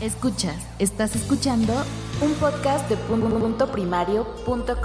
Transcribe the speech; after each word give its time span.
Escuchas, 0.00 0.56
estás 0.78 1.14
escuchando 1.14 1.74
un 2.22 2.32
podcast 2.34 2.88
de 2.88 2.96
punto 4.46 4.80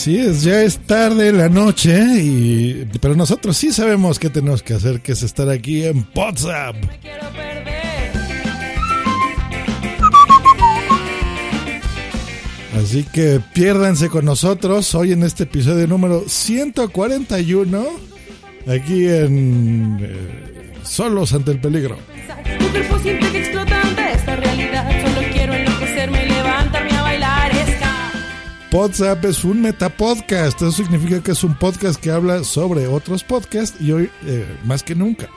Así 0.00 0.16
es, 0.16 0.44
ya 0.44 0.62
es 0.62 0.78
tarde 0.78 1.30
la 1.30 1.50
noche, 1.50 1.92
y, 2.22 2.88
pero 3.02 3.14
nosotros 3.14 3.54
sí 3.54 3.70
sabemos 3.70 4.18
qué 4.18 4.30
tenemos 4.30 4.62
que 4.62 4.72
hacer, 4.72 5.02
que 5.02 5.12
es 5.12 5.22
estar 5.22 5.50
aquí 5.50 5.84
en 5.84 6.06
WhatsApp. 6.14 6.74
Así 12.82 13.04
que 13.12 13.42
piérdanse 13.52 14.08
con 14.08 14.24
nosotros 14.24 14.94
hoy 14.94 15.12
en 15.12 15.22
este 15.22 15.42
episodio 15.42 15.86
número 15.86 16.24
141, 16.26 17.86
aquí 18.66 19.06
en 19.06 19.98
eh, 20.00 20.72
Solos 20.82 21.34
ante 21.34 21.50
el 21.50 21.60
Peligro. 21.60 21.98
Tu 22.58 22.68
cuerpo 22.70 22.98
siente 23.00 23.30
que 23.32 23.49
WhatsApp 28.72 29.24
es 29.24 29.44
un 29.44 29.62
metapodcast, 29.62 30.62
eso 30.62 30.70
significa 30.70 31.20
que 31.20 31.32
es 31.32 31.42
un 31.42 31.54
podcast 31.54 32.00
que 32.00 32.10
habla 32.10 32.44
sobre 32.44 32.86
otros 32.86 33.24
podcasts 33.24 33.80
y 33.80 33.90
hoy 33.90 34.10
eh, 34.24 34.46
más 34.64 34.84
que 34.84 34.94
nunca. 34.94 35.28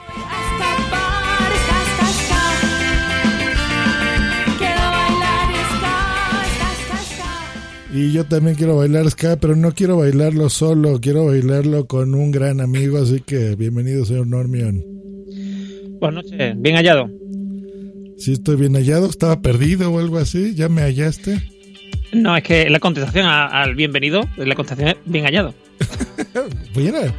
Y 7.92 8.12
yo 8.12 8.24
también 8.24 8.56
quiero 8.56 8.76
bailar 8.76 9.10
ska, 9.10 9.36
pero 9.36 9.56
no 9.56 9.72
quiero 9.72 9.98
bailarlo 9.98 10.48
solo, 10.48 11.00
quiero 11.00 11.26
bailarlo 11.26 11.86
con 11.86 12.14
un 12.14 12.30
gran 12.30 12.60
amigo, 12.60 12.98
así 12.98 13.20
que 13.20 13.56
bienvenido 13.56 14.04
señor 14.04 14.28
Normion. 14.28 14.82
Buenas 16.00 16.24
noches, 16.24 16.54
bien 16.60 16.76
hallado. 16.76 17.10
Si 18.16 18.32
estoy 18.32 18.56
bien 18.56 18.74
hallado, 18.74 19.06
estaba 19.06 19.42
perdido 19.42 19.92
o 19.92 19.98
algo 19.98 20.18
así, 20.18 20.54
ya 20.54 20.68
me 20.68 20.82
hallaste. 20.82 21.53
No, 22.14 22.36
es 22.36 22.42
que 22.42 22.70
la 22.70 22.78
contestación 22.78 23.26
a- 23.26 23.46
al 23.46 23.74
bienvenido, 23.74 24.28
la 24.36 24.54
contestación 24.54 24.88
es 24.88 24.96
bien 25.04 25.24
hallado. 25.24 25.54
Mira, 26.76 27.12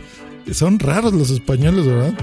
son 0.53 0.79
raros 0.79 1.13
los 1.13 1.29
españoles, 1.31 1.85
¿verdad? 1.85 2.13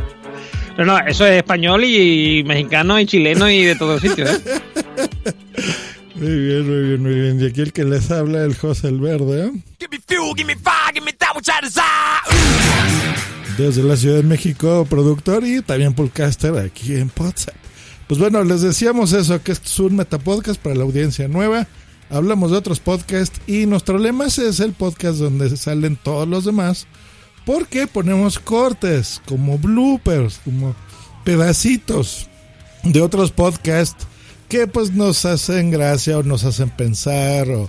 No, 0.78 0.84
no, 0.86 0.98
eso 1.00 1.27
es 1.27 1.36
español 1.38 1.84
y 1.84 2.42
mexicano 2.46 2.98
y 2.98 3.05
chileno 3.06 3.50
y 3.50 3.64
de 3.64 3.77
todos 3.77 4.00
sitios. 4.00 4.30
¿eh? 4.30 4.40
Muy 6.14 6.28
bien, 6.38 6.66
muy 6.68 6.88
bien, 6.88 7.02
muy 7.02 7.14
bien. 7.14 7.40
Y 7.40 7.46
aquí 7.46 7.62
el 7.62 7.72
que 7.72 7.84
les 7.84 8.11
habla, 8.12 8.44
el 8.44 8.55
José 8.55 8.88
el 8.88 9.00
Verde, 9.00 9.46
¿eh? 9.46 9.50
Give 9.80 9.88
me 9.90 9.98
fuel, 10.06 10.34
give 10.36 10.44
me 10.46 10.55
fire, 10.55 10.92
give 10.94 11.05
me 11.05 11.12
that 11.14 11.34
which 11.34 11.48
I 11.48 11.64
desire. 11.64 11.82
desde 13.58 13.82
la 13.82 13.96
Ciudad 13.96 14.16
de 14.16 14.22
México, 14.22 14.86
productor 14.88 15.42
y 15.44 15.62
también 15.62 15.94
podcaster 15.94 16.56
aquí 16.58 16.94
en 16.94 17.11
WhatsApp. 17.18 17.55
Pues 18.06 18.20
bueno, 18.20 18.44
les 18.44 18.61
decíamos 18.61 19.12
eso, 19.14 19.42
que 19.42 19.50
esto 19.52 19.66
es 19.66 19.78
un 19.80 19.96
metapodcast 19.96 20.61
para 20.61 20.77
la 20.77 20.84
audiencia 20.84 21.27
nueva. 21.28 21.66
Hablamos 22.12 22.50
de 22.50 22.58
otros 22.58 22.78
podcasts 22.78 23.40
y 23.46 23.64
nuestro 23.67 23.98
lema 23.98 24.27
es 24.27 24.39
el 24.61 24.73
podcast 24.73 25.18
donde 25.18 25.56
salen 25.56 25.96
todos 25.96 26.28
los 26.28 26.45
demás. 26.45 26.86
Porque 27.46 27.86
ponemos 27.86 28.39
cortes, 28.39 29.20
como 29.27 29.58
bloopers, 29.58 30.39
como 30.45 30.77
pedacitos 31.24 32.28
de 32.84 33.00
otros 33.00 33.33
podcasts 33.33 34.06
que 34.48 34.67
pues 34.67 34.92
nos 34.92 35.24
hacen 35.24 35.70
gracia 35.70 36.18
o 36.18 36.23
nos 36.23 36.45
hacen 36.45 36.68
pensar 36.70 37.48
o 37.48 37.68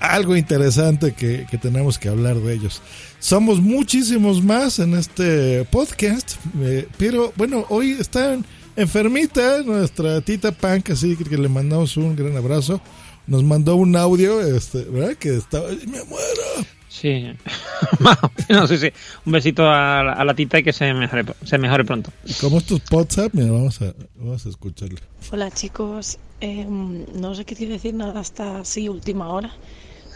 algo 0.00 0.36
interesante 0.36 1.12
que, 1.12 1.46
que 1.50 1.56
tenemos 1.58 1.98
que 1.98 2.08
hablar 2.08 2.36
de 2.36 2.54
ellos. 2.54 2.82
Somos 3.20 3.60
muchísimos 3.60 4.42
más 4.42 4.78
en 4.80 4.94
este 4.94 5.64
podcast, 5.66 6.32
eh, 6.60 6.88
pero 6.98 7.32
bueno, 7.36 7.64
hoy 7.68 7.92
está 7.92 8.34
en- 8.34 8.44
enfermita 8.76 9.62
nuestra 9.62 10.20
tita 10.20 10.52
Punk, 10.52 10.90
así 10.90 11.16
que 11.16 11.36
le 11.38 11.48
mandamos 11.48 11.96
un 11.96 12.14
gran 12.16 12.36
abrazo. 12.36 12.80
Nos 13.28 13.44
mandó 13.44 13.76
un 13.76 13.94
audio, 13.94 14.40
este, 14.40 14.82
¿verdad? 14.84 15.14
Que 15.16 15.36
estaba, 15.36 15.68
"Ay, 15.68 15.78
me 15.86 16.02
muero. 16.04 16.66
Sí. 16.88 17.26
Más 18.00 18.18
o 18.22 18.30
menos, 18.48 18.68
sí, 18.70 18.78
sí. 18.78 18.88
Un 19.24 19.32
besito 19.32 19.68
a 19.70 20.02
la, 20.02 20.12
a 20.14 20.24
la 20.24 20.34
tita 20.34 20.58
y 20.58 20.64
que 20.64 20.72
se 20.72 20.92
mejore, 20.94 21.24
se 21.44 21.58
mejore 21.58 21.84
pronto. 21.84 22.10
Y 22.24 22.32
como 22.34 22.58
estos 22.58 22.80
WhatsApp, 22.90 23.32
mira, 23.34 23.52
vamos 23.52 23.80
a, 23.82 23.94
vamos 24.16 24.44
a 24.44 24.48
escucharle. 24.48 24.98
Hola 25.30 25.50
chicos, 25.50 26.18
Em, 26.40 27.04
no 27.20 27.34
sé 27.34 27.44
qué 27.44 27.56
quiero 27.56 27.72
decir 27.72 27.94
nada 27.94 28.20
hasta 28.20 28.60
así 28.60 28.88
última 28.88 29.28
hora, 29.28 29.50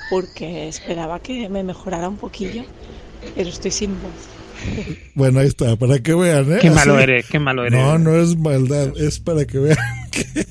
porque 0.08 0.68
esperaba 0.68 1.18
que 1.20 1.48
me 1.48 1.64
mejorara 1.64 2.08
un 2.08 2.16
poquillo, 2.16 2.64
pero 3.34 3.48
estoy 3.48 3.70
sin 3.72 3.90
voz. 4.00 4.12
Bueno, 5.16 5.40
ahí 5.40 5.48
está, 5.48 5.74
para 5.76 5.98
que 5.98 6.14
vean, 6.14 6.52
¿eh? 6.52 6.58
Qué 6.60 6.70
malo 6.70 6.94
Así- 6.94 7.02
eres, 7.02 7.26
qué 7.28 7.38
malo 7.40 7.64
eres. 7.66 7.80
No, 7.80 7.98
no 7.98 8.14
es 8.16 8.36
maldad, 8.38 8.96
es 8.96 9.18
para 9.18 9.44
que 9.44 9.58
vean 9.58 9.76
que, 10.12 10.46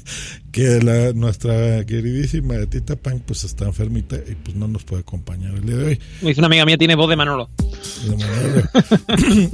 que 0.51 0.79
la, 0.83 1.13
nuestra 1.13 1.85
queridísima 1.85 2.65
Tita 2.65 2.95
Punk 2.95 3.23
pues 3.25 3.43
está 3.43 3.65
enfermita 3.65 4.17
y 4.17 4.35
pues 4.35 4.55
no 4.55 4.67
nos 4.67 4.83
puede 4.83 5.01
acompañar 5.01 5.53
el 5.55 5.65
día 5.65 5.77
de 5.77 5.85
hoy. 5.85 5.99
Dice 6.21 6.39
una 6.41 6.47
amiga 6.47 6.65
mía, 6.65 6.77
tiene 6.77 6.95
voz 6.95 7.09
de 7.09 7.15
Manolo. 7.15 7.49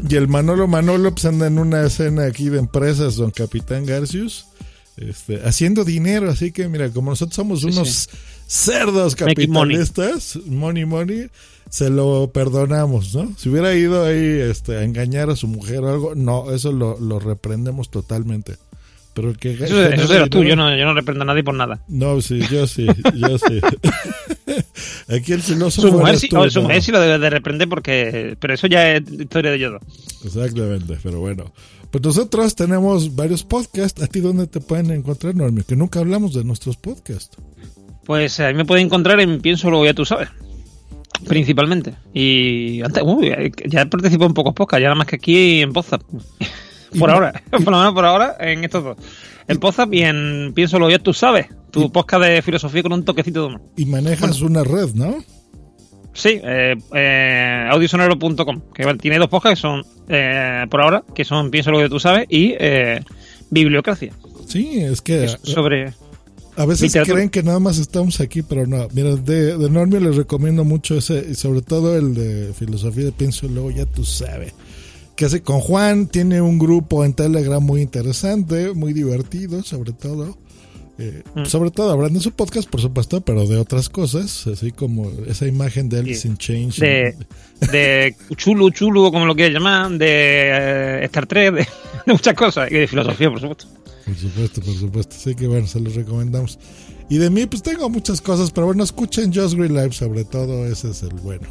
Y 0.10 0.16
el 0.16 0.28
Manolo 0.28 0.68
Manolo 0.68 1.12
pues 1.14 1.26
anda 1.26 1.48
en 1.48 1.60
una 1.60 1.86
escena 1.86 2.26
aquí 2.26 2.50
de 2.50 2.60
empresas, 2.60 3.16
don 3.16 3.32
Capitán 3.32 3.86
Garcius, 3.86 4.46
este, 4.98 5.42
haciendo 5.46 5.84
dinero, 5.84 6.30
así 6.30 6.52
que 6.52 6.68
mira, 6.68 6.90
como 6.90 7.12
nosotros 7.12 7.36
somos 7.36 7.62
Sí, 7.62 7.68
unos 7.68 7.90
sí. 7.90 8.08
cerdos 8.48 9.20
Making 9.20 9.52
money. 9.52 9.78
capitalistas, 9.78 10.40
money 10.48 10.86
money, 10.86 11.30
se 11.70 11.90
lo 11.90 12.32
perdonamos, 12.34 13.14
¿no? 13.14 13.34
Si 13.38 13.50
hubiera 13.50 13.76
ido 13.76 14.06
ahí 14.06 14.18
este, 14.50 14.78
a 14.78 14.84
engañar 14.84 15.30
a 15.30 15.36
su 15.36 15.48
mujer 15.48 15.80
o 15.82 15.90
algo, 15.90 16.16
no, 16.16 16.52
eso 16.52 16.72
lo, 16.72 17.00
lo 17.00 17.20
reprendemos 17.20 17.92
totalmente. 17.92 18.56
Pero 19.18 19.32
el 19.32 19.38
que 19.40 19.54
Eso, 19.54 19.84
eso 19.84 20.14
eras 20.14 20.30
tú, 20.30 20.44
yo 20.44 20.56
no, 20.56 20.78
yo 20.78 20.86
no 20.86 20.94
reprendo 20.94 21.24
a 21.24 21.26
nadie 21.26 21.44
por 21.44 21.56
nada. 21.56 21.80
No, 21.88 22.22
sí, 22.22 22.40
yo 22.52 22.68
sí, 22.68 22.86
yo 23.16 23.40
sí. 23.40 23.60
Aquí 25.10 25.34
el 25.34 25.42
filósofo 25.42 25.88
Su 25.88 25.94
mujer, 25.98 26.20
sí, 26.20 26.30
tú, 26.30 26.38
o 26.38 26.48
su 26.52 26.60
¿no? 26.60 26.68
mujer 26.68 26.84
sí 26.84 26.92
lo 26.92 27.00
debe 27.00 27.18
de 27.18 27.32
reprender 27.32 27.68
porque... 27.68 28.38
Pero 28.40 28.54
eso 28.54 28.68
ya 28.68 28.92
es 28.92 29.12
historia 29.12 29.50
de 29.50 29.58
dos. 29.58 29.82
Exactamente, 30.24 31.00
pero 31.02 31.20
bueno. 31.20 31.52
Pues 31.90 32.04
nosotros 32.04 32.56
tenemos 32.56 33.16
varios 33.16 33.44
podcasts. 33.44 34.04
¿A 34.04 34.06
ti 34.06 34.20
dónde 34.20 34.46
te 34.46 34.60
pueden 34.60 34.92
encontrar, 34.92 35.34
Normio? 35.36 35.66
Que 35.66 35.76
nunca 35.76 36.00
hablamos 36.00 36.36
de 36.36 36.44
nuestros 36.44 36.78
podcasts. 36.78 37.38
Pues 38.06 38.40
a 38.40 38.50
mí 38.50 38.54
me 38.54 38.66
puede 38.66 38.84
encontrar 38.84 39.20
en 39.20 39.42
Pienso 39.42 39.72
Luego 39.72 39.86
Ya 39.86 39.96
Tú 39.96 40.06
Sabes. 40.06 40.30
Principalmente. 41.28 41.96
Y 42.14 42.82
antes, 42.84 43.02
uy, 43.04 43.34
ya 43.66 43.88
participado 43.88 44.28
en 44.28 44.36
pocos 44.36 44.54
podcasts, 44.54 44.84
ya 44.84 44.90
nada 44.90 44.96
más 45.00 45.08
que 45.08 45.16
aquí 45.16 45.62
en 45.62 45.74
Pozap. 45.74 46.04
Por 46.98 47.10
ahora, 47.10 47.44
por 47.52 47.66
lo 47.72 47.78
menos 47.78 47.94
por 47.94 48.06
ahora, 48.06 48.36
en 48.40 48.64
estos 48.64 48.84
dos. 48.84 48.98
En 49.48 49.60
Pozap 49.60 49.94
y 49.94 50.04
en 50.04 50.52
Pienso 50.54 50.78
Luego 50.78 50.92
Ya 50.92 51.00
Tú 51.00 51.14
Sabes. 51.14 51.48
Tu 51.72 51.92
podcast 51.92 52.24
de 52.26 52.42
filosofía 52.42 52.82
con 52.84 52.94
un 52.94 53.06
toquecito 53.06 53.42
de 53.42 53.48
humor. 53.48 53.62
Y 53.76 53.86
manejas 53.86 54.42
una 54.42 54.64
red, 54.64 54.94
¿no? 54.94 55.18
Sí, 56.14 56.40
eh, 56.44 56.76
eh, 56.96 57.68
audiosonero.com, 57.70 58.62
que 58.74 58.94
tiene 58.96 59.20
dos 59.20 59.30
podcasts 59.30 59.60
que 59.60 59.62
son, 59.62 59.84
eh, 60.10 60.66
por 60.70 60.82
ahora, 60.82 61.04
que 61.14 61.24
son 61.24 61.52
Pienso 61.52 61.70
Luego 61.70 61.86
Ya 61.86 61.90
Tú 61.90 62.00
Sabes 62.00 62.26
y 62.30 62.56
eh, 62.60 63.02
Bibliocracia. 63.52 64.14
Sí, 64.48 64.80
es 64.80 65.02
que 65.02 65.26
Es 65.26 65.38
sobre... 65.44 65.94
a 66.56 66.66
veces 66.66 66.84
literatura. 66.84 67.16
creen 67.16 67.30
que 67.30 67.44
nada 67.44 67.60
más 67.60 67.78
estamos 67.78 68.20
aquí, 68.20 68.42
pero 68.42 68.66
no. 68.66 68.88
Mira, 68.94 69.16
de, 69.16 69.58
de 69.58 69.70
Normio 69.70 70.00
les 70.00 70.16
recomiendo 70.16 70.64
mucho 70.64 70.96
ese, 70.98 71.24
y 71.30 71.36
sobre 71.36 71.62
todo 71.62 71.96
el 71.96 72.16
de 72.16 72.54
filosofía 72.58 73.06
de 73.06 73.12
pienso 73.12 73.48
luego 73.48 73.70
ya 73.70 73.86
tú 73.86 74.04
sabes. 74.04 74.54
Que 75.18 75.26
hace 75.26 75.42
con 75.42 75.60
Juan, 75.60 76.08
tiene 76.08 76.40
un 76.42 76.58
grupo 76.60 77.04
en 77.04 77.14
Telegram 77.14 77.62
muy 77.62 77.82
interesante, 77.82 78.74
muy 78.74 78.94
divertido, 78.94 79.64
sobre 79.64 79.92
todo. 79.92 80.38
Eh, 81.00 81.22
Mm. 81.36 81.46
Sobre 81.46 81.70
todo 81.70 81.92
hablando 81.92 82.18
de 82.18 82.24
su 82.24 82.32
podcast, 82.32 82.68
por 82.70 82.82
supuesto, 82.82 83.22
pero 83.22 83.46
de 83.46 83.58
otras 83.58 83.88
cosas, 83.90 84.48
así 84.48 84.72
como 84.72 85.12
esa 85.28 85.46
imagen 85.46 85.90
de 85.90 86.00
Alice 86.00 86.22
Sí. 86.22 86.28
in 86.28 86.38
Change. 86.38 86.80
De, 86.82 87.16
de 87.72 88.16
chulo, 88.36 88.70
chulo, 88.72 89.12
como 89.12 89.26
lo 89.28 89.36
quieras 89.36 89.54
llamar, 89.54 89.92
de 89.92 90.08
eh, 91.02 91.06
Star 91.06 91.28
Trek, 91.28 91.54
de, 91.54 91.60
de 92.08 92.14
muchas 92.14 92.34
cosas, 92.34 92.72
y 92.72 92.76
de 92.76 92.88
filosofía, 92.88 93.30
por 93.30 93.40
supuesto. 93.40 93.68
Por 94.06 94.16
supuesto, 94.16 94.62
por 94.62 94.74
supuesto. 94.76 95.16
Así 95.16 95.36
que 95.36 95.46
bueno, 95.48 95.68
se 95.68 95.80
los 95.80 95.94
recomendamos. 95.94 96.58
Y 97.10 97.18
de 97.20 97.30
mí, 97.30 97.46
pues 97.46 97.62
tengo 97.62 97.90
muchas 97.90 98.20
cosas, 98.20 98.50
pero 98.52 98.66
bueno, 98.68 98.84
escuchen 98.84 99.32
Just 99.34 99.54
Green 99.56 99.76
Live, 99.76 99.92
sobre 99.94 100.26
todo, 100.26 100.66
ese 100.66 100.90
es 100.92 101.04
el 101.04 101.14
bueno. 101.22 101.48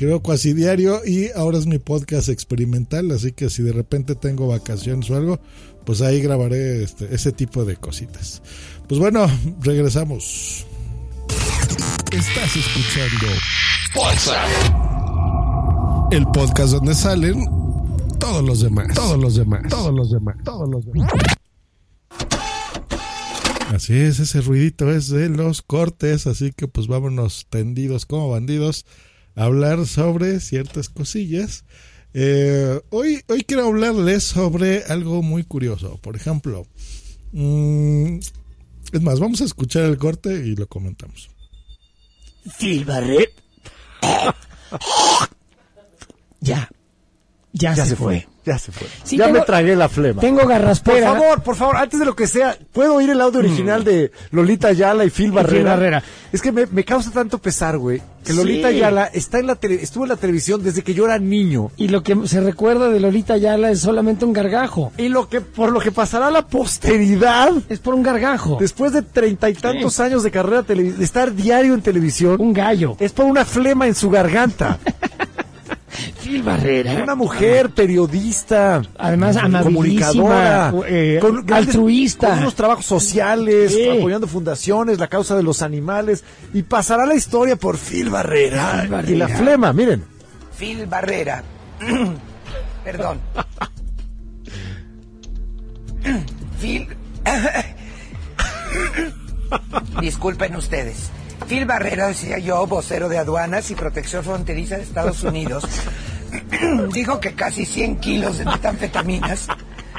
Creo 0.00 0.22
casi 0.22 0.54
diario 0.54 1.02
y 1.04 1.28
ahora 1.36 1.58
es 1.58 1.66
mi 1.66 1.78
podcast 1.78 2.30
experimental, 2.30 3.10
así 3.10 3.32
que 3.32 3.50
si 3.50 3.62
de 3.62 3.74
repente 3.74 4.14
tengo 4.14 4.48
vacaciones 4.48 5.10
o 5.10 5.16
algo, 5.16 5.38
pues 5.84 6.00
ahí 6.00 6.22
grabaré 6.22 6.82
este, 6.82 7.14
ese 7.14 7.32
tipo 7.32 7.66
de 7.66 7.76
cositas. 7.76 8.40
Pues 8.88 8.98
bueno, 8.98 9.26
regresamos. 9.60 10.64
Estás 12.12 12.56
escuchando 12.56 13.26
el 16.12 16.26
podcast 16.28 16.72
donde 16.72 16.94
salen 16.94 17.44
todos 18.18 18.42
los 18.42 18.62
demás, 18.62 18.94
todos 18.94 19.18
los 19.18 19.34
demás, 19.34 19.68
todos 19.68 19.94
los 19.94 20.10
demás, 20.10 20.36
todos 20.42 20.70
los 20.70 20.86
demás. 20.86 21.12
Así 23.68 23.98
es, 23.98 24.18
ese 24.18 24.40
ruidito 24.40 24.90
es 24.90 25.10
de 25.10 25.28
los 25.28 25.60
cortes, 25.60 26.26
así 26.26 26.52
que 26.52 26.68
pues 26.68 26.86
vámonos 26.86 27.48
tendidos 27.50 28.06
como 28.06 28.30
bandidos 28.30 28.86
hablar 29.44 29.86
sobre 29.86 30.40
ciertas 30.40 30.88
cosillas. 30.88 31.64
Eh, 32.12 32.80
hoy, 32.90 33.22
hoy 33.28 33.42
quiero 33.44 33.66
hablarles 33.66 34.24
sobre 34.24 34.84
algo 34.84 35.22
muy 35.22 35.44
curioso. 35.44 35.98
Por 36.02 36.16
ejemplo, 36.16 36.66
mm, 37.32 38.18
es 38.92 39.02
más, 39.02 39.20
vamos 39.20 39.40
a 39.40 39.44
escuchar 39.44 39.84
el 39.84 39.96
corte 39.98 40.46
y 40.46 40.56
lo 40.56 40.66
comentamos. 40.66 41.30
Phil 42.58 42.84
Barret. 42.84 43.30
Ya. 46.42 46.70
Ya, 47.52 47.74
Ya 47.74 47.84
se, 47.84 47.90
se 47.90 47.96
fue. 47.96 48.22
fue, 48.22 48.29
ya 48.44 48.58
se 48.58 48.72
fue. 48.72 48.86
Sí, 49.04 49.16
ya 49.16 49.26
tengo- 49.26 49.38
me 49.40 49.44
tragué 49.44 49.76
la 49.76 49.88
flema. 49.88 50.20
Tengo 50.20 50.40
Por 50.40 50.48
garraspera. 50.48 51.12
favor, 51.12 51.42
por 51.42 51.56
favor, 51.56 51.76
antes 51.76 51.98
de 52.00 52.06
lo 52.06 52.16
que 52.16 52.26
sea, 52.26 52.56
¿puedo 52.72 52.94
oír 52.94 53.10
el 53.10 53.20
audio 53.20 53.40
original 53.40 53.84
de 53.84 54.10
Lolita 54.30 54.68
Ayala 54.68 55.04
y 55.04 55.10
Phil 55.10 55.32
Barrera? 55.32 55.70
Barrera. 55.70 56.02
Es 56.32 56.40
que 56.42 56.52
me, 56.52 56.66
me 56.66 56.84
causa 56.84 57.10
tanto 57.10 57.38
pesar, 57.38 57.76
güey, 57.78 58.00
que 58.24 58.32
Lolita 58.32 58.70
Sí. 58.70 58.76
Ayala 58.76 59.06
está 59.06 59.38
en 59.38 59.46
la 59.48 59.56
tele- 59.56 59.82
estuvo 59.82 60.04
en 60.04 60.10
la 60.10 60.16
televisión 60.16 60.62
desde 60.62 60.82
que 60.82 60.94
yo 60.94 61.04
era 61.04 61.18
niño. 61.18 61.70
Y 61.76 61.88
lo 61.88 62.02
que 62.02 62.16
se 62.26 62.40
recuerda 62.40 62.88
de 62.88 63.00
Lolita 63.00 63.34
Ayala 63.34 63.70
es 63.70 63.80
solamente 63.80 64.24
un 64.24 64.32
gargajo. 64.32 64.92
Y 64.96 65.08
lo 65.08 65.28
que, 65.28 65.40
por 65.40 65.72
lo 65.72 65.80
que 65.80 65.92
pasará 65.92 66.30
la 66.30 66.46
posteridad, 66.46 67.52
Es 67.68 67.78
por 67.80 67.94
un 67.94 68.02
gargajo. 68.02 68.56
después 68.60 68.92
de 68.92 69.02
treinta 69.02 69.50
y 69.50 69.54
tantos 69.54 69.98
años 70.00 70.22
de 70.22 70.30
carrera, 70.30 70.62
de 70.62 70.94
estar 71.04 71.34
diario 71.34 71.74
en 71.74 71.82
televisión, 71.82 72.36
Un 72.40 72.52
gallo. 72.52 72.96
es 73.00 73.12
por 73.12 73.26
una 73.26 73.44
flema 73.44 73.86
en 73.86 73.94
su 73.94 74.08
garganta. 74.10 74.78
Phil 76.22 76.42
Barrera. 76.42 77.02
Una 77.02 77.14
mujer 77.14 77.70
periodista, 77.70 78.82
Además, 78.96 79.36
comunicadora, 79.64 80.72
eh, 80.86 81.18
con 81.20 81.44
grandes- 81.44 81.74
altruista. 81.74 82.28
con 82.30 82.38
unos 82.40 82.54
trabajos 82.54 82.86
sociales, 82.86 83.74
apoyando 83.98 84.26
fundaciones, 84.26 84.98
la 84.98 85.08
causa 85.08 85.36
de 85.36 85.42
los 85.42 85.62
animales, 85.62 86.24
y 86.54 86.62
pasará 86.62 87.06
la 87.06 87.14
historia 87.14 87.56
por 87.56 87.76
Phil 87.78 88.10
Barrera, 88.10 88.80
Phil 88.82 88.90
Barrera. 88.90 89.12
y 89.12 89.16
la 89.16 89.28
flema, 89.28 89.72
miren. 89.72 90.04
Phil 90.58 90.86
Barrera. 90.86 91.42
Perdón. 92.84 93.18
Phil. 96.60 96.86
Disculpen 100.00 100.56
ustedes. 100.56 101.10
Phil 101.50 101.64
Barrera, 101.64 102.06
decía 102.06 102.38
yo, 102.38 102.64
vocero 102.68 103.08
de 103.08 103.18
aduanas 103.18 103.72
y 103.72 103.74
protección 103.74 104.22
fronteriza 104.22 104.76
de 104.76 104.84
Estados 104.84 105.24
Unidos, 105.24 105.64
dijo 106.92 107.18
que 107.18 107.34
casi 107.34 107.66
100 107.66 107.96
kilos 107.96 108.38
de 108.38 108.44
metanfetaminas 108.44 109.48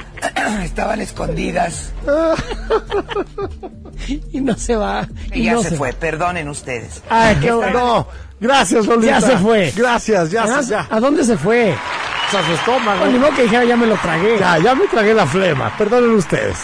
estaban 0.64 1.02
escondidas 1.02 1.92
Y 4.32 4.40
no 4.40 4.56
se 4.56 4.78
va. 4.78 5.06
y 5.34 5.42
Y 5.42 5.44
ya 5.44 5.56
no 5.56 5.64
se, 5.64 5.76
fue. 5.76 5.92
Perdonen 5.92 6.48
ustedes. 6.48 7.04
Ay, 7.10 7.36
qué 7.42 7.52
bueno. 7.52 8.08
Gracias, 8.40 8.86
Lolita. 8.86 9.20
Ya 9.20 9.28
se 9.28 9.38
fue. 9.38 9.74
Gracias, 9.76 10.32
ya, 10.32 10.44
Además, 10.44 10.70
ya. 10.70 10.88
¿A 10.90 11.02
dónde 11.02 11.26
se 11.26 11.38
fue? 11.38 11.74
A 11.74 12.46
su 12.46 12.54
estómago. 12.54 13.02
Bueno, 13.02 13.20
modo 13.20 13.36
que 13.36 13.44
dijera, 13.44 13.66
ya 13.66 13.76
me 13.76 13.88
lo 13.88 13.98
tragué. 13.98 14.40
Ya, 14.40 14.58
ya 14.58 14.74
me 14.74 14.88
tragué 14.88 15.14
la 15.14 15.28
flema. 15.28 15.78
Perdonen 15.78 16.12
ustedes. 16.12 16.60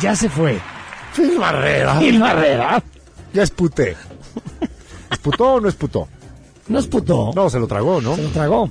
Ya 0.00 0.16
se 0.16 0.28
fue. 0.28 0.58
Phil 1.14 1.38
Barrera. 1.38 2.00
Phil 2.00 2.18
Barrera. 2.18 2.82
Ya 3.32 3.44
esputé. 3.44 3.96
¿Esputó 5.12 5.54
o 5.54 5.60
no 5.60 5.68
esputó? 5.68 6.08
No 6.68 6.78
esputó. 6.78 7.30
No, 7.34 7.48
se 7.50 7.58
lo 7.60 7.66
tragó, 7.66 8.00
¿no? 8.00 8.16
Se 8.16 8.22
lo 8.22 8.28
tragó. 8.30 8.70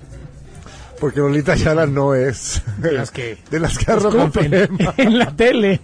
Porque 1.00 1.20
Lolita 1.20 1.54
Ayala 1.54 1.86
no 1.86 2.14
es 2.14 2.62
de 2.78 2.92
las 2.92 3.10
que- 3.12 3.38
de 3.50 3.60
las 3.60 3.78
que 3.78 3.92
arrojan 3.92 4.28
Escupen 4.28 4.54
en 4.98 5.18
la 5.18 5.36
tele. 5.36 5.82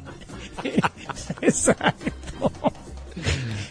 Exacto. 1.42 2.51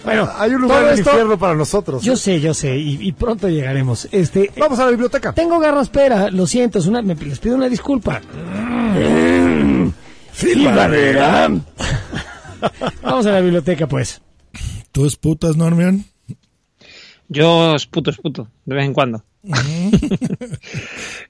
Bueno, 0.04 0.28
Hay 0.36 0.52
un 0.52 0.62
lugar 0.62 0.84
en 0.84 0.88
el 0.92 0.98
infierno 0.98 1.38
para 1.38 1.54
nosotros. 1.54 2.02
Yo 2.02 2.16
sé, 2.16 2.40
yo 2.40 2.54
sé, 2.54 2.76
y, 2.76 2.98
y 3.08 3.12
pronto 3.12 3.48
llegaremos. 3.48 4.08
Este, 4.12 4.52
Vamos 4.56 4.78
a 4.78 4.84
la 4.84 4.90
biblioteca. 4.90 5.32
tengo 5.32 5.58
garraspera, 5.58 6.30
lo 6.30 6.46
siento, 6.46 6.78
es 6.78 6.86
una, 6.86 7.02
me, 7.02 7.14
les 7.16 7.38
pido 7.40 7.56
una 7.56 7.68
disculpa. 7.68 8.20
Phil 10.32 10.64
Barrera. 10.64 11.48
Vamos 13.02 13.26
a 13.26 13.30
la 13.32 13.40
biblioteca, 13.40 13.86
pues. 13.86 14.20
¿Tú 14.92 15.06
esputas, 15.06 15.56
Normion? 15.56 16.04
Yo 17.28 17.74
esputo, 17.76 18.10
esputo, 18.10 18.48
de 18.64 18.74
vez 18.74 18.84
en 18.86 18.92
cuando. 18.94 19.24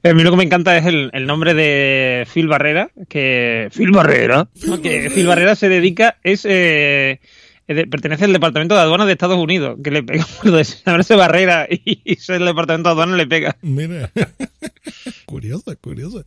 a 0.03 0.13
mí 0.13 0.23
lo 0.23 0.31
que 0.31 0.37
me 0.37 0.45
encanta 0.45 0.77
es 0.77 0.87
el, 0.87 1.11
el 1.13 1.27
nombre 1.27 1.55
de 1.55 2.27
Phil 2.33 2.49
Barrera, 2.49 2.91
que 3.09 3.69
Phil 3.73 3.91
Barrera, 3.91 4.49
¿no? 4.67 4.81
que 4.81 5.11
Phil 5.11 5.27
Barrera 5.27 5.55
se 5.55 5.69
dedica, 5.69 6.19
es 6.23 6.45
eh, 6.49 7.21
es 7.67 7.77
de- 7.77 7.87
pertenece 7.87 8.25
al 8.25 8.33
Departamento 8.33 8.75
de 8.75 8.81
Aduanas 8.81 9.07
de 9.07 9.13
Estados 9.15 9.39
Unidos, 9.39 9.79
que 9.83 9.91
le 9.91 10.03
pega 10.03 10.27
llamarse 10.87 11.17
Barrera 11.17 11.67
y, 11.71 12.01
y 12.05 12.19
el 12.33 12.45
Departamento 12.45 12.89
de 12.89 12.93
Aduanas 12.93 13.17
le 13.17 13.27
pega. 13.27 13.57
Mira. 13.63 14.11
curioso, 15.27 15.77
curioso. 15.81 16.25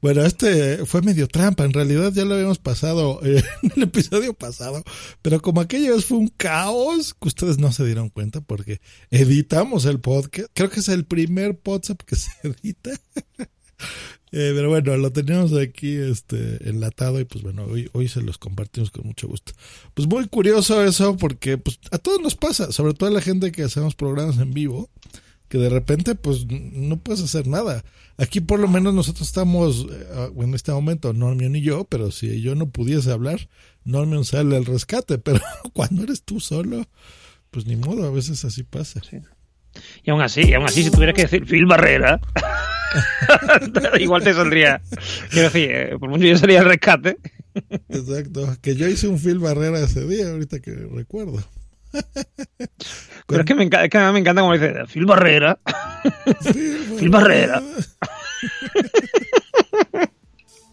Bueno, 0.00 0.22
este 0.24 0.84
fue 0.86 1.02
medio 1.02 1.26
trampa. 1.28 1.64
En 1.64 1.72
realidad 1.72 2.12
ya 2.12 2.24
lo 2.24 2.34
habíamos 2.34 2.58
pasado 2.58 3.20
eh, 3.24 3.42
en 3.62 3.72
el 3.76 3.82
episodio 3.84 4.34
pasado. 4.34 4.82
Pero 5.22 5.40
como 5.40 5.60
aquella 5.60 5.90
vez 5.92 6.04
fue 6.04 6.18
un 6.18 6.28
caos 6.28 7.14
que 7.14 7.28
ustedes 7.28 7.58
no 7.58 7.72
se 7.72 7.84
dieron 7.84 8.08
cuenta 8.10 8.40
porque 8.40 8.80
editamos 9.10 9.84
el 9.84 10.00
podcast. 10.00 10.50
Creo 10.54 10.70
que 10.70 10.80
es 10.80 10.88
el 10.88 11.04
primer 11.04 11.58
podcast 11.58 12.00
que 12.02 12.16
se 12.16 12.30
edita. 12.42 12.90
Eh, 14.32 14.52
pero 14.54 14.68
bueno, 14.68 14.96
lo 14.96 15.10
teníamos 15.10 15.52
aquí 15.54 15.96
este 15.96 16.68
enlatado 16.68 17.18
y 17.18 17.24
pues 17.24 17.42
bueno, 17.42 17.64
hoy, 17.64 17.90
hoy 17.92 18.06
se 18.06 18.22
los 18.22 18.38
compartimos 18.38 18.90
con 18.90 19.06
mucho 19.06 19.26
gusto. 19.26 19.52
Pues 19.94 20.06
muy 20.06 20.28
curioso 20.28 20.84
eso 20.84 21.16
porque 21.16 21.58
pues 21.58 21.80
a 21.90 21.98
todos 21.98 22.20
nos 22.20 22.36
pasa, 22.36 22.70
sobre 22.70 22.94
todo 22.94 23.08
a 23.08 23.12
la 23.12 23.22
gente 23.22 23.50
que 23.50 23.64
hacemos 23.64 23.96
programas 23.96 24.38
en 24.38 24.52
vivo, 24.52 24.88
que 25.50 25.58
de 25.58 25.68
repente 25.68 26.14
pues 26.14 26.46
no 26.48 26.96
puedes 26.98 27.22
hacer 27.22 27.48
nada. 27.48 27.84
Aquí 28.16 28.40
por 28.40 28.60
lo 28.60 28.68
menos 28.68 28.94
nosotros 28.94 29.26
estamos 29.26 29.84
eh, 29.90 30.30
en 30.38 30.54
este 30.54 30.70
momento, 30.70 31.12
Normion 31.12 31.56
y 31.56 31.60
yo, 31.60 31.84
pero 31.84 32.12
si 32.12 32.40
yo 32.40 32.54
no 32.54 32.70
pudiese 32.70 33.10
hablar, 33.10 33.48
Normion 33.84 34.24
sale 34.24 34.56
al 34.56 34.64
rescate, 34.64 35.18
pero 35.24 35.40
cuando 35.72 36.04
eres 36.04 36.22
tú 36.22 36.38
solo, 36.38 36.86
pues 37.50 37.66
ni 37.66 37.74
modo, 37.74 38.06
a 38.06 38.10
veces 38.10 38.44
así 38.44 38.62
pasa. 38.62 39.00
Y 40.04 40.10
aún 40.10 40.22
así, 40.22 40.42
y 40.42 40.54
aún 40.54 40.66
así, 40.66 40.84
si 40.84 40.90
tuvieras 40.90 41.16
que 41.16 41.22
decir 41.22 41.44
Phil 41.44 41.66
Barrera, 41.66 42.20
igual 43.98 44.22
te 44.22 44.32
saldría. 44.32 44.80
Quiero 45.30 45.48
decir, 45.50 45.70
eh, 45.72 45.98
por 45.98 46.10
mucho 46.10 46.24
yo 46.26 46.38
salía 46.38 46.60
al 46.60 46.66
rescate. 46.66 47.18
Exacto, 47.88 48.56
que 48.62 48.76
yo 48.76 48.86
hice 48.86 49.08
un 49.08 49.18
Phil 49.18 49.40
Barrera 49.40 49.80
ese 49.80 50.06
día, 50.06 50.30
ahorita 50.30 50.60
que 50.60 50.70
recuerdo. 50.70 51.42
Pero 53.30 53.40
es 53.42 53.46
que 53.46 53.54
me, 53.54 53.68
enca- 53.68 53.84
es 53.84 53.90
que 53.90 53.98
me 53.98 54.18
encanta 54.18 54.42
como 54.42 54.52
dice 54.54 54.74
Phil 54.92 55.06
Barrera. 55.06 55.58
Phil 56.98 57.08
Barrera. 57.10 57.62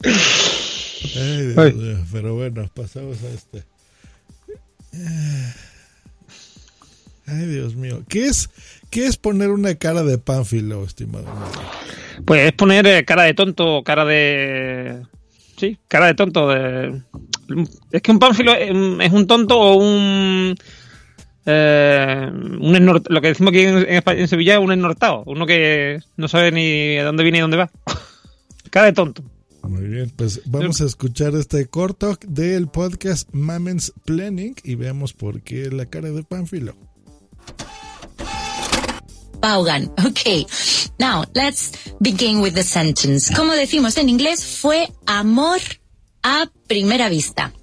Ay, 0.04 1.48
Dios 1.54 1.76
mío, 1.76 1.98
pero 2.12 2.36
bueno, 2.36 2.70
pasamos 2.74 3.18
a 3.24 3.28
este. 3.30 3.64
Ay, 7.28 7.46
Dios 7.48 7.76
mío. 7.76 8.04
¿Qué 8.08 8.26
es, 8.28 8.50
qué 8.90 9.06
es 9.08 9.18
poner 9.18 9.50
una 9.50 9.76
cara 9.76 10.04
de 10.04 10.18
pánfilo, 10.18 10.84
estimado? 10.84 11.26
Pues 12.26 12.48
es 12.48 12.54
poner 12.54 12.86
eh, 12.88 13.06
cara 13.06 13.24
de 13.24 13.34
tonto, 13.34 13.84
cara 13.84 14.06
de. 14.06 15.02
Sí, 15.58 15.78
cara 15.88 16.08
de 16.08 16.14
tonto. 16.14 16.48
De... 16.50 17.02
Es 17.92 18.02
que 18.02 18.12
un 18.12 18.20
pánfilo 18.20 18.54
es 18.56 19.12
un 19.12 19.28
tonto 19.28 19.60
o 19.60 19.76
un. 19.76 20.56
Eh, 21.50 22.30
un 22.30 22.76
esnor- 22.76 23.04
lo 23.10 23.22
que 23.22 23.30
decimos 23.30 23.52
aquí 23.52 23.62
en, 23.62 23.78
en 23.78 23.94
España- 23.94 24.20
en 24.20 24.28
Sevilla 24.28 24.56
es 24.56 24.60
un 24.60 24.72
ennortado. 24.74 25.24
Uno 25.26 25.46
que 25.46 26.00
no 26.18 26.28
sabe 26.28 26.52
ni 26.52 26.98
a 26.98 27.06
dónde 27.06 27.24
viene 27.24 27.38
y 27.38 27.42
dónde 27.42 27.58
va. 27.58 27.72
cara 28.70 28.88
de 28.88 28.94
tonto. 28.94 29.24
Muy 29.64 29.88
bien, 29.88 30.12
pues 30.16 30.42
vamos 30.46 30.80
a 30.82 30.86
escuchar 30.86 31.36
este 31.36 31.66
corto 31.68 32.18
del 32.28 32.68
podcast 32.68 33.28
Mamens 33.34 33.92
Planning 34.06 34.56
y 34.64 34.76
veamos 34.76 35.14
por 35.14 35.42
qué 35.42 35.70
la 35.72 35.86
cara 35.88 36.10
de 36.12 36.24
Pánfilo. 36.24 36.76
Vaughan. 39.42 39.92
Okay. 40.08 40.46
Now, 41.00 41.24
let's 41.36 41.72
begin 42.00 42.40
with 42.42 42.54
the 42.56 42.64
sentence. 42.64 43.34
Como 43.36 43.54
decimos 43.54 43.98
en 43.98 44.10
inglés, 44.10 44.44
fue 44.44 44.88
amor 45.06 45.60
a 46.24 46.50
primera 46.68 47.08
vista. 47.10 47.54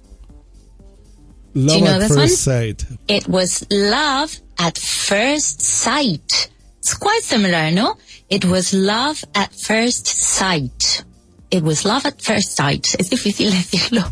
Love 1.55 1.77
you 1.77 1.83
know 1.85 2.01
at 2.01 2.07
first 2.09 2.17
one? 2.17 2.27
sight. 2.27 2.85
It 3.07 3.27
was 3.29 3.65
love 3.71 4.35
at 4.59 4.77
first 4.77 5.61
sight. 5.61 6.49
It's 6.79 6.93
quite 6.93 7.23
similar, 7.23 7.71
no? 7.71 7.95
It 8.29 8.43
was 8.43 8.73
love 8.73 9.23
at 9.33 9.53
first 9.53 10.05
sight. 10.05 11.03
It 11.49 11.63
was 11.63 11.85
love 11.85 12.05
at 12.05 12.21
first 12.21 12.57
sight. 12.57 12.95
Es 12.99 13.09
difícil 13.09 13.51
decirlo 13.51 14.03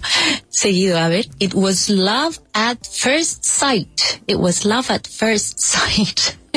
seguido. 0.50 0.95
A 0.95 1.09
ver. 1.09 1.25
It 1.41 1.53
was 1.53 1.89
love 1.89 2.39
at 2.55 2.88
first 2.88 3.43
sight. 3.43 4.21
It 4.27 4.39
was 4.39 4.63
love 4.65 4.89
at 4.89 5.05
first 5.05 5.59
sight. 5.59 6.38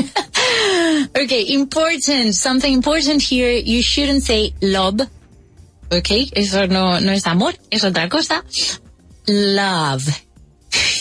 okay, 1.16 1.52
important. 1.52 2.34
Something 2.36 2.74
important 2.74 3.22
here. 3.22 3.50
You 3.50 3.82
shouldn't 3.82 4.22
say 4.22 4.54
love. 4.62 5.00
Okay, 5.90 6.30
eso 6.34 6.66
no, 6.66 7.00
no 7.00 7.12
es 7.12 7.26
amor, 7.26 7.54
es 7.70 7.82
otra 7.82 8.08
cosa. 8.08 8.44
Love. 9.26 10.25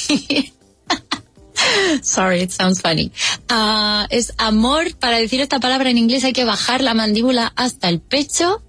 Sorry, 2.01 2.41
it 2.41 2.51
sounds 2.51 2.81
funny. 2.81 3.11
Ah, 3.49 4.07
es 4.09 4.33
amor. 4.37 4.95
Para 4.99 5.17
decir 5.17 5.41
esta 5.41 5.59
palabra 5.59 5.89
en 5.89 5.97
inglés 5.97 6.23
hay 6.23 6.33
que 6.33 6.45
bajar 6.45 6.81
la 6.81 6.93
mandíbula 6.93 7.51
hasta 7.55 7.89
el 7.89 7.99
pecho. 7.99 8.61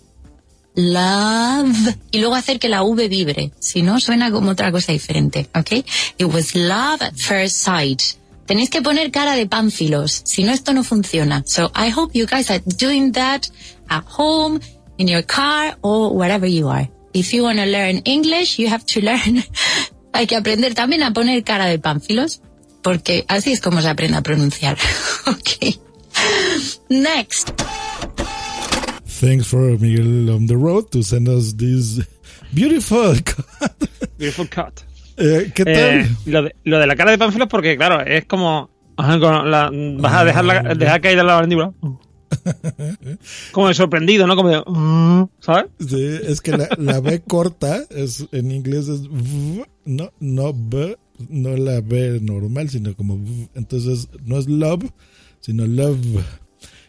Love. 0.75 1.97
Y 2.11 2.19
luego 2.19 2.35
hacer 2.35 2.59
que 2.59 2.69
la 2.69 2.83
V 2.83 3.09
vibre. 3.09 3.52
Si 3.59 3.83
no, 3.83 3.99
suena 4.00 4.31
como 4.31 4.50
otra 4.50 4.71
cosa 4.71 4.93
diferente. 4.93 5.49
¿Ok? 5.55 5.85
It 6.19 6.26
was 6.26 6.55
love 6.55 7.02
at 7.02 7.14
first 7.14 7.57
sight. 7.57 8.02
Tenéis 8.47 8.71
que 8.71 8.83
poner 8.83 9.11
cara 9.11 9.35
de 9.35 9.47
pánfilos. 9.47 10.23
Si 10.25 10.45
no, 10.45 10.52
esto 10.52 10.73
no 10.73 10.85
funciona. 10.85 11.43
So 11.47 11.73
I 11.75 11.90
hope 11.90 12.16
you 12.16 12.26
guys 12.26 12.50
are 12.50 12.62
doing 12.78 13.12
that 13.12 13.49
at 13.88 14.05
home, 14.07 14.61
in 14.99 15.09
your 15.09 15.25
car, 15.25 15.76
or 15.81 16.12
wherever 16.12 16.47
you 16.47 16.69
are. 16.69 16.88
If 17.12 17.33
you 17.33 17.43
want 17.43 17.59
to 17.59 17.66
learn 17.66 18.02
English, 18.05 18.59
you 18.59 18.69
have 18.69 18.85
to 18.87 19.00
learn. 19.00 19.43
Hay 20.16 20.26
que 20.26 20.37
aprender 20.37 20.75
también 20.75 21.02
a 21.02 21.12
poner 21.12 21.42
cara 21.44 21.66
de 21.66 21.78
pánfilos. 21.78 22.40
Porque 22.82 23.25
así 23.28 23.52
es 23.52 23.61
como 23.61 23.82
se 23.82 23.88
aprende 23.88 24.16
a 24.16 24.23
pronunciar. 24.23 24.76
ok. 25.26 25.75
Next. 26.88 27.50
Thanks 29.20 29.46
for 29.46 29.78
Miguel 29.80 30.28
on 30.30 30.46
the 30.46 30.54
road 30.54 30.85
to 30.90 31.02
send 31.02 31.28
us 31.28 31.56
this 31.56 32.00
beautiful. 32.52 33.14
Beautiful 34.18 34.46
cut. 34.49 34.80
Eh, 35.16 35.50
¿Qué 35.54 35.64
tal? 35.64 35.75
Eh, 35.75 36.08
lo, 36.26 36.42
de, 36.42 36.54
lo 36.64 36.78
de 36.78 36.87
la 36.87 36.94
cara 36.96 37.11
de 37.11 37.18
Pánfilo 37.18 37.44
es 37.44 37.50
porque, 37.50 37.76
claro, 37.76 38.02
es 38.02 38.25
como. 38.26 38.70
ajá, 38.96 39.18
con 39.18 39.50
la- 39.50 39.70
vas 39.73 40.12
a 40.14 40.25
dejar, 40.25 40.44
la, 40.44 40.62
dejar 40.75 41.00
caída 41.00 41.23
la 41.23 41.40
mandíbula. 41.40 41.73
Como 43.52 43.68
de 43.68 43.75
sorprendido, 43.75 44.26
¿no? 44.26 44.37
Como 44.37 44.49
de. 44.50 44.62
"Mm", 44.66 45.28
¿Sabes? 45.40 45.66
Sí, 45.80 46.04
es 46.26 46.40
que 46.40 46.52
la, 46.52 46.68
la 46.78 47.00
B 47.00 47.21
corta 47.26 47.85
es 47.90 48.26
en 48.33 48.50
inglés 48.50 48.88
es 48.88 49.02
v, 49.09 49.64
no, 49.85 50.12
no 50.21 50.52
B, 50.54 50.97
no 51.28 51.56
la 51.56 51.80
B 51.80 52.18
normal, 52.21 52.68
sino 52.71 52.95
como 52.97 53.14
v. 53.16 53.49
entonces 53.54 54.09
no 54.25 54.38
es 54.38 54.49
love, 54.49 54.85
sino 55.40 55.66
love. 55.66 55.99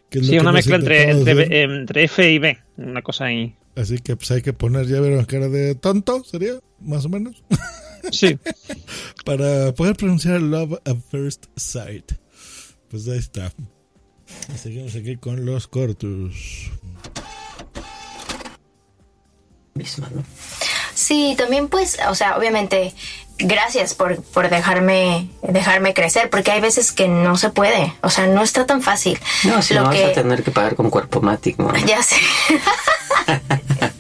que 0.09 0.19
es 0.19 0.27
Sí, 0.27 0.37
una 0.39 0.51
mezcla 0.51 0.75
entre, 0.77 1.09
entre, 1.11 1.63
entre 1.63 2.03
F 2.05 2.31
y 2.31 2.39
B. 2.39 2.57
Una 2.77 3.01
cosa 3.01 3.25
ahí. 3.25 3.55
Así 3.75 3.99
que 3.99 4.15
pues 4.15 4.31
hay 4.31 4.41
que 4.41 4.53
poner, 4.53 4.87
ya 4.87 4.99
vieron, 5.01 5.23
cara 5.25 5.49
de 5.49 5.75
tonto, 5.75 6.23
sería, 6.23 6.53
más 6.81 7.05
o 7.05 7.09
menos. 7.09 7.43
Sí. 8.11 8.37
Para 9.25 9.73
poder 9.73 9.95
pronunciar 9.95 10.41
love 10.41 10.79
at 10.85 10.97
first 11.11 11.45
sight. 11.57 12.13
Pues 12.89 13.07
ahí 13.07 13.19
está. 13.19 13.51
Seguimos 14.61 14.95
aquí 14.95 15.17
con 15.17 15.45
los 15.45 15.67
cortos. 15.67 16.71
misma, 19.73 20.09
¿no? 20.13 20.23
Sí, 20.93 21.35
también 21.37 21.67
pues, 21.69 21.97
o 22.09 22.15
sea, 22.15 22.35
obviamente, 22.37 22.93
gracias 23.37 23.93
por, 23.93 24.23
por 24.23 24.49
dejarme, 24.49 25.29
dejarme 25.43 25.93
crecer, 25.93 26.29
porque 26.31 26.49
hay 26.51 26.59
veces 26.61 26.91
que 26.91 27.07
no 27.07 27.37
se 27.37 27.51
puede, 27.51 27.93
o 28.01 28.09
sea, 28.09 28.25
no 28.25 28.41
está 28.41 28.65
tan 28.65 28.81
fácil. 28.81 29.19
No, 29.43 29.61
si 29.61 29.75
Lo 29.75 29.81
no 29.81 29.87
vas 29.87 29.95
que- 29.95 30.05
a 30.05 30.13
tener 30.13 30.43
que 30.43 30.49
pagar 30.51 30.75
con 30.75 30.89
cuerpo 30.89 31.21
mático. 31.21 31.63
¿no? 31.71 31.77
Ya 31.85 32.01
sé. 32.01 32.15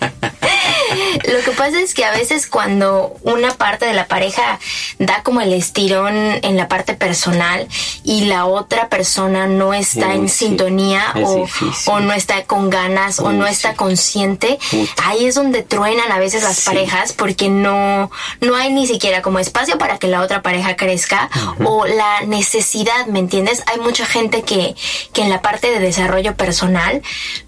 Lo 1.27 1.39
que 1.43 1.51
pasa 1.51 1.79
es 1.81 1.93
que 1.93 2.05
a 2.05 2.11
veces 2.11 2.47
cuando 2.47 3.15
una 3.23 3.51
parte 3.55 3.85
de 3.85 3.93
la 3.93 4.07
pareja 4.07 4.59
da 4.97 5.21
como 5.23 5.41
el 5.41 5.53
estirón 5.53 6.15
en 6.41 6.57
la 6.57 6.67
parte 6.67 6.93
personal 6.95 7.67
y 8.03 8.25
la 8.25 8.45
otra 8.45 8.89
persona 8.89 9.45
no 9.47 9.73
está 9.73 10.07
Uy, 10.07 10.15
en 10.15 10.29
sí. 10.29 10.45
sintonía 10.47 11.03
Es 11.15 11.27
o, 11.27 11.47
o 11.91 11.99
no 11.99 12.13
está 12.13 12.43
con 12.45 12.69
ganas 12.69 13.19
o 13.19 13.31
no 13.31 13.45
sí. 13.47 13.51
está 13.51 13.73
consciente, 13.75 14.57
Uy. 14.71 14.89
ahí 15.03 15.25
es 15.25 15.35
donde 15.35 15.63
truenan 15.63 16.11
a 16.11 16.19
veces 16.19 16.43
las 16.43 16.57
Sí. 16.57 16.65
parejas 16.65 17.13
porque 17.13 17.49
no, 17.49 18.09
no 18.41 18.55
hay 18.55 18.71
ni 18.71 18.87
siquiera 18.87 19.21
como 19.21 19.39
espacio 19.39 19.77
para 19.77 19.97
que 19.99 20.07
la 20.07 20.21
otra 20.21 20.41
pareja 20.41 20.75
crezca 20.75 21.29
o 21.63 21.85
la 21.85 22.21
necesidad, 22.21 23.05
¿me 23.07 23.19
entiendes? 23.19 23.63
Hay 23.67 23.79
mucha 23.79 24.05
gente 24.05 24.43
que, 24.43 24.75
que 25.13 25.21
en 25.23 25.29
la 25.29 25.41
parte 25.41 25.69
de 25.71 25.79
desarrollo 25.79 26.35
personal 26.35 27.01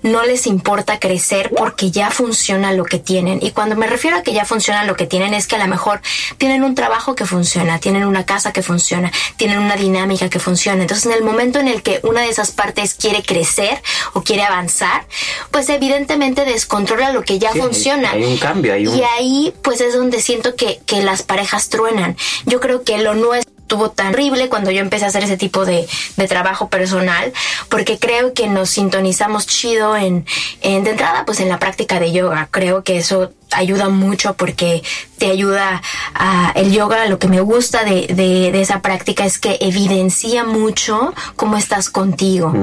no 0.03 0.23
les 0.25 0.47
importa 0.47 0.99
crecer 0.99 1.51
porque 1.57 1.91
ya 1.91 2.11
funciona 2.11 2.73
lo 2.73 2.83
que 2.83 2.99
tienen. 2.99 3.39
Y 3.41 3.51
cuando 3.51 3.68
me 3.75 3.87
refiero 3.87 4.17
a 4.17 4.23
que 4.23 4.33
ya 4.33 4.45
funciona 4.45 4.83
lo 4.83 4.95
que 4.95 5.05
tienen 5.07 5.33
es 5.33 5.47
que 5.47 5.55
a 5.55 5.59
lo 5.59 5.67
mejor 5.67 6.01
tienen 6.37 6.63
un 6.63 6.75
trabajo 6.75 7.15
que 7.15 7.25
funciona, 7.25 7.79
tienen 7.79 8.05
una 8.05 8.25
casa 8.25 8.53
que 8.53 8.61
funciona, 8.63 9.11
tienen 9.37 9.59
una 9.59 9.75
dinámica 9.75 10.29
que 10.29 10.39
funciona. 10.39 10.81
Entonces 10.81 11.05
en 11.05 11.13
el 11.13 11.23
momento 11.23 11.59
en 11.59 11.67
el 11.67 11.81
que 11.83 11.99
una 12.03 12.21
de 12.21 12.29
esas 12.29 12.51
partes 12.51 12.93
quiere 12.93 13.23
crecer 13.23 13.81
o 14.13 14.23
quiere 14.23 14.43
avanzar, 14.43 15.05
pues 15.51 15.69
evidentemente 15.69 16.45
descontrola 16.45 17.11
lo 17.11 17.23
que 17.23 17.39
ya 17.39 17.51
Sí, 17.53 17.59
funciona. 17.59 18.11
hay 18.11 18.23
un 18.23 18.37
cambio, 18.37 18.73
hay 18.73 18.87
un- 18.87 18.97
Y 18.97 19.03
ahí 19.03 19.53
pues 19.61 19.81
es 19.81 19.93
donde 19.93 20.21
siento 20.21 20.55
que, 20.55 20.79
que 20.85 21.01
las 21.03 21.23
parejas 21.23 21.69
truenan. 21.69 22.15
Yo 22.45 22.59
creo 22.59 22.83
que 22.83 22.97
lo 22.99 23.15
no 23.15 23.33
estuvo 23.33 23.91
tan 23.91 24.13
horrible 24.13 24.49
cuando 24.49 24.71
yo 24.71 24.81
empecé 24.81 25.05
a 25.05 25.09
hacer 25.09 25.23
ese 25.23 25.37
tipo 25.37 25.63
de, 25.63 25.87
de 26.17 26.27
trabajo 26.27 26.69
personal, 26.69 27.31
porque 27.69 27.99
creo 27.99 28.33
que 28.33 28.47
nos 28.47 28.71
sintonizamos 28.71 29.45
chido 29.45 29.95
en, 29.95 30.25
en, 30.61 30.83
de 30.83 30.91
entrada, 30.91 31.23
pues 31.25 31.39
en 31.39 31.49
la 31.49 31.59
práctica 31.59 31.99
de 31.99 32.11
yoga. 32.11 32.47
Creo 32.49 32.83
que 32.83 32.97
eso 32.97 33.31
ayuda 33.51 33.89
mucho 33.89 34.35
porque 34.35 34.83
te 35.17 35.27
ayuda 35.31 35.81
a 36.13 36.51
el 36.55 36.71
yoga. 36.71 37.05
Lo 37.07 37.19
que 37.19 37.27
me 37.27 37.41
gusta 37.41 37.83
de, 37.83 38.07
de, 38.07 38.51
de 38.51 38.61
esa 38.61 38.81
práctica 38.81 39.25
es 39.25 39.39
que 39.39 39.57
evidencia 39.61 40.43
mucho 40.43 41.13
cómo 41.35 41.57
estás 41.57 41.89
contigo 41.89 42.53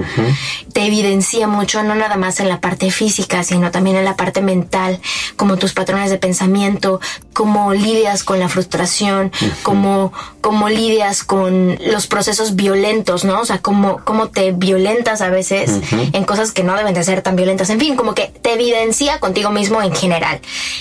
te 0.77 0.85
evidencia 0.85 1.47
mucho, 1.47 1.83
no 1.83 1.95
nada 1.95 2.17
más 2.17 2.39
en 2.39 2.51
la 2.51 2.61
parte 2.61 2.91
física, 2.91 3.43
sino 3.43 3.71
también 3.71 3.97
en 3.97 4.05
la 4.05 4.15
parte 4.15 4.43
mental, 4.43 5.01
como 5.37 5.57
tus 5.57 5.73
patrones 5.73 6.11
de 6.11 6.19
pensamiento, 6.19 7.01
cómo 7.33 7.73
lidias 7.73 8.25
con 8.25 8.39
la 8.39 8.51
frustración, 8.51 9.33
cómo, 9.63 10.13
cómo 10.43 10.69
lidias 10.69 11.25
con 11.25 11.79
los 11.87 12.07
procesos 12.07 12.57
violentos, 12.57 13.25
¿no? 13.25 13.41
O 13.41 13.45
sea, 13.47 13.61
cómo, 13.61 14.03
cómo 14.05 14.29
te 14.29 14.53
violentas 14.53 15.23
a 15.23 15.31
veces 15.31 15.81
en 16.13 16.25
cosas 16.25 16.53
que 16.53 16.63
no 16.63 16.77
deben 16.77 16.93
de 16.93 17.05
ser 17.05 17.23
tan 17.23 17.37
violentas. 17.37 17.71
En 17.71 17.81
fin, 17.81 17.97
como 17.97 18.15
que 18.15 18.27
te 18.43 18.53
evidencia 18.53 19.19
contigo 19.19 19.51
mismo 19.51 19.81
en 19.81 19.95
general, 19.95 20.41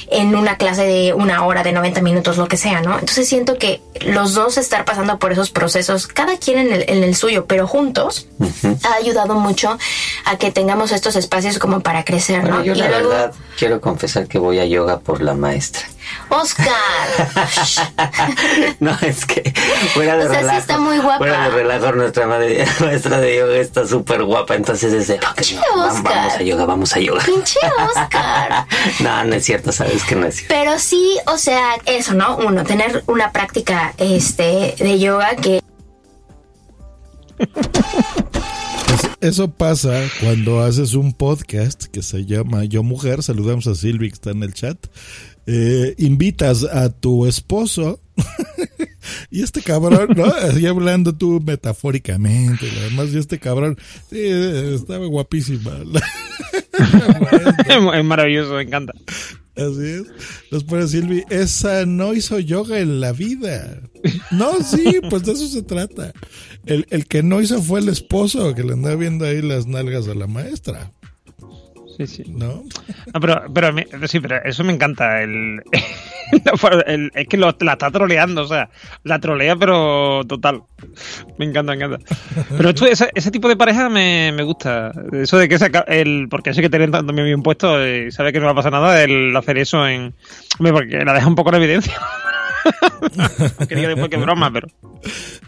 en 0.10 0.36
una 0.36 0.58
clase 0.58 0.84
de 0.84 1.14
una 1.14 1.46
hora, 1.46 1.64
de 1.64 1.72
90 1.72 2.02
minutos, 2.02 2.38
lo 2.38 2.48
que 2.48 2.58
sea, 2.58 2.82
¿no? 2.82 2.94
Entonces 3.00 3.28
siento 3.28 3.58
que 3.58 3.82
los 4.02 4.34
dos 4.34 4.58
estar 4.58 4.86
pasando 4.86 5.20
por 5.20 5.32
esos 5.32 5.52
procesos, 5.52 6.08
cada 6.08 6.38
quien 6.38 6.60
en 6.60 6.74
el, 6.74 6.86
en 6.88 7.04
el 7.04 7.16
suyo, 7.16 7.46
pero 7.46 7.68
juntos, 7.68 8.28
ha 8.84 8.94
ayudado 8.96 9.36
mucho 9.36 9.78
a 10.25 10.38
que 10.38 10.52
tengamos 10.52 10.92
estos 10.92 11.16
espacios 11.16 11.60
como 11.60 11.82
para 11.82 12.04
crecer, 12.04 12.42
Bueno, 12.42 12.58
¿no? 12.60 12.64
yo 12.64 12.74
y 12.74 12.78
la 12.78 12.90
luego, 12.90 13.10
verdad 13.10 13.34
quiero 13.58 13.82
confesar 13.82 14.28
que 14.28 14.38
voy 14.38 14.60
a 14.60 14.66
yoga 14.66 15.00
por 15.00 15.22
la 15.22 15.34
maestra. 15.34 15.84
Oscar, 16.30 16.66
No, 18.80 18.98
es 19.02 19.26
que 19.26 19.54
fuera 19.94 20.18
de 20.18 20.26
O 20.26 20.30
sea, 20.30 20.40
sí 20.40 20.46
relajo. 20.46 20.60
está 20.60 20.78
muy 20.80 20.98
guapa. 20.98 21.18
Fuera 21.18 21.44
de 21.46 21.50
relajo, 21.50 21.92
nuestra 21.94 22.28
madre, 22.28 22.66
maestra 22.80 23.20
de 23.20 23.38
yoga 23.38 23.56
está 23.58 23.88
súper 23.88 24.24
guapa. 24.24 24.56
Entonces 24.56 24.94
es 24.94 25.08
de, 25.08 25.16
"Ok, 25.16 25.36
Pinche 25.36 25.58
va- 25.78 25.86
Oscar. 25.92 26.04
vamos 26.04 26.34
a 26.34 26.42
yoga, 26.44 26.66
vamos 26.66 26.96
a 26.96 27.00
yoga. 27.00 27.24
pinche 27.26 27.60
Oscar. 27.90 28.66
No, 29.00 29.24
no 29.26 29.36
es 29.36 29.46
cierto, 29.46 29.72
sabes 29.72 30.04
que 30.04 30.16
no 30.16 30.28
es 30.28 30.36
cierto. 30.36 30.54
Pero 30.56 30.80
sí, 30.80 31.18
o 31.28 31.38
sea, 31.38 31.76
eso, 31.86 32.14
¿no? 32.14 32.38
Uno, 32.38 32.64
tener 32.64 33.04
una 33.08 33.32
práctica 33.32 33.94
este, 33.98 34.76
de 34.78 35.00
yoga 35.00 35.36
que 35.36 35.62
Pues 38.88 39.10
eso 39.22 39.50
pasa 39.52 39.92
cuando 40.22 40.64
haces 40.64 40.94
un 40.94 41.14
podcast 41.14 41.86
que 41.86 42.02
se 42.02 42.26
llama 42.26 42.64
Yo 42.66 42.84
Mujer. 42.84 43.24
Saludamos 43.24 43.68
a 43.68 43.76
Silvi 43.76 44.10
que 44.10 44.16
está 44.16 44.32
en 44.32 44.44
el 44.44 44.54
chat. 44.54 44.78
Eh, 45.48 45.94
invitas 46.00 46.64
a 46.64 46.90
tu 46.90 47.28
esposo 47.28 48.02
y 49.30 49.44
este 49.44 49.62
cabrón, 49.62 50.10
¿no? 50.16 50.25
Así 50.25 50.66
hablando 50.66 51.16
tú 51.16 51.40
metafóricamente, 51.46 52.68
y 52.68 52.78
además, 52.80 53.10
y 53.14 53.20
este 53.20 53.38
cabrón, 53.38 53.78
sí, 54.10 54.20
estaba 54.20 55.06
guapísima. 55.06 55.84
es 57.94 58.04
maravilloso, 58.04 58.56
me 58.56 58.64
encanta. 58.64 58.94
Así 59.56 59.86
es. 59.86 60.04
Nos 60.52 60.64
pone 60.64 60.88
Silvi, 60.88 61.24
esa 61.30 61.86
no 61.86 62.14
hizo 62.14 62.40
yoga 62.40 62.80
en 62.80 63.00
la 63.00 63.14
vida. 63.14 63.82
No, 64.32 64.62
sí, 64.62 65.00
pues 65.10 65.24
de 65.24 65.32
eso 65.32 65.48
se 65.48 65.62
trata. 65.62 66.12
El, 66.66 66.86
el 66.90 67.06
que 67.06 67.24
no 67.24 67.42
hizo 67.42 67.62
fue 67.62 67.80
el 67.80 67.90
esposo 67.90 68.54
que 68.54 68.64
le 68.64 68.74
andaba 68.74 68.96
viendo 68.96 69.25
ahí 69.25 69.42
las 69.42 69.66
nalgas 69.66 70.08
a 70.08 70.16
la 70.16 70.28
maestra. 70.28 70.92
Sí, 71.98 72.08
sí. 72.08 72.24
¿No? 72.28 72.64
No, 73.14 73.20
pero, 73.22 73.44
pero, 73.54 73.72
me- 73.74 73.88
sí, 74.08 74.20
pero 74.20 74.44
eso 74.44 74.64
me 74.64 74.74
encanta. 74.74 75.22
El, 75.22 75.62
el- 76.88 77.12
es 77.16 77.28
que 77.28 77.38
lo- 77.38 77.56
la 77.62 77.74
está 77.74 77.90
troleando, 77.92 78.42
o 78.44 78.48
sea, 78.48 78.70
la 79.04 79.20
trolea, 79.20 79.56
pero 79.56 80.24
total. 80.28 80.64
Me 81.38 81.46
encanta, 81.46 81.74
me 81.75 81.84
encanta. 81.86 82.06
Pero 82.58 82.70
esto, 82.70 82.86
ese, 82.86 83.10
ese 83.16 83.32
tipo 83.32 83.48
de 83.48 83.56
pareja 83.56 83.90
me, 83.90 84.32
me 84.34 84.44
gusta. 84.44 84.92
Eso 85.14 85.38
de 85.38 85.48
que 85.48 85.58
se 85.58 85.72
el, 85.88 86.28
porque 86.30 86.54
sé 86.54 86.62
que 86.62 86.70
tienen 86.70 86.92
también 86.92 87.25
bien 87.25 87.44
puesto 87.44 87.86
y 87.88 88.12
sabe 88.12 88.34
que 88.34 88.40
no 88.40 88.46
va 88.48 88.52
a 88.52 88.56
pasar 88.56 88.72
nada, 88.74 89.02
el 89.04 89.36
hacer 89.36 89.58
eso 89.58 89.88
en. 89.88 90.14
Hombre, 90.60 90.74
porque 90.74 91.06
la 91.06 91.14
deja 91.14 91.28
un 91.28 91.36
poco 91.36 91.50
en 91.50 91.56
evidencia. 91.56 91.94
Quería 93.70 93.88
después 93.90 94.10
que 94.10 94.18
broma, 94.18 94.52
pero. 94.52 94.68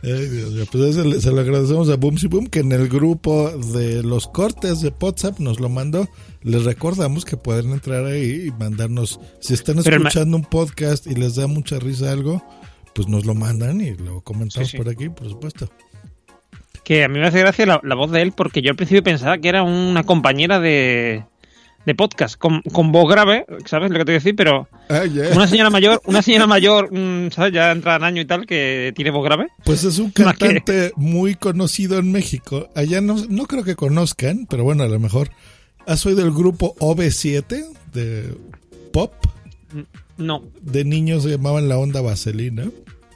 Ay, 0.03 0.27
Dios 0.29 0.51
mío. 0.51 0.65
Pues 0.71 0.95
le- 0.97 1.19
se 1.19 1.31
lo 1.31 1.41
agradecemos 1.41 1.89
a 1.89 1.95
Boomsy 1.95 2.27
Boom 2.27 2.47
que 2.47 2.59
en 2.59 2.71
el 2.71 2.87
grupo 2.87 3.49
de 3.73 4.03
los 4.03 4.27
cortes 4.27 4.81
de 4.81 4.93
WhatsApp 4.99 5.39
nos 5.39 5.59
lo 5.59 5.69
mandó. 5.69 6.07
Les 6.43 6.63
recordamos 6.63 7.25
que 7.25 7.35
pueden 7.37 7.71
entrar 7.71 8.05
ahí 8.05 8.47
y 8.47 8.51
mandarnos, 8.51 9.19
si 9.39 9.53
están 9.53 9.79
escuchando 9.79 10.37
un 10.37 10.45
podcast 10.45 11.07
y 11.07 11.15
les 11.15 11.35
da 11.35 11.47
mucha 11.47 11.79
risa 11.79 12.11
algo, 12.11 12.43
pues 12.93 13.07
nos 13.07 13.25
lo 13.25 13.33
mandan 13.35 13.81
y 13.81 13.95
lo 13.95 14.21
comentamos 14.21 14.69
Sí, 14.69 14.77
sí. 14.77 14.77
por 14.77 14.89
aquí, 14.89 15.09
por 15.09 15.29
supuesto. 15.29 15.69
Que 16.83 17.03
a 17.03 17.09
mí 17.09 17.19
me 17.19 17.27
hace 17.27 17.39
gracia 17.39 17.65
la, 17.65 17.81
la 17.83 17.95
voz 17.95 18.11
de 18.11 18.21
él 18.21 18.31
porque 18.31 18.61
yo 18.61 18.69
al 18.69 18.75
principio 18.77 19.03
pensaba 19.03 19.37
que 19.39 19.49
era 19.49 19.61
una 19.63 20.03
compañera 20.03 20.59
de, 20.61 21.25
de 21.85 21.95
podcast 21.95 22.37
con, 22.37 22.61
con 22.61 22.93
voz 22.93 23.09
grave, 23.11 23.45
¿sabes 23.65 23.91
lo 23.91 23.97
que 23.97 24.05
te 24.05 24.11
voy 24.11 24.15
a 24.15 24.19
decir? 24.19 24.35
Pero 24.37 24.69
Ah, 24.89 25.01
una 25.35 25.47
señora 25.47 25.69
mayor, 25.69 26.01
una 26.05 26.21
señora 26.21 26.47
mayor, 26.47 26.93
mm, 26.93 27.31
¿sabes? 27.31 27.51
Ya 27.51 27.71
entra 27.73 27.97
en 27.97 28.03
año 28.05 28.21
y 28.21 28.25
tal, 28.25 28.45
que 28.45 28.93
tiene 28.95 29.11
voz 29.11 29.25
grave. 29.25 29.47
Pues 29.65 29.83
es 29.83 29.99
un 29.99 30.11
que- 30.13 30.23
cantante 30.23 30.93
muy 30.95 31.35
conocido 31.35 31.97
en 31.99 32.09
México. 32.13 32.69
Allá 32.73 33.01
no, 33.01 33.15
no 33.27 33.45
creo 33.47 33.63
que 33.65 33.75
conozcan, 33.75 34.45
pero 34.49 34.63
bueno, 34.63 34.83
a 34.83 34.87
lo 34.87 34.99
mejor. 34.99 35.29
¿Has 35.87 36.05
oído 36.05 36.21
el 36.23 36.31
grupo 36.31 36.75
OV7 36.79 37.65
de 37.93 38.35
pop? 38.91 39.13
No. 40.17 40.43
De 40.61 40.83
niños 40.83 41.23
se 41.23 41.29
llamaban 41.29 41.69
La 41.69 41.77
Onda 41.77 42.01
Vaselina. 42.01 42.69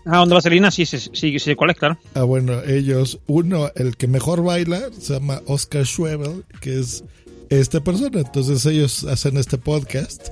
Ah, 0.06 0.22
Onda 0.22 0.36
Vaselina, 0.36 0.72
sí, 0.72 0.86
sí, 0.86 0.98
sí, 1.00 1.38
sí, 1.40 1.56
¿cuál 1.56 1.72
es? 1.72 1.78
Claro. 1.78 1.98
Ah, 2.16 2.24
bueno, 2.24 2.62
ellos, 2.64 3.20
uno, 3.28 3.70
el 3.76 3.98
que 3.98 4.08
mejor 4.08 4.44
baila, 4.44 4.82
se 5.00 5.14
llama 5.14 5.42
Oscar 5.46 5.86
Schwebel, 5.86 6.44
que 6.60 6.80
es 6.80 7.04
esta 7.50 7.84
persona. 7.84 8.22
Entonces 8.22 8.66
ellos 8.66 9.04
hacen 9.04 9.38
este 9.38 9.58
podcast 9.58 10.30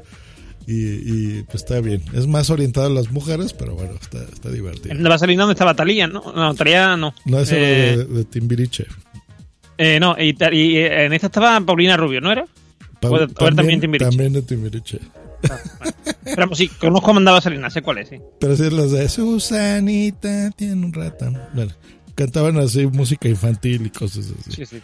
y, 0.65 0.73
y, 0.75 1.43
pues 1.43 1.63
está 1.63 1.81
bien. 1.81 2.03
Es 2.13 2.25
más 2.27 2.49
orientado 2.49 2.87
a 2.87 2.89
las 2.91 3.11
mujeres, 3.11 3.53
pero 3.53 3.75
bueno, 3.75 3.93
está, 4.01 4.23
está 4.23 4.49
divertido. 4.49 4.95
Onda 4.95 5.09
Vaselina, 5.09 5.43
¿dónde 5.43 5.53
estaba 5.53 5.75
Talía? 5.75 6.07
No, 6.07 6.31
no, 6.35 6.53
Talía 6.55 6.95
no. 6.97 7.13
No 7.25 7.39
es 7.39 7.51
Eh, 7.51 7.55
de, 7.97 8.05
de 8.05 8.25
Timbiriche. 8.25 8.85
Eh, 9.79 9.99
no, 9.99 10.15
y, 10.19 10.35
y, 10.51 10.77
eh, 10.77 11.05
en 11.05 11.13
esta 11.13 11.27
estaba 11.27 11.59
Paulina 11.61 11.97
Rubio, 11.97 12.21
¿no 12.21 12.31
era? 12.31 12.45
Pa- 13.01 13.09
O- 13.09 13.13
o 13.15 13.17
era 13.17 13.55
también 13.55 13.79
Timbiriche. 13.81 14.09
también 14.09 14.33
de 14.33 14.41
Timbiriche. 14.43 14.99
Pero 16.23 16.35
vamos, 16.37 16.57
sí, 16.57 16.67
conozco 16.67 17.11
a 17.11 17.17
Onda 17.17 17.31
Vaselina, 17.31 17.69
sé 17.69 17.81
cuál 17.81 17.99
es, 17.99 18.09
sí. 18.09 18.17
Pero 18.39 18.55
sí, 18.55 18.69
los 18.69 18.91
de 18.91 19.07
Susanita 19.09 20.51
tiene 20.51 20.85
un 20.85 20.93
ratón. 20.93 21.37
Bueno, 21.53 21.71
cantaban 22.15 22.57
así 22.57 22.85
música 22.87 23.27
infantil 23.29 23.85
y 23.85 23.89
cosas 23.89 24.25
así. 24.39 24.51
Sí, 24.51 24.65
sí. 24.65 24.81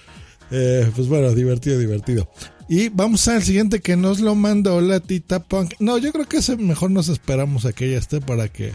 Eh, 0.52 0.90
pues 0.96 1.08
bueno, 1.08 1.34
divertido, 1.34 1.78
divertido. 1.80 2.30
Y 2.70 2.90
vamos 2.90 3.28
al 3.28 3.44
siguiente 3.44 3.80
que 3.82 3.96
nos 3.96 4.20
lo 4.22 4.34
mandó 4.36 4.80
la 4.82 5.00
Tita 5.00 5.40
Punk. 5.44 5.74
No, 5.80 5.98
yo 5.98 6.12
creo 6.12 6.26
que 6.26 6.38
ese 6.38 6.56
mejor 6.58 6.92
nos 6.92 7.10
esperamos 7.10 7.66
a 7.66 7.74
que 7.74 7.88
ella 7.88 7.98
esté 8.00 8.22
para 8.22 8.48
que 8.48 8.74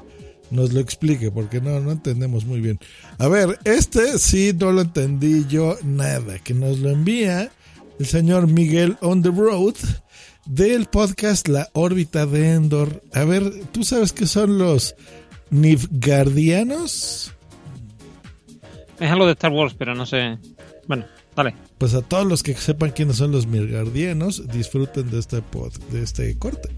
nos 0.50 0.72
lo 0.72 0.80
explique, 0.80 1.30
porque 1.30 1.60
no, 1.60 1.80
no 1.80 1.92
entendemos 1.92 2.44
muy 2.44 2.60
bien. 2.60 2.78
A 3.18 3.28
ver, 3.28 3.58
este 3.64 4.18
sí 4.18 4.52
no 4.58 4.72
lo 4.72 4.82
entendí 4.82 5.46
yo 5.48 5.76
nada. 5.82 6.38
Que 6.38 6.54
nos 6.54 6.78
lo 6.78 6.90
envía 6.90 7.50
el 7.98 8.06
señor 8.06 8.46
Miguel 8.46 8.96
On 9.00 9.22
the 9.22 9.30
Road 9.30 9.74
del 10.46 10.86
podcast 10.86 11.48
La 11.48 11.68
órbita 11.74 12.26
de 12.26 12.54
Endor. 12.54 13.02
A 13.12 13.24
ver, 13.24 13.52
¿tú 13.72 13.84
sabes 13.84 14.12
qué 14.12 14.26
son 14.26 14.58
los 14.58 14.94
Nifgardianos? 15.50 17.32
Es 18.98 19.10
algo 19.10 19.26
de 19.26 19.32
Star 19.32 19.52
Wars, 19.52 19.74
pero 19.78 19.94
no 19.94 20.04
sé. 20.06 20.38
Bueno, 20.86 21.06
dale. 21.34 21.54
Pues 21.78 21.94
a 21.94 22.02
todos 22.02 22.26
los 22.26 22.42
que 22.42 22.54
sepan 22.54 22.90
quiénes 22.90 23.16
son 23.16 23.32
los 23.32 23.46
Mirgardianos, 23.46 24.48
disfruten 24.48 25.10
de 25.10 25.18
este 25.18 25.40
pod, 25.40 25.72
de 25.90 26.02
este 26.02 26.36
corte. 26.38 26.68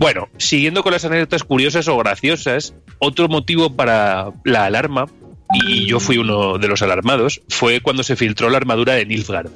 Bueno, 0.00 0.30
siguiendo 0.38 0.82
con 0.82 0.92
las 0.92 1.04
anécdotas 1.04 1.44
curiosas 1.44 1.86
o 1.86 1.98
graciosas, 1.98 2.72
otro 2.98 3.28
motivo 3.28 3.76
para 3.76 4.32
la 4.44 4.64
alarma, 4.64 5.04
y 5.52 5.84
yo 5.84 6.00
fui 6.00 6.16
uno 6.16 6.56
de 6.56 6.68
los 6.68 6.80
alarmados, 6.80 7.42
fue 7.50 7.82
cuando 7.82 8.02
se 8.02 8.16
filtró 8.16 8.48
la 8.48 8.56
armadura 8.56 8.94
de 8.94 9.04
Nilfgaard. 9.04 9.50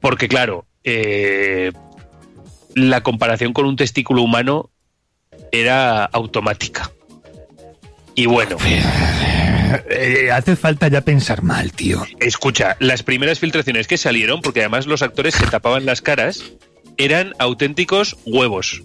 Porque 0.00 0.28
claro, 0.28 0.66
eh, 0.84 1.72
la 2.76 3.02
comparación 3.02 3.52
con 3.52 3.66
un 3.66 3.74
testículo 3.74 4.22
humano 4.22 4.70
era 5.50 6.04
automática. 6.04 6.92
Y 8.14 8.26
bueno, 8.26 8.56
Eh, 9.90 10.30
hace 10.30 10.54
falta 10.54 10.86
ya 10.86 11.00
pensar 11.00 11.42
mal, 11.42 11.72
tío. 11.72 12.06
Escucha, 12.20 12.76
las 12.78 13.02
primeras 13.02 13.40
filtraciones 13.40 13.88
que 13.88 13.98
salieron, 13.98 14.40
porque 14.42 14.60
además 14.60 14.86
los 14.86 15.02
actores 15.02 15.34
se 15.34 15.44
tapaban 15.48 15.84
las 15.84 16.00
caras, 16.00 16.44
eran 16.96 17.34
auténticos 17.40 18.16
huevos. 18.24 18.84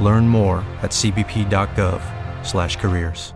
Learn 0.00 0.28
more 0.28 0.64
at 0.82 0.90
cbp.gov/careers. 0.90 3.32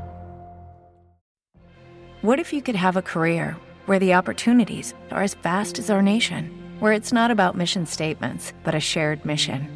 What 2.23 2.38
if 2.38 2.53
you 2.53 2.61
could 2.61 2.77
have 2.77 2.99
a 2.99 3.03
career 3.03 3.57
where 3.87 3.99
the 3.99 4.12
opportunities 4.12 4.92
are 5.11 5.23
as 5.23 5.33
vast 5.33 5.79
as 5.79 5.88
our 5.88 6.03
nation, 6.03 6.51
where 6.79 6.92
it's 6.92 7.14
not 7.14 7.31
about 7.31 7.57
mission 7.57 7.87
statements, 7.87 8.53
but 8.62 8.75
a 8.75 8.81
shared 8.81 9.25
mission? 9.25 9.70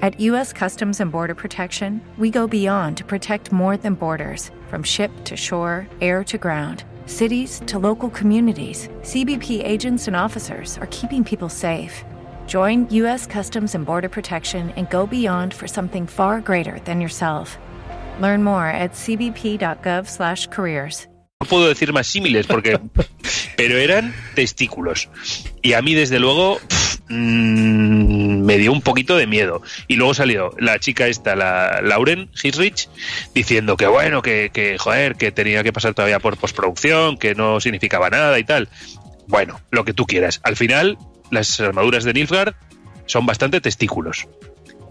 At 0.00 0.20
U.S. 0.20 0.52
Customs 0.52 1.00
and 1.00 1.10
Border 1.10 1.34
Protection, 1.34 2.00
we 2.18 2.30
go 2.30 2.46
beyond 2.46 2.98
to 2.98 3.04
protect 3.04 3.50
more 3.50 3.76
than 3.76 3.94
borders 3.94 4.52
from 4.68 4.84
ship 4.84 5.10
to 5.24 5.36
shore, 5.36 5.88
air 6.00 6.22
to 6.22 6.38
ground. 6.38 6.84
Cities 7.06 7.62
to 7.66 7.80
local 7.80 8.10
communities, 8.10 8.88
CBP 9.00 9.64
agents 9.64 10.06
and 10.06 10.14
officers 10.14 10.78
are 10.78 10.86
keeping 10.92 11.24
people 11.24 11.48
safe. 11.48 12.04
Join 12.48 12.88
U.S. 12.90 13.26
Customs 13.26 13.74
and 13.74 13.84
Border 13.84 14.08
Protection 14.08 14.70
and 14.76 14.88
go 14.88 15.06
beyond 15.06 15.52
for 15.52 15.68
something 15.68 16.06
far 16.06 16.40
greater 16.40 16.78
than 16.86 17.00
yourself. 17.00 17.58
Learn 18.20 18.42
more 18.42 18.68
at 18.68 18.92
cbp.gov/careers. 18.92 21.08
no 21.40 21.48
puedo 21.48 21.68
decir 21.68 21.92
más 21.92 22.06
símiles 22.06 22.46
porque. 22.46 22.78
pero 23.56 23.78
eran 23.78 24.14
testículos. 24.34 25.08
Y 25.62 25.74
a 25.74 25.82
mí, 25.82 25.94
desde 25.94 26.18
luego, 26.18 26.60
mm, 27.08 28.44
me 28.44 28.58
dio 28.58 28.72
un 28.72 28.82
poquito 28.82 29.16
de 29.16 29.26
miedo. 29.26 29.62
Y 29.86 29.96
luego 29.96 30.14
salió 30.14 30.52
la 30.58 30.78
chica 30.78 31.06
esta, 31.06 31.36
la 31.36 31.80
Lauren 31.82 32.30
Hisrich, 32.42 32.88
diciendo 33.34 33.76
que 33.76 33.86
bueno, 33.86 34.22
que, 34.22 34.50
que 34.52 34.78
joder, 34.78 35.16
que 35.16 35.32
tenía 35.32 35.62
que 35.62 35.72
pasar 35.72 35.94
todavía 35.94 36.18
por 36.18 36.36
postproducción, 36.36 37.18
que 37.18 37.34
no 37.34 37.60
significaba 37.60 38.10
nada 38.10 38.38
y 38.38 38.44
tal. 38.44 38.68
Bueno, 39.26 39.60
lo 39.70 39.84
que 39.84 39.92
tú 39.92 40.06
quieras. 40.06 40.40
Al 40.42 40.56
final, 40.56 40.96
las 41.30 41.60
armaduras 41.60 42.04
de 42.04 42.12
Nilfgaard 42.12 42.54
son 43.06 43.26
bastante 43.26 43.60
testículos. 43.60 44.26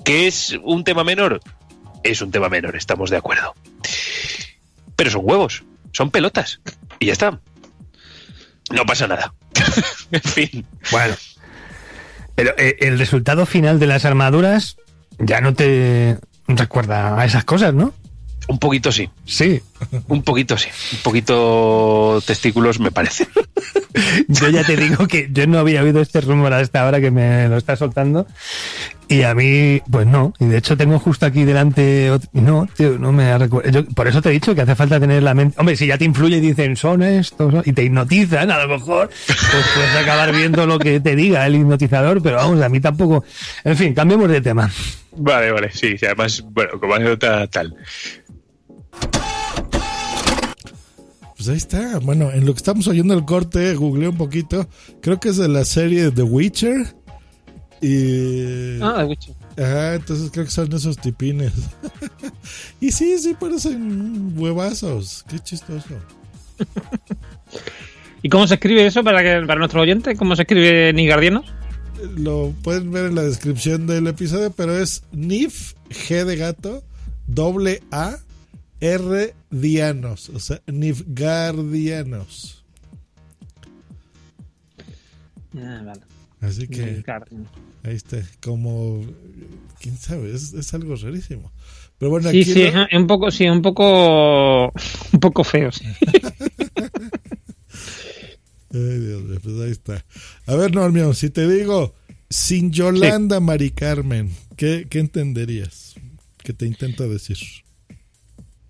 ¿Que 0.03 0.27
es 0.27 0.57
un 0.63 0.83
tema 0.83 1.03
menor? 1.03 1.41
Es 2.03 2.21
un 2.21 2.31
tema 2.31 2.49
menor, 2.49 2.75
estamos 2.75 3.09
de 3.09 3.17
acuerdo. 3.17 3.53
Pero 4.95 5.11
son 5.11 5.21
huevos, 5.23 5.63
son 5.91 6.11
pelotas. 6.11 6.61
Y 6.99 7.07
ya 7.07 7.13
está. 7.13 7.39
No 8.71 8.85
pasa 8.85 9.07
nada. 9.07 9.33
en 10.11 10.21
fin. 10.21 10.65
Bueno. 10.91 11.15
Pero 12.35 12.53
eh, 12.57 12.77
el 12.81 12.99
resultado 12.99 13.45
final 13.45 13.79
de 13.79 13.87
las 13.87 14.05
armaduras 14.05 14.77
ya 15.19 15.41
no 15.41 15.53
te 15.53 16.17
recuerda 16.47 17.19
a 17.19 17.25
esas 17.25 17.43
cosas, 17.43 17.73
¿no? 17.73 17.93
Un 18.47 18.59
poquito 18.59 18.91
sí. 18.91 19.09
Sí. 19.25 19.61
Un 20.07 20.23
poquito 20.23 20.57
sí. 20.57 20.69
Un 20.93 20.99
poquito 21.03 22.21
testículos 22.25 22.79
me 22.79 22.91
parece. 22.91 23.27
Yo 24.27 24.49
ya 24.49 24.63
te 24.63 24.75
digo 24.77 25.07
que 25.07 25.27
yo 25.31 25.47
no 25.47 25.57
había 25.57 25.81
oído 25.81 26.01
este 26.01 26.21
rumor 26.21 26.53
hasta 26.53 26.83
ahora 26.83 27.01
que 27.01 27.09
me 27.09 27.47
lo 27.47 27.57
está 27.57 27.75
soltando. 27.75 28.27
Y 29.07 29.23
a 29.23 29.33
mí, 29.33 29.81
pues 29.89 30.05
no. 30.05 30.33
Y 30.39 30.45
de 30.45 30.57
hecho 30.57 30.77
tengo 30.77 30.99
justo 30.99 31.25
aquí 31.25 31.45
delante. 31.45 32.11
ot- 32.11 32.29
No, 32.33 32.67
tío, 32.75 32.99
no 32.99 33.11
me 33.11 33.35
recuerdo. 33.37 33.85
Por 33.95 34.07
eso 34.07 34.21
te 34.21 34.29
he 34.29 34.33
dicho 34.33 34.53
que 34.53 34.61
hace 34.61 34.75
falta 34.75 34.99
tener 34.99 35.23
la 35.23 35.33
mente. 35.33 35.55
Hombre, 35.59 35.75
si 35.75 35.87
ya 35.87 35.97
te 35.97 36.05
influye 36.05 36.37
y 36.37 36.41
dicen 36.41 36.75
son 36.75 37.01
estos 37.01 37.65
y 37.65 37.73
te 37.73 37.83
hipnotizan, 37.83 38.51
a 38.51 38.63
lo 38.65 38.77
mejor, 38.77 39.09
pues 39.25 39.65
puedes 39.73 39.95
acabar 39.95 40.31
viendo 40.35 40.65
lo 40.67 40.77
que 40.77 40.99
te 40.99 41.15
diga 41.15 41.47
el 41.47 41.55
hipnotizador. 41.55 42.21
Pero 42.21 42.35
vamos, 42.37 42.61
a 42.61 42.69
mí 42.69 42.79
tampoco. 42.79 43.23
En 43.63 43.77
fin, 43.77 43.93
cambiemos 43.95 44.29
de 44.29 44.41
tema. 44.41 44.69
Vale, 45.15 45.51
vale, 45.51 45.71
sí, 45.71 45.97
sí, 45.97 46.05
además, 46.05 46.43
bueno, 46.51 46.79
como 46.79 46.93
anécdota 46.93 47.47
tal. 47.47 47.75
Pues 51.47 51.53
ahí 51.53 51.79
está. 51.79 51.99
Bueno, 51.99 52.29
en 52.29 52.45
lo 52.45 52.51
que 52.51 52.57
estamos 52.57 52.89
oyendo 52.89 53.13
el 53.13 53.23
corte, 53.23 53.73
googleé 53.75 54.09
un 54.09 54.17
poquito. 54.17 54.67
Creo 55.01 55.17
que 55.17 55.29
es 55.29 55.37
de 55.37 55.47
la 55.47 55.63
serie 55.63 56.11
The 56.11 56.23
Witcher. 56.23 56.93
Y. 57.81 58.81
Ah, 58.81 58.95
The 58.97 59.03
Witcher. 59.05 59.35
Ajá, 59.57 59.95
entonces 59.95 60.29
creo 60.29 60.43
que 60.43 60.51
son 60.51 60.73
esos 60.73 60.97
tipines. 60.97 61.53
y 62.81 62.91
sí, 62.91 63.17
sí, 63.17 63.33
parecen 63.39 64.33
huevazos. 64.37 65.23
Qué 65.29 65.39
chistoso. 65.39 65.87
¿Y 68.23 68.27
cómo 68.27 68.45
se 68.45 68.55
escribe 68.55 68.85
eso 68.85 69.01
para, 69.01 69.23
que, 69.23 69.45
para 69.47 69.59
nuestros 69.59 69.83
oyentes? 69.83 70.17
¿Cómo 70.17 70.35
se 70.35 70.41
escribe 70.41 70.91
Nigardiano? 70.91 71.45
Lo 72.17 72.53
pueden 72.61 72.91
ver 72.91 73.05
en 73.05 73.15
la 73.15 73.23
descripción 73.23 73.87
del 73.87 74.07
episodio, 74.07 74.51
pero 74.51 74.77
es 74.77 75.03
NIF, 75.13 75.75
G 75.91 76.25
de 76.25 76.35
gato, 76.35 76.83
doble 77.25 77.83
A, 77.91 78.17
R 78.81 79.33
dianos. 79.49 80.29
O 80.29 80.39
sea, 80.39 80.61
Nifgardianos. 80.67 82.63
Ah, 85.57 85.81
vale. 85.85 86.01
Así 86.39 86.67
que 86.67 87.03
ahí 87.83 87.95
está, 87.95 88.21
como 88.41 89.03
quién 89.79 89.97
sabe, 89.97 90.33
es, 90.35 90.53
es 90.53 90.71
algo 90.75 90.95
rarísimo. 90.95 91.51
Pero 91.97 92.11
bueno, 92.11 92.29
Sí, 92.29 92.41
aquí 92.41 92.53
sí, 92.53 92.63
lo- 92.71 92.87
un 92.99 93.07
poco, 93.07 93.31
sí, 93.31 93.47
un 93.49 93.61
poco, 93.63 94.65
un 95.13 95.19
poco 95.19 95.43
feo, 95.43 95.71
sí. 95.71 95.85
Ay, 98.73 98.99
Dios 98.99 99.23
mío, 99.23 99.39
pues 99.41 99.55
ahí 99.61 99.71
está. 99.71 100.05
A 100.45 100.55
ver, 100.55 100.75
Normio, 100.75 101.13
si 101.13 101.29
te 101.29 101.47
digo 101.47 101.95
sin 102.29 102.71
Yolanda 102.71 103.39
Mari 103.39 103.71
Carmen, 103.71 104.31
¿qué, 104.57 104.85
qué 104.89 104.99
entenderías? 104.99 105.95
¿Qué 106.43 106.53
te 106.53 106.65
intento 106.65 107.07
decir? 107.09 107.37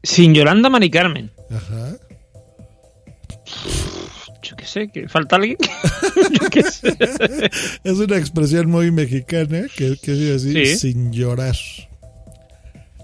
Sin 0.07 0.33
Yolanda 0.33 0.69
Mari 0.69 0.89
Carmen. 0.89 1.31
Ajá. 1.51 1.97
Yo 4.41 4.55
qué 4.55 4.65
sé, 4.65 4.87
que 4.87 5.09
falta 5.09 5.35
alguien. 5.35 5.57
Yo 6.41 6.49
qué 6.49 6.63
sé. 6.63 6.95
Es 7.83 7.97
una 7.99 8.17
expresión 8.17 8.69
muy 8.69 8.89
mexicana 8.91 9.65
que 9.75 9.97
quiere 9.97 10.19
decir 10.21 10.65
Sí. 10.65 10.75
sin 10.77 11.11
llorar. 11.11 11.55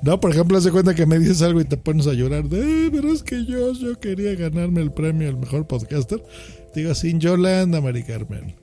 No, 0.02 0.20
por 0.20 0.32
ejemplo, 0.32 0.58
haz 0.58 0.64
de 0.64 0.72
cuenta 0.72 0.96
que 0.96 1.06
me 1.06 1.20
dices 1.20 1.42
algo 1.42 1.60
y 1.62 1.66
te 1.66 1.76
pones 1.78 2.08
a 2.08 2.14
llorar 2.14 2.44
de, 2.46 2.60
"Eh, 2.88 2.90
pero 2.92 3.12
es 3.14 3.22
que 3.24 3.46
yo, 3.46 3.74
yo 3.74 4.00
quería 4.00 4.36
ganarme 4.36 4.82
el 4.82 4.92
premio 4.94 5.28
al 5.30 5.38
mejor 5.38 5.68
podcaster. 5.68 6.22
Digo, 6.76 6.94
sin 6.96 7.20
Yolanda, 7.20 7.82
Mari 7.82 8.04
Carmen. 8.04 8.56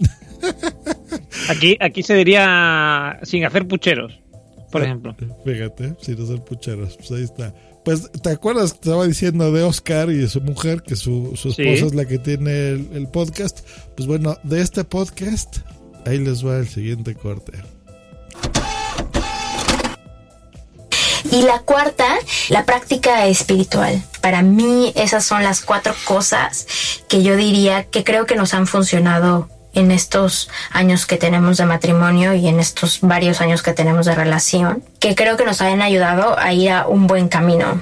Aquí, 1.48 1.76
aquí 1.80 2.02
se 2.02 2.14
diría 2.14 3.18
sin 3.22 3.44
hacer 3.44 3.66
pucheros, 3.68 4.20
por 4.72 4.82
ejemplo. 4.82 5.16
Fíjate, 5.44 5.94
sin 6.00 6.20
hacer 6.20 6.40
pucheros. 6.44 6.96
Pues 6.96 7.10
ahí 7.12 7.22
está. 7.22 7.54
Pues, 7.86 8.10
¿te 8.20 8.30
acuerdas 8.30 8.72
que 8.72 8.80
estaba 8.88 9.06
diciendo 9.06 9.52
de 9.52 9.62
Oscar 9.62 10.10
y 10.10 10.16
de 10.16 10.28
su 10.28 10.40
mujer, 10.40 10.82
que 10.82 10.96
su, 10.96 11.34
su 11.36 11.52
Sí. 11.52 11.62
esposa 11.62 11.86
es 11.86 11.94
la 11.94 12.04
que 12.04 12.18
tiene 12.18 12.70
el, 12.70 12.88
el 12.92 13.06
podcast? 13.06 13.60
Pues 13.96 14.08
bueno, 14.08 14.36
de 14.42 14.60
este 14.60 14.82
podcast, 14.82 15.58
ahí 16.04 16.18
les 16.18 16.44
va 16.44 16.56
el 16.58 16.66
siguiente 16.68 17.14
corte. 17.14 17.52
Y 21.30 21.42
la 21.42 21.60
cuarta, 21.60 22.08
la 22.48 22.64
práctica 22.66 23.24
espiritual. 23.28 24.02
Para 24.20 24.42
mí 24.42 24.92
esas 24.96 25.24
son 25.24 25.44
las 25.44 25.60
cuatro 25.60 25.94
cosas 26.06 26.66
que 27.08 27.22
yo 27.22 27.36
diría 27.36 27.84
que 27.84 28.02
creo 28.02 28.26
que 28.26 28.34
nos 28.34 28.52
han 28.52 28.66
funcionado 28.66 29.48
en 29.76 29.90
estos 29.92 30.48
años 30.72 31.06
que 31.06 31.16
tenemos 31.16 31.56
de 31.58 31.66
matrimonio 31.66 32.34
y 32.34 32.48
en 32.48 32.58
estos 32.58 32.98
varios 33.02 33.40
años 33.40 33.62
que 33.62 33.72
tenemos 33.72 34.06
de 34.06 34.14
relación, 34.14 34.82
que 34.98 35.14
creo 35.14 35.36
que 35.36 35.44
nos 35.44 35.60
han 35.60 35.80
ayudado 35.82 36.36
a 36.38 36.52
ir 36.52 36.70
a 36.70 36.86
un 36.88 37.06
buen 37.06 37.28
camino. 37.28 37.80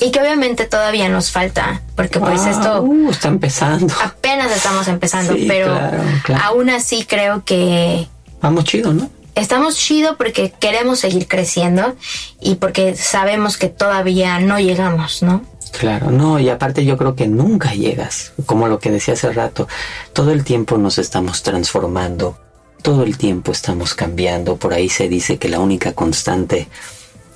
Y 0.00 0.10
que 0.10 0.20
obviamente 0.20 0.66
todavía 0.66 1.08
nos 1.08 1.30
falta, 1.30 1.80
porque 1.94 2.20
pues 2.20 2.40
Ah, 2.44 2.50
esto 2.50 2.82
uh, 2.82 3.10
está 3.10 3.28
empezando. 3.28 3.94
apenas 4.04 4.50
estamos 4.52 4.88
empezando, 4.88 5.32
Sí, 5.34 5.46
pero 5.48 5.66
claro, 5.68 6.02
claro. 6.24 6.44
aún 6.44 6.68
así 6.70 7.04
creo 7.06 7.44
que 7.44 8.06
Vamos 8.42 8.64
chido, 8.64 8.92
¿no? 8.92 9.08
estamos 9.34 9.76
chido 9.76 10.16
porque 10.18 10.50
queremos 10.58 10.98
seguir 11.00 11.28
creciendo 11.28 11.94
y 12.40 12.56
porque 12.56 12.94
sabemos 12.96 13.56
que 13.56 13.68
todavía 13.68 14.38
no 14.40 14.58
llegamos, 14.58 15.22
¿no? 15.22 15.42
Claro, 15.72 16.10
no, 16.10 16.38
y 16.38 16.48
aparte 16.48 16.84
yo 16.84 16.96
creo 16.96 17.14
que 17.14 17.26
nunca 17.26 17.74
llegas, 17.74 18.32
como 18.46 18.68
lo 18.68 18.78
que 18.78 18.90
decía 18.90 19.14
hace 19.14 19.32
rato, 19.32 19.68
todo 20.12 20.32
el 20.32 20.42
tiempo 20.42 20.78
nos 20.78 20.98
estamos 20.98 21.42
transformando, 21.42 22.38
todo 22.82 23.02
el 23.02 23.18
tiempo 23.18 23.52
estamos 23.52 23.94
cambiando, 23.94 24.56
por 24.56 24.72
ahí 24.72 24.88
se 24.88 25.08
dice 25.08 25.38
que 25.38 25.48
la 25.48 25.60
única 25.60 25.92
constante 25.92 26.68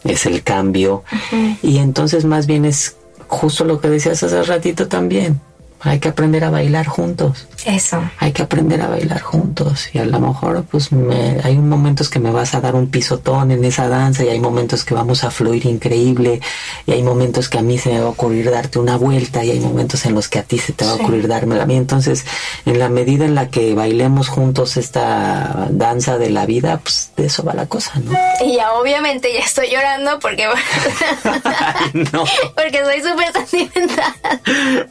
es 0.04 0.24
el 0.24 0.42
cambio, 0.42 1.04
y 1.62 1.78
entonces 1.78 2.24
más 2.24 2.46
bien 2.46 2.64
es 2.64 2.96
justo 3.28 3.64
lo 3.64 3.80
que 3.80 3.88
decías 3.88 4.22
hace 4.22 4.42
ratito 4.42 4.88
también, 4.88 5.40
hay 5.82 5.98
que 5.98 6.08
aprender 6.08 6.44
a 6.44 6.50
bailar 6.50 6.86
juntos. 6.86 7.46
Eso. 7.64 8.00
Hay 8.18 8.32
que 8.32 8.42
aprender 8.42 8.80
a 8.80 8.88
bailar 8.88 9.20
juntos 9.20 9.88
y 9.92 9.98
a 9.98 10.04
lo 10.04 10.18
mejor 10.20 10.64
pues 10.70 10.92
me, 10.92 11.38
hay 11.42 11.56
momentos 11.58 12.08
que 12.08 12.18
me 12.18 12.30
vas 12.30 12.54
a 12.54 12.60
dar 12.60 12.74
un 12.74 12.88
pisotón 12.90 13.50
en 13.50 13.64
esa 13.64 13.88
danza 13.88 14.24
y 14.24 14.28
hay 14.28 14.40
momentos 14.40 14.84
que 14.84 14.94
vamos 14.94 15.24
a 15.24 15.30
fluir 15.30 15.66
increíble 15.66 16.40
y 16.86 16.92
hay 16.92 17.02
momentos 17.02 17.48
que 17.48 17.58
a 17.58 17.62
mí 17.62 17.76
se 17.78 17.90
me 17.90 18.00
va 18.00 18.06
a 18.06 18.10
ocurrir 18.10 18.50
darte 18.50 18.78
una 18.78 18.96
vuelta 18.96 19.44
y 19.44 19.50
hay 19.50 19.60
momentos 19.60 20.06
en 20.06 20.14
los 20.14 20.28
que 20.28 20.38
a 20.38 20.42
ti 20.42 20.58
se 20.58 20.72
te 20.72 20.84
va 20.84 20.92
a 20.92 20.94
ocurrir 20.94 21.28
dármela 21.28 21.64
a 21.64 21.66
mí. 21.66 21.76
Entonces, 21.76 22.24
en 22.66 22.78
la 22.78 22.88
medida 22.88 23.24
en 23.24 23.34
la 23.34 23.48
que 23.48 23.74
bailemos 23.74 24.28
juntos 24.28 24.76
esta 24.76 25.68
danza 25.70 26.16
de 26.18 26.30
la 26.30 26.46
vida, 26.46 26.78
pues 26.82 27.10
de 27.16 27.26
eso 27.26 27.42
va 27.44 27.54
la 27.54 27.66
cosa, 27.66 27.92
¿no? 28.04 28.12
Y 28.44 28.56
ya 28.56 28.72
obviamente 28.72 29.32
ya 29.32 29.40
estoy 29.40 29.68
llorando 29.70 30.18
porque, 30.18 30.46
No. 32.12 32.24
porque 32.54 32.82
soy 32.84 33.00
súper 33.02 33.32
sentimental. 33.46 34.14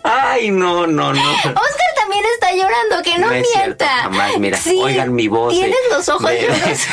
Ay, 0.04 0.52
no, 0.52 0.79
no, 0.88 1.14
no. 1.14 1.32
Oscar 1.32 1.56
también 1.96 2.24
está 2.34 2.52
llorando, 2.54 3.02
que 3.04 3.18
no, 3.18 3.30
cierto, 3.30 3.58
mienta. 3.60 3.88
jamás, 4.04 4.38
mira, 4.40 4.58
Sí, 4.58 4.80
oigan 4.82 5.14
mi 5.14 5.28
voz. 5.28 5.54
Tienes 5.54 5.72
eh, 5.76 5.90
los 5.92 6.10
ojos 6.10 6.30
de, 6.30 6.42
llorosos. 6.48 6.88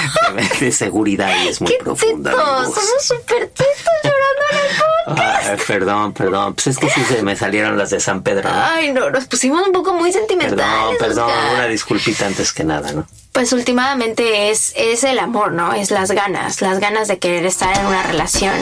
de- 0.60 0.66
de 0.66 0.72
seguridad 0.72 1.30
y 1.44 1.48
es 1.48 1.60
muy 1.60 1.70
Qué 1.70 1.78
profunda. 1.82 2.32
somos 2.32 2.74
súper 3.00 3.48
tetos 3.48 3.66
llorando 4.02 4.42
en 4.50 4.56
el 4.58 4.76
podcast. 5.06 5.48
Ay, 5.50 5.56
perdón, 5.66 6.12
perdón. 6.12 6.54
Pues 6.54 6.66
es 6.68 6.78
que 6.78 6.90
sí 6.90 7.02
se 7.04 7.22
me 7.22 7.36
salieron 7.36 7.78
las 7.78 7.90
de 7.90 8.00
San 8.00 8.22
Pedro. 8.22 8.50
¿no? 8.50 8.56
Ay, 8.64 8.92
no, 8.92 9.10
nos 9.10 9.26
pusimos 9.26 9.64
un 9.66 9.72
poco 9.72 9.92
muy 9.94 10.12
Perdón, 10.12 10.28
sentimentales. 10.28 10.96
perdón, 10.98 11.30
Oscar. 11.30 11.54
una 11.54 11.66
disculpita 11.66 12.26
antes 12.26 12.52
que 12.52 12.64
nada, 12.64 12.92
¿no? 12.92 13.06
Pues 13.32 13.52
últimamente 13.52 14.50
es, 14.50 14.72
es 14.76 15.04
el 15.04 15.18
amor, 15.18 15.52
¿no? 15.52 15.72
Es 15.74 15.90
las 15.90 16.10
ganas, 16.10 16.60
las 16.62 16.80
ganas 16.80 17.06
de 17.06 17.18
querer 17.18 17.44
estar 17.46 17.76
en 17.78 17.84
una 17.86 18.02
relación. 18.02 18.54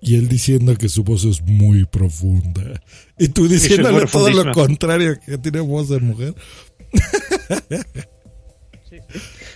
Y 0.00 0.16
él 0.16 0.28
diciendo 0.28 0.76
que 0.76 0.88
su 0.88 1.02
voz 1.02 1.24
es 1.24 1.42
muy 1.42 1.84
profunda. 1.84 2.80
Y 3.18 3.28
tú 3.28 3.48
diciéndole 3.48 4.06
todo 4.06 4.30
lo 4.30 4.52
contrario, 4.52 5.18
que 5.24 5.38
tiene 5.38 5.60
voz 5.60 5.88
de 5.88 6.00
mujer. 6.00 6.34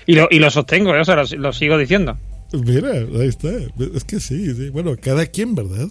Y 0.06 0.14
lo, 0.14 0.28
y 0.30 0.38
lo 0.38 0.50
sostengo, 0.50 0.94
¿eh? 0.94 1.00
o 1.00 1.04
sea, 1.04 1.16
lo, 1.16 1.24
lo 1.38 1.52
sigo 1.52 1.78
diciendo. 1.78 2.18
Mira, 2.52 2.90
ahí 2.90 3.28
está. 3.28 3.48
Es 3.94 4.04
que 4.04 4.20
sí, 4.20 4.54
sí. 4.54 4.68
Bueno, 4.68 4.94
cada 5.00 5.24
quien, 5.26 5.54
¿verdad? 5.54 5.88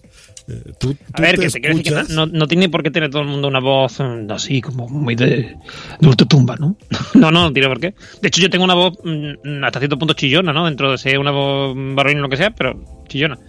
Eh, 0.47 0.73
tú, 0.79 0.95
A 1.13 1.17
tú 1.17 1.21
ver, 1.21 1.37
te 1.37 1.41
que 1.41 1.49
te 1.49 1.59
quiero 1.59 1.75
decir 1.77 1.93
que 1.93 1.99
escuchas. 1.99 2.09
no, 2.09 2.27
no 2.27 2.47
tiene 2.47 2.69
por 2.69 2.83
qué 2.83 2.91
tener 2.91 3.09
todo 3.09 3.23
el 3.23 3.29
mundo 3.29 3.47
una 3.47 3.59
voz 3.59 3.99
mm, 3.99 4.29
así, 4.31 4.61
como 4.61 4.87
muy 4.87 5.15
de, 5.15 5.55
de 5.99 6.07
ultratumba, 6.07 6.57
¿no? 6.57 6.77
No, 7.15 7.31
no, 7.31 7.43
no 7.43 7.53
tiene 7.53 7.67
por 7.67 7.79
qué. 7.79 7.95
De 8.21 8.27
hecho, 8.27 8.41
yo 8.41 8.49
tengo 8.49 8.65
una 8.65 8.75
voz 8.75 8.93
mm, 9.03 9.63
hasta 9.63 9.79
cierto 9.79 9.97
punto 9.97 10.13
chillona, 10.13 10.53
¿no? 10.53 10.65
Dentro 10.65 10.91
de 10.91 10.97
ser 10.99 11.17
una 11.17 11.31
voz 11.31 11.75
varonil 11.75 12.19
o 12.19 12.21
lo 12.21 12.29
que 12.29 12.37
sea, 12.37 12.51
pero 12.51 13.03
chillona. 13.07 13.39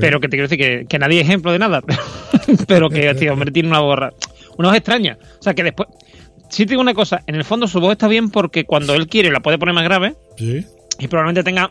Pero 0.00 0.20
que 0.20 0.28
te 0.28 0.36
quiero 0.36 0.48
decir 0.48 0.58
que, 0.58 0.86
que 0.88 0.98
nadie 0.98 1.20
es 1.20 1.26
ejemplo 1.26 1.52
de 1.52 1.58
nada. 1.58 1.82
Pero, 2.46 2.64
pero 2.66 2.90
que, 2.90 3.14
tío, 3.14 3.32
hombre, 3.32 3.50
tiene 3.50 3.68
una 3.70 3.80
voz, 3.80 3.98
ra- 3.98 4.12
una 4.58 4.68
voz 4.68 4.76
extraña. 4.76 5.18
O 5.40 5.42
sea, 5.42 5.54
que 5.54 5.62
después... 5.62 5.88
Sí 6.50 6.66
te 6.66 6.70
digo 6.70 6.82
una 6.82 6.92
cosa, 6.94 7.22
en 7.26 7.34
el 7.36 7.44
fondo 7.44 7.66
su 7.66 7.80
voz 7.80 7.92
está 7.92 8.06
bien 8.06 8.30
porque 8.30 8.64
cuando 8.64 8.94
él 8.94 9.08
quiere 9.08 9.30
la 9.30 9.40
puede 9.40 9.58
poner 9.58 9.74
más 9.74 9.82
grave 9.84 10.14
Sí. 10.36 10.64
y 10.98 11.08
probablemente 11.08 11.42
tenga, 11.42 11.70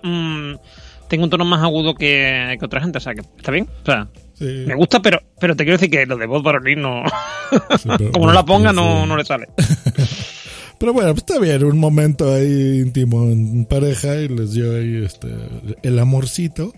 tenga 1.08 1.24
un 1.24 1.30
tono 1.30 1.46
más 1.46 1.62
agudo 1.63 1.94
que, 1.96 2.58
que 2.60 2.66
otra 2.66 2.82
gente. 2.82 2.98
O 2.98 3.02
sea, 3.02 3.13
que 3.13 3.22
está 3.38 3.52
bien. 3.52 3.68
O 3.84 3.86
sea, 3.86 4.08
Sí. 4.34 4.63
me 4.66 4.74
gusta, 4.76 5.00
pero, 5.02 5.22
pero 5.39 5.56
te 5.56 5.63
quiero 5.63 5.78
decir 5.78 5.92
que 5.92 6.06
lo 6.08 6.18
de 6.18 6.26
voz 6.26 6.42
varonil 6.44 6.82
no. 6.82 7.04
pero- 7.98 8.12
Como 8.12 8.26
no 8.26 8.34
la 8.34 8.44
ponga, 8.44 8.74
no, 8.74 9.06
no 9.06 9.16
le 9.16 9.24
sale. 9.26 9.48
Pero 10.80 10.92
bueno, 10.92 11.12
pues 11.13 11.24
está 11.26 11.39
bien, 11.39 11.63
un 11.63 11.78
momento 11.78 12.34
ahí 12.34 12.80
íntimo 12.82 13.24
en 13.30 13.63
pareja 13.66 14.18
y 14.18 14.28
les 14.28 14.52
dio 14.54 14.76
ahí 14.76 15.04
este, 15.06 15.30
el 15.82 15.98
amorcito. 15.98 16.74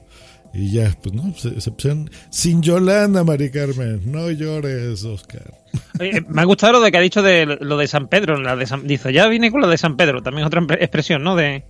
Y 0.57 0.71
ya, 0.71 0.95
pues 1.03 1.13
no, 1.13 1.33
pusieron 1.33 2.09
sin 2.29 2.61
Yolanda, 2.61 3.23
Mari 3.25 3.51
Carmen. 3.51 4.01
No 4.09 4.31
llores, 4.31 5.03
Oscar. 5.03 5.53
Oye, 5.99 6.23
me 6.29 6.41
ha 6.41 6.45
gustado 6.45 6.73
lo 6.73 6.81
de 6.81 6.91
que 6.91 6.97
ha 6.97 7.01
dicho 7.01 7.21
de 7.21 7.45
lo 7.59 7.77
de 7.77 7.87
San 7.87 8.07
Pedro. 8.07 8.39
La 8.39 8.55
de 8.55 8.65
San- 8.65 8.87
dice, 8.87 9.11
ya 9.11 9.27
vine 9.27 9.51
con 9.51 9.59
lo 9.61 9.67
de 9.67 9.77
San 9.77 9.97
Pedro. 9.97 10.21
También 10.23 10.47
otra 10.47 10.65
expresión, 10.79 11.23
¿no? 11.23 11.35
De 11.35 11.65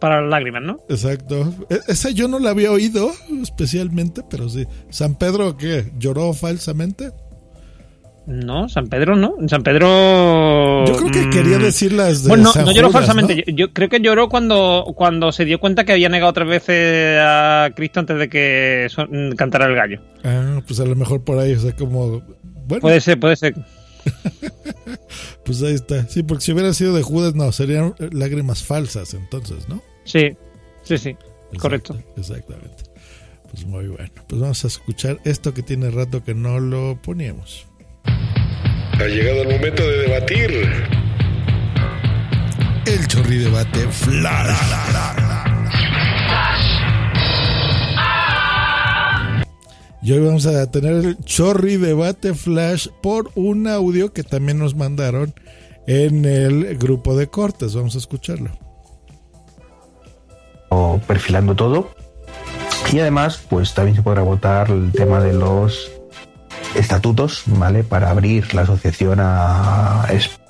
para 0.00 0.20
las 0.20 0.30
lágrimas, 0.30 0.62
¿no? 0.62 0.78
Exacto. 0.88 1.52
E- 1.68 1.80
Esa 1.88 2.10
yo 2.10 2.28
no 2.28 2.38
la 2.38 2.50
había 2.50 2.70
oído 2.70 3.10
especialmente, 3.42 4.22
pero 4.30 4.48
sí. 4.48 4.66
¿San 4.90 5.16
Pedro 5.16 5.56
qué? 5.56 5.90
¿Lloró 5.98 6.32
falsamente? 6.32 7.10
No, 8.26 8.68
San 8.68 8.88
Pedro 8.88 9.14
no. 9.14 9.34
San 9.48 9.62
Pedro. 9.62 10.84
Yo 10.84 10.96
creo 10.96 11.10
que 11.12 11.30
quería 11.30 11.58
decir 11.58 11.92
las 11.92 12.24
de 12.24 12.28
Bueno, 12.28 12.44
no, 12.44 12.52
San 12.52 12.64
no 12.64 12.72
lloró 12.72 12.88
Judas, 12.88 13.06
falsamente. 13.06 13.36
¿no? 13.36 13.42
Yo, 13.52 13.66
yo 13.66 13.72
creo 13.72 13.88
que 13.88 14.00
lloró 14.00 14.28
cuando, 14.28 14.84
cuando 14.96 15.30
se 15.30 15.44
dio 15.44 15.60
cuenta 15.60 15.84
que 15.84 15.92
había 15.92 16.08
negado 16.08 16.32
tres 16.32 16.48
veces 16.48 17.18
a 17.22 17.70
Cristo 17.76 18.00
antes 18.00 18.18
de 18.18 18.28
que 18.28 18.88
son- 18.90 19.34
cantara 19.36 19.66
el 19.66 19.76
gallo. 19.76 20.00
Ah, 20.24 20.60
pues 20.66 20.80
a 20.80 20.84
lo 20.84 20.96
mejor 20.96 21.22
por 21.22 21.38
ahí, 21.38 21.52
o 21.54 21.60
sea, 21.60 21.74
como... 21.76 22.20
Bueno, 22.66 22.80
Puede 22.80 23.00
ser, 23.00 23.20
puede 23.20 23.36
ser. 23.36 23.54
pues 25.44 25.62
ahí 25.62 25.74
está. 25.74 26.06
Sí, 26.08 26.22
porque 26.22 26.44
si 26.44 26.52
hubiera 26.52 26.72
sido 26.74 26.94
de 26.94 27.02
Judas, 27.02 27.34
no, 27.34 27.52
serían 27.52 27.94
lágrimas 28.10 28.64
falsas 28.64 29.14
entonces, 29.14 29.68
¿no? 29.68 29.82
Sí, 30.04 30.36
sí, 30.82 30.98
sí. 30.98 31.16
Correcto. 31.58 31.96
Exactamente. 32.16 32.84
Pues 33.50 33.64
muy 33.66 33.86
bueno. 33.86 34.10
Pues 34.26 34.40
vamos 34.40 34.64
a 34.64 34.66
escuchar 34.66 35.18
esto 35.24 35.54
que 35.54 35.62
tiene 35.62 35.90
rato 35.90 36.24
que 36.24 36.34
no 36.34 36.58
lo 36.58 36.98
poníamos. 37.00 37.66
Ha 38.98 39.04
llegado 39.04 39.42
el 39.42 39.48
momento 39.48 39.82
de 39.82 39.98
debatir. 39.98 40.50
El 42.86 43.06
chorri 43.06 43.38
debate 43.38 43.80
flash. 43.90 44.56
Y 50.02 50.12
hoy 50.12 50.24
vamos 50.24 50.46
a 50.46 50.70
tener 50.70 50.92
el 50.92 51.18
chorri 51.24 51.76
debate 51.76 52.32
flash 52.32 52.88
por 53.02 53.30
un 53.34 53.66
audio 53.66 54.12
que 54.12 54.22
también 54.22 54.58
nos 54.58 54.74
mandaron 54.74 55.34
en 55.86 56.24
el 56.24 56.78
grupo 56.78 57.16
de 57.16 57.26
cortes. 57.26 57.74
Vamos 57.74 57.96
a 57.96 57.98
escucharlo. 57.98 58.50
o 60.70 60.98
perfilando 61.06 61.54
todo. 61.54 61.90
Y 62.92 63.00
además, 63.00 63.42
pues 63.50 63.74
también 63.74 63.96
se 63.96 64.02
podrá 64.02 64.22
votar 64.22 64.70
el 64.70 64.92
tema 64.92 65.20
de 65.20 65.32
los 65.32 65.90
estatutos, 66.74 67.42
¿vale? 67.46 67.84
Para 67.84 68.10
abrir 68.10 68.54
la 68.54 68.62
asociación 68.62 69.18
a 69.20 70.06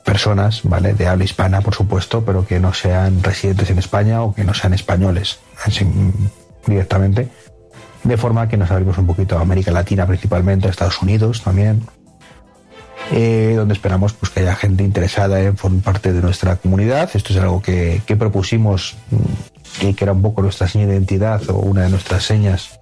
personas, 0.06 0.62
¿vale? 0.62 0.94
De 0.94 1.06
habla 1.06 1.24
hispana, 1.24 1.60
por 1.60 1.74
supuesto, 1.74 2.24
pero 2.24 2.46
que 2.46 2.60
no 2.60 2.72
sean 2.72 3.22
residentes 3.22 3.68
en 3.70 3.78
España 3.78 4.22
o 4.22 4.34
que 4.34 4.44
no 4.44 4.54
sean 4.54 4.72
españoles 4.72 5.40
directamente. 6.66 7.28
De 8.04 8.16
forma 8.16 8.48
que 8.48 8.56
nos 8.56 8.70
abrimos 8.70 8.96
un 8.98 9.06
poquito 9.06 9.36
a 9.36 9.42
América 9.42 9.72
Latina 9.72 10.06
principalmente, 10.06 10.68
a 10.68 10.70
Estados 10.70 11.02
Unidos 11.02 11.42
también, 11.42 11.82
eh, 13.12 13.54
donde 13.56 13.74
esperamos 13.74 14.12
pues, 14.12 14.30
que 14.30 14.40
haya 14.40 14.54
gente 14.54 14.84
interesada 14.84 15.40
en 15.40 15.56
formar 15.56 15.82
parte 15.82 16.12
de 16.12 16.22
nuestra 16.22 16.54
comunidad. 16.56 17.10
Esto 17.12 17.32
es 17.32 17.38
algo 17.40 17.60
que, 17.60 18.00
que 18.06 18.16
propusimos 18.16 18.96
mm, 19.10 19.86
y 19.88 19.94
que 19.94 20.04
era 20.04 20.12
un 20.12 20.22
poco 20.22 20.40
nuestra 20.40 20.68
seña 20.68 20.86
de 20.86 20.94
identidad 20.94 21.42
o 21.50 21.56
una 21.56 21.82
de 21.82 21.90
nuestras 21.90 22.24
señas 22.24 22.78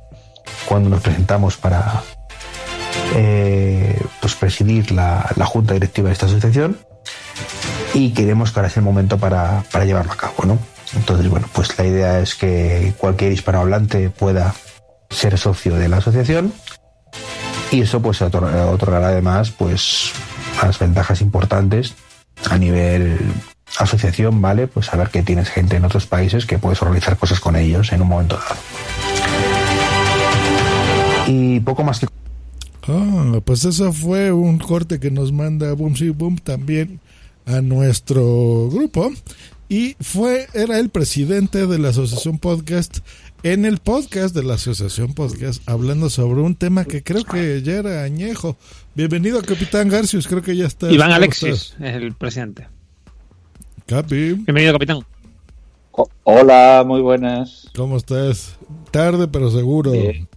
cuando 0.66 0.90
nos 0.90 1.00
presentamos 1.00 1.56
para 1.56 2.02
eh, 3.14 4.00
pues, 4.20 4.34
presidir 4.34 4.90
la, 4.92 5.30
la 5.36 5.46
junta 5.46 5.74
directiva 5.74 6.08
de 6.08 6.12
esta 6.14 6.26
asociación 6.26 6.78
y 7.92 8.10
queremos 8.12 8.50
que 8.50 8.58
ahora 8.60 8.68
es 8.68 8.76
el 8.76 8.82
momento 8.82 9.18
para, 9.18 9.62
para 9.70 9.84
llevarlo 9.84 10.12
a 10.12 10.16
cabo. 10.16 10.44
¿no? 10.44 10.58
Entonces, 10.96 11.28
bueno, 11.28 11.48
pues 11.52 11.76
la 11.78 11.84
idea 11.86 12.20
es 12.20 12.34
que 12.34 12.94
cualquier 12.98 13.32
hispanohablante 13.32 14.10
pueda 14.10 14.54
ser 15.10 15.38
socio 15.38 15.76
de 15.76 15.88
la 15.88 15.98
asociación 15.98 16.52
y 17.70 17.82
eso 17.82 18.00
pues 18.02 18.20
otor- 18.20 18.68
otorgará 18.72 19.08
además 19.08 19.50
pues 19.50 20.12
unas 20.62 20.78
ventajas 20.78 21.20
importantes 21.20 21.94
a 22.50 22.58
nivel 22.58 23.18
asociación, 23.78 24.40
¿vale? 24.40 24.66
Pues 24.68 24.86
saber 24.86 25.08
que 25.08 25.22
tienes 25.22 25.48
gente 25.50 25.76
en 25.76 25.84
otros 25.84 26.06
países 26.06 26.46
que 26.46 26.58
puedes 26.58 26.80
organizar 26.82 27.16
cosas 27.16 27.40
con 27.40 27.56
ellos 27.56 27.92
en 27.92 28.02
un 28.02 28.08
momento 28.08 28.36
dado. 28.36 28.56
Y 31.26 31.60
poco 31.60 31.82
más 31.84 31.98
que 32.00 32.06
Ah, 32.86 33.40
pues 33.44 33.64
eso 33.64 33.92
fue 33.92 34.32
un 34.32 34.58
corte 34.58 35.00
que 35.00 35.10
nos 35.10 35.32
manda 35.32 35.72
Boom 35.72 35.96
Sí 35.96 36.10
Boom 36.10 36.36
también 36.36 37.00
a 37.46 37.60
nuestro 37.60 38.68
grupo. 38.70 39.10
Y 39.68 39.96
fue, 40.00 40.46
era 40.52 40.78
el 40.78 40.90
presidente 40.90 41.66
de 41.66 41.78
la 41.78 41.88
Asociación 41.88 42.38
Podcast 42.38 42.98
en 43.42 43.64
el 43.64 43.78
podcast 43.78 44.34
de 44.34 44.42
la 44.42 44.54
Asociación 44.54 45.14
Podcast 45.14 45.66
hablando 45.68 46.10
sobre 46.10 46.42
un 46.42 46.54
tema 46.54 46.84
que 46.84 47.02
creo 47.02 47.24
que 47.24 47.62
ya 47.62 47.74
era 47.74 48.02
añejo. 48.02 48.56
Bienvenido, 48.94 49.40
Capitán 49.42 49.88
Garcius, 49.88 50.28
creo 50.28 50.42
que 50.42 50.56
ya 50.56 50.66
está. 50.66 50.90
Iván 50.90 51.08
¿Cómo 51.08 51.16
Alexis 51.16 51.48
estás? 51.48 51.80
es 51.80 51.94
el 51.94 52.14
presidente. 52.14 52.68
Capi. 53.86 54.34
Bienvenido, 54.34 54.72
capitán. 54.74 55.00
Hola, 56.24 56.84
muy 56.86 57.00
buenas. 57.00 57.68
¿Cómo 57.74 57.96
estás? 57.96 58.56
Tarde, 58.90 59.28
pero 59.28 59.50
seguro. 59.50 59.92
Bien. 59.92 60.28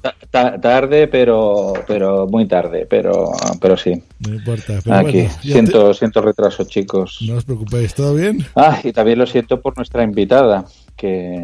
Ta- 0.00 0.14
ta- 0.30 0.60
tarde, 0.60 1.08
pero 1.08 1.72
pero 1.86 2.26
muy 2.28 2.46
tarde, 2.46 2.86
pero 2.88 3.32
pero 3.60 3.76
sí. 3.76 4.00
No 4.20 4.34
importa. 4.34 4.78
Pero 4.84 4.96
Aquí 4.96 5.12
bueno, 5.22 5.30
siento 5.42 5.94
siento 5.94 6.22
retraso, 6.22 6.64
chicos. 6.64 7.18
no 7.26 7.34
os 7.36 7.44
preocupéis, 7.44 7.94
¿todo 7.94 8.14
bien? 8.14 8.46
Ah, 8.54 8.80
y 8.84 8.92
también 8.92 9.18
lo 9.18 9.26
siento 9.26 9.60
por 9.60 9.76
nuestra 9.76 10.04
invitada, 10.04 10.64
que, 10.96 11.36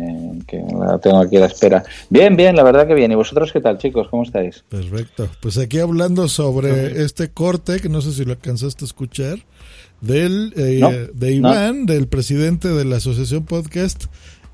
que 0.47 0.63
la 0.79 0.99
tengo 0.99 1.19
aquí 1.19 1.37
a 1.37 1.41
la 1.41 1.47
espera. 1.47 1.83
Bien, 2.11 2.37
bien, 2.37 2.55
la 2.55 2.63
verdad 2.63 2.87
que 2.87 2.95
bien. 2.95 3.11
¿Y 3.11 3.17
vosotros 3.17 3.53
qué 3.53 3.61
tal, 3.61 3.79
chicos? 3.79 4.07
¿Cómo 4.09 4.23
estáis? 4.23 4.63
Perfecto. 4.69 5.29
Pues 5.41 5.59
aquí 5.59 5.81
hablando 5.81 6.29
sobre 6.29 7.03
este 7.03 7.31
corte, 7.31 7.81
que 7.81 7.89
no 7.89 8.01
sé 8.03 8.13
si 8.13 8.25
lo 8.25 8.33
alcanzaste 8.33 8.85
a 8.85 8.87
escuchar, 8.87 9.39
del 10.01 10.53
eh, 10.57 10.79
No, 10.81 10.91
de 10.91 11.33
Iván, 11.33 11.87
del 11.87 12.07
presidente 12.09 12.69
de 12.69 12.85
la 12.85 12.97
Asociación 12.97 13.45
Podcast, 13.47 14.05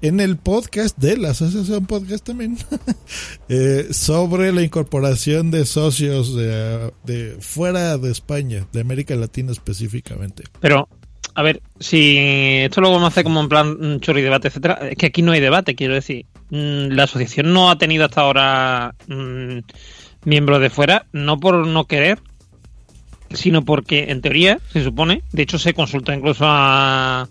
en 0.03 0.21
el 0.21 0.37
podcast 0.37 0.97
de 0.99 1.17
la 1.17 1.31
Asociación 1.31 1.87
Podcast 1.87 2.25
también, 2.25 2.57
eh, 3.49 3.89
sobre 3.91 4.53
la 4.53 4.63
incorporación 4.63 5.51
de 5.51 5.67
socios 5.67 6.35
de, 6.35 6.93
de 7.05 7.37
fuera 7.41 7.99
de 7.99 8.11
España, 8.11 8.67
de 8.73 8.81
América 8.81 9.15
Latina 9.15 9.53
específicamente. 9.53 10.45
Pero, 10.61 10.89
a 11.35 11.43
ver, 11.43 11.63
si 11.79 12.17
esto 12.19 12.81
lo 12.81 12.91
vamos 12.91 13.05
a 13.05 13.09
hacer 13.09 13.25
como 13.25 13.41
en 13.41 13.49
plan 13.49 14.01
chorri 14.01 14.23
debate, 14.23 14.49
etcétera, 14.49 14.79
es 14.91 14.97
que 14.97 15.07
aquí 15.07 15.23
no 15.23 15.33
hay 15.33 15.41
debate, 15.41 15.75
quiero 15.75 15.95
decir. 15.95 16.27
Mm, 16.51 16.93
La 16.93 17.05
asociación 17.05 17.53
no 17.53 17.71
ha 17.71 17.79
tenido 17.79 18.05
hasta 18.05 18.23
ahora 18.23 18.95
mm, 19.07 19.59
miembros 20.25 20.61
de 20.61 20.71
fuera, 20.71 21.07
no 21.13 21.39
por 21.39 21.67
no 21.67 21.85
querer, 21.85 22.21
sino 23.33 23.65
porque 23.65 24.07
en 24.09 24.23
teoría, 24.23 24.59
se 24.73 24.83
supone, 24.83 25.23
de 25.33 25.43
hecho 25.43 25.59
se 25.59 25.75
consulta 25.75 26.15
incluso 26.15 26.45
a 26.47 27.29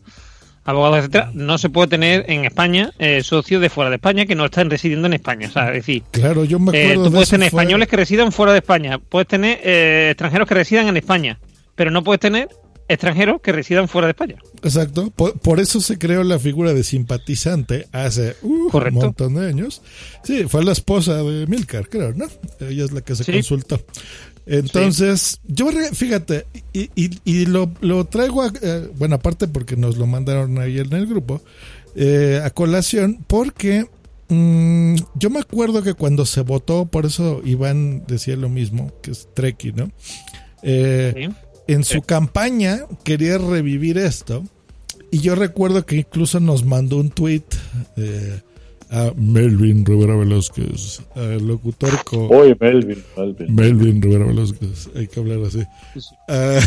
abogados, 0.63 0.99
etcétera, 0.99 1.31
no 1.33 1.57
se 1.57 1.69
puede 1.69 1.87
tener 1.87 2.25
en 2.27 2.45
España 2.45 2.91
eh, 2.99 3.23
socios 3.23 3.61
de 3.61 3.69
fuera 3.69 3.89
de 3.89 3.95
España 3.95 4.25
que 4.25 4.35
no 4.35 4.45
están 4.45 4.69
residiendo 4.69 5.07
en 5.07 5.13
España. 5.13 5.47
O 5.47 5.51
sea, 5.51 5.67
es 5.69 5.73
decir, 5.85 6.03
Claro, 6.11 6.45
yo 6.45 6.59
me 6.59 6.77
eh, 6.77 6.83
acuerdo 6.83 7.03
tú 7.05 7.09
de 7.09 7.15
puedes 7.15 7.29
tener 7.29 7.47
españoles 7.47 7.87
que 7.87 7.95
residan 7.95 8.31
fuera 8.31 8.51
de 8.53 8.59
España, 8.59 8.99
puedes 8.99 9.27
tener 9.27 9.59
eh, 9.63 10.09
extranjeros 10.11 10.47
que 10.47 10.53
residan 10.55 10.87
en 10.87 10.97
España, 10.97 11.39
pero 11.75 11.91
no 11.91 12.03
puedes 12.03 12.19
tener 12.19 12.49
extranjeros 12.91 13.39
que 13.41 13.51
residan 13.51 13.87
fuera 13.87 14.07
de 14.07 14.11
España. 14.13 14.35
Exacto. 14.63 15.11
Por, 15.15 15.39
por 15.39 15.59
eso 15.59 15.79
se 15.79 15.99
creó 15.99 16.23
la 16.23 16.39
figura 16.39 16.73
de 16.73 16.83
simpatizante 16.83 17.85
hace 17.91 18.35
uh, 18.41 18.75
un 18.75 18.93
montón 18.95 19.35
de 19.35 19.47
años. 19.47 19.83
Sí, 20.23 20.45
fue 20.47 20.65
la 20.65 20.71
esposa 20.71 21.17
de 21.21 21.45
Milcar, 21.45 21.87
creo, 21.87 22.13
¿no? 22.13 22.25
Ella 22.59 22.85
es 22.85 22.91
la 22.91 23.01
que 23.01 23.15
se 23.15 23.23
Sí. 23.23 23.31
consultó. 23.31 23.79
Entonces, 24.51 25.39
yo, 25.47 25.69
fíjate, 25.93 26.47
y, 26.73 26.89
y, 26.95 27.11
y 27.23 27.45
lo, 27.45 27.71
lo 27.81 28.05
traigo, 28.05 28.41
a, 28.41 28.51
eh, 28.61 28.89
bueno, 28.97 29.15
aparte 29.15 29.47
porque 29.47 29.75
nos 29.75 29.97
lo 29.97 30.07
mandaron 30.07 30.57
ahí 30.57 30.79
en 30.79 30.91
el 30.91 31.05
grupo, 31.05 31.39
eh, 31.95 32.41
a 32.43 32.49
colación, 32.49 33.23
porque 33.27 33.85
mm, 34.29 34.95
yo 35.13 35.29
me 35.29 35.39
acuerdo 35.39 35.83
que 35.83 35.93
cuando 35.93 36.25
se 36.25 36.41
votó, 36.41 36.85
por 36.85 37.05
eso 37.05 37.41
Iván 37.45 38.03
decía 38.07 38.35
lo 38.35 38.49
mismo, 38.49 38.91
que 39.03 39.11
es 39.11 39.27
Treki, 39.35 39.71
¿no? 39.73 39.91
Eh, 40.63 41.29
En 41.67 41.83
su 41.83 42.01
campaña 42.01 42.85
quería 43.03 43.37
revivir 43.37 43.99
esto, 43.99 44.43
y 45.11 45.19
yo 45.19 45.35
recuerdo 45.35 45.85
que 45.85 45.97
incluso 45.97 46.39
nos 46.39 46.65
mandó 46.65 46.97
un 46.97 47.11
tweet 47.11 47.43
eh, 47.97 48.41
a 48.89 49.13
Melvin 49.15 49.85
Rivera 49.85 50.15
Velázquez, 50.15 51.01
al 51.15 51.45
locutor 51.45 51.91
Oye, 52.11 52.57
Melvin, 52.59 53.03
Melvin. 53.15 53.55
Melvin 53.55 54.01
Rivera 54.01 54.25
Velázquez, 54.25 54.89
hay 54.95 55.07
que 55.07 55.19
hablar 55.19 55.39
así. 55.45 55.63
A, 56.27 56.59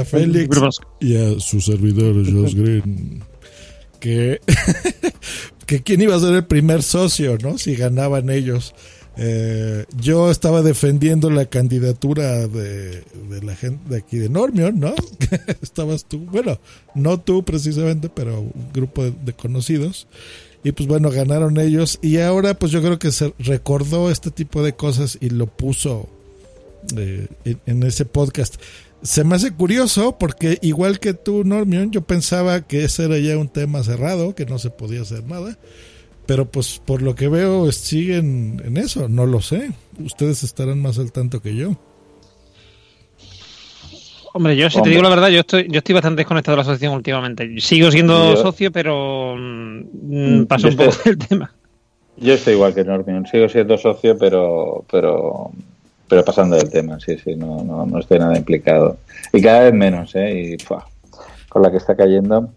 a 0.00 0.04
Félix 0.04 0.58
y 1.00 1.16
a 1.16 1.38
su 1.40 1.60
servidor, 1.60 2.14
Josh 2.30 2.54
Green. 2.56 3.22
Que, 4.00 4.40
que 5.66 5.82
quién 5.82 6.00
iba 6.00 6.14
a 6.14 6.20
ser 6.20 6.34
el 6.34 6.46
primer 6.46 6.82
socio, 6.82 7.36
¿no? 7.42 7.58
Si 7.58 7.74
ganaban 7.74 8.30
ellos. 8.30 8.74
Eh, 9.16 9.84
yo 10.00 10.30
estaba 10.30 10.62
defendiendo 10.62 11.30
la 11.30 11.46
candidatura 11.46 12.48
de, 12.48 13.02
de 13.30 13.42
la 13.44 13.54
gente 13.54 13.88
de 13.88 13.98
aquí 13.98 14.18
de 14.18 14.28
Normion, 14.28 14.80
¿no? 14.80 14.94
Estabas 15.62 16.06
tú, 16.06 16.18
bueno, 16.20 16.58
no 16.94 17.20
tú 17.20 17.44
precisamente, 17.44 18.08
pero 18.08 18.40
un 18.40 18.72
grupo 18.72 19.04
de, 19.04 19.12
de 19.24 19.32
conocidos. 19.34 20.08
Y 20.64 20.72
pues 20.72 20.88
bueno, 20.88 21.10
ganaron 21.10 21.58
ellos. 21.58 21.98
Y 22.02 22.18
ahora 22.18 22.54
pues 22.54 22.72
yo 22.72 22.82
creo 22.82 22.98
que 22.98 23.12
se 23.12 23.32
recordó 23.38 24.10
este 24.10 24.30
tipo 24.30 24.62
de 24.62 24.74
cosas 24.74 25.18
y 25.20 25.30
lo 25.30 25.46
puso 25.46 26.08
eh, 26.96 27.28
en, 27.44 27.60
en 27.66 27.82
ese 27.84 28.06
podcast. 28.06 28.56
Se 29.02 29.22
me 29.22 29.36
hace 29.36 29.52
curioso 29.52 30.16
porque 30.18 30.58
igual 30.62 30.98
que 30.98 31.12
tú, 31.12 31.44
Normion, 31.44 31.90
yo 31.90 32.00
pensaba 32.00 32.62
que 32.62 32.84
ese 32.84 33.04
era 33.04 33.18
ya 33.18 33.36
un 33.36 33.50
tema 33.50 33.84
cerrado, 33.84 34.34
que 34.34 34.46
no 34.46 34.58
se 34.58 34.70
podía 34.70 35.02
hacer 35.02 35.24
nada. 35.24 35.58
Pero 36.26 36.50
pues 36.50 36.80
por 36.84 37.02
lo 37.02 37.14
que 37.14 37.28
veo 37.28 37.70
siguen 37.70 38.62
en 38.64 38.78
eso, 38.78 39.08
no 39.08 39.26
lo 39.26 39.42
sé. 39.42 39.72
Ustedes 39.98 40.42
estarán 40.42 40.80
más 40.80 40.98
al 40.98 41.12
tanto 41.12 41.42
que 41.42 41.54
yo. 41.54 41.76
Hombre, 44.36 44.56
yo 44.56 44.68
si 44.68 44.82
te 44.82 44.90
digo 44.90 45.00
la 45.02 45.10
verdad, 45.10 45.28
yo 45.28 45.40
estoy, 45.40 45.68
yo 45.70 45.78
estoy 45.78 45.92
bastante 45.94 46.18
desconectado 46.22 46.54
de 46.54 46.56
la 46.56 46.62
asociación 46.62 46.92
últimamente. 46.94 47.60
Sigo 47.60 47.88
siendo 47.92 48.34
Yo- 48.34 48.42
socio, 48.42 48.72
pero 48.72 49.36
mm, 49.36 50.40
Mm, 50.40 50.46
paso 50.46 50.66
un 50.68 50.76
poco 50.76 50.90
estoy- 50.90 51.14
del 51.14 51.28
tema. 51.28 51.52
Yo 52.16 52.34
estoy 52.34 52.54
igual 52.54 52.74
que 52.74 52.82
Normion, 52.84 53.26
sigo 53.26 53.48
siendo 53.48 53.78
socio, 53.78 54.18
pero 54.18 54.84
pero 54.90 55.50
pero 56.08 56.24
pasando 56.24 56.56
del 56.56 56.68
tema, 56.68 56.98
sí, 57.00 57.16
sí, 57.22 57.34
no, 57.36 57.62
no, 57.64 57.86
no 57.86 57.98
estoy 58.00 58.18
nada 58.18 58.36
implicado. 58.36 58.98
Y 59.32 59.40
cada 59.40 59.60
vez 59.64 59.74
menos, 59.74 60.14
¿eh? 60.16 60.56
Y 60.58 60.62
¡fua! 60.64 60.84
con 61.48 61.62
la 61.62 61.70
que 61.70 61.76
está 61.76 61.94
cayendo. 61.94 62.50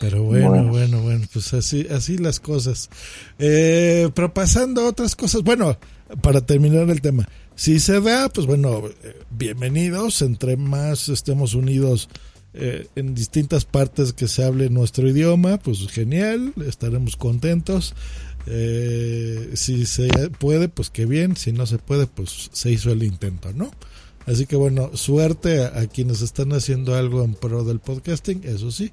Pero 0.00 0.24
bueno, 0.24 0.48
Bueno. 0.50 0.68
bueno, 0.70 1.00
bueno, 1.02 1.24
pues 1.32 1.54
así, 1.54 1.86
así 1.90 2.18
las 2.18 2.40
cosas. 2.40 2.90
Eh, 3.38 4.10
pero 4.14 4.34
pasando 4.34 4.80
a 4.82 4.88
otras 4.88 5.14
cosas, 5.14 5.42
bueno, 5.42 5.76
para 6.20 6.40
terminar 6.40 6.90
el 6.90 7.00
tema, 7.00 7.26
si 7.56 7.78
se 7.80 8.00
da, 8.00 8.28
pues 8.28 8.46
bueno, 8.46 8.82
eh, 9.02 9.16
bienvenidos, 9.30 10.22
entre 10.22 10.56
más 10.56 11.08
estemos 11.08 11.54
unidos 11.54 12.08
eh, 12.52 12.86
en 12.94 13.14
distintas 13.14 13.64
partes 13.64 14.12
que 14.12 14.28
se 14.28 14.44
hable 14.44 14.70
nuestro 14.70 15.08
idioma, 15.08 15.58
pues 15.58 15.86
genial, 15.88 16.52
estaremos 16.66 17.16
contentos. 17.16 17.94
Eh, 18.46 19.50
si 19.54 19.86
se 19.86 20.08
puede, 20.38 20.68
pues 20.68 20.90
qué 20.90 21.06
bien, 21.06 21.36
si 21.36 21.52
no 21.52 21.66
se 21.66 21.78
puede, 21.78 22.06
pues 22.06 22.50
se 22.52 22.70
hizo 22.70 22.92
el 22.92 23.02
intento, 23.02 23.52
¿no? 23.52 23.70
Así 24.26 24.46
que 24.46 24.56
bueno, 24.56 24.90
suerte 24.96 25.64
a, 25.64 25.86
quienes 25.86 26.22
están 26.22 26.52
haciendo 26.52 26.94
algo 26.94 27.24
en 27.24 27.34
pro 27.34 27.64
del 27.64 27.80
podcasting, 27.80 28.42
eso 28.44 28.70
sí. 28.70 28.92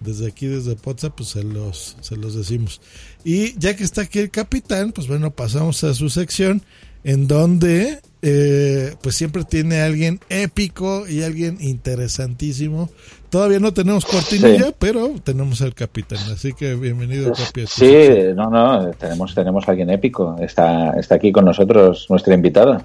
Desde 0.00 0.26
aquí, 0.26 0.46
desde 0.46 0.76
WhatsApp, 0.84 1.14
pues 1.16 1.30
se 1.30 1.42
los, 1.42 1.96
se 2.02 2.16
los 2.16 2.34
decimos. 2.34 2.82
Y 3.24 3.58
ya 3.58 3.74
que 3.74 3.84
está 3.84 4.02
aquí 4.02 4.18
el 4.18 4.30
capitán, 4.30 4.92
pues 4.92 5.08
bueno, 5.08 5.30
pasamos 5.30 5.82
a 5.84 5.94
su 5.94 6.10
sección 6.10 6.62
en 7.06 7.28
donde 7.28 8.00
eh, 8.20 8.94
pues 9.00 9.14
siempre 9.14 9.44
tiene 9.44 9.80
alguien 9.80 10.18
épico 10.28 11.06
y 11.08 11.22
alguien 11.22 11.58
interesantísimo. 11.60 12.90
Todavía 13.30 13.60
no 13.60 13.72
tenemos 13.72 14.04
cortinilla, 14.04 14.66
Sí. 14.68 14.74
pero 14.78 15.10
tenemos 15.22 15.62
al 15.62 15.72
capitán. 15.74 16.18
Así 16.32 16.52
que 16.52 16.74
bienvenido, 16.74 17.30
tu 17.32 17.42
Sí, 17.42 17.66
sección. 17.66 18.34
no, 18.36 18.50
no, 18.50 18.90
tenemos 18.92 19.34
tenemos 19.36 19.68
a 19.68 19.70
alguien 19.70 19.90
épico. 19.90 20.36
Está 20.40 20.98
está 20.98 21.14
aquí 21.14 21.30
con 21.30 21.44
nosotros 21.44 22.06
nuestra 22.10 22.34
invitada. 22.34 22.84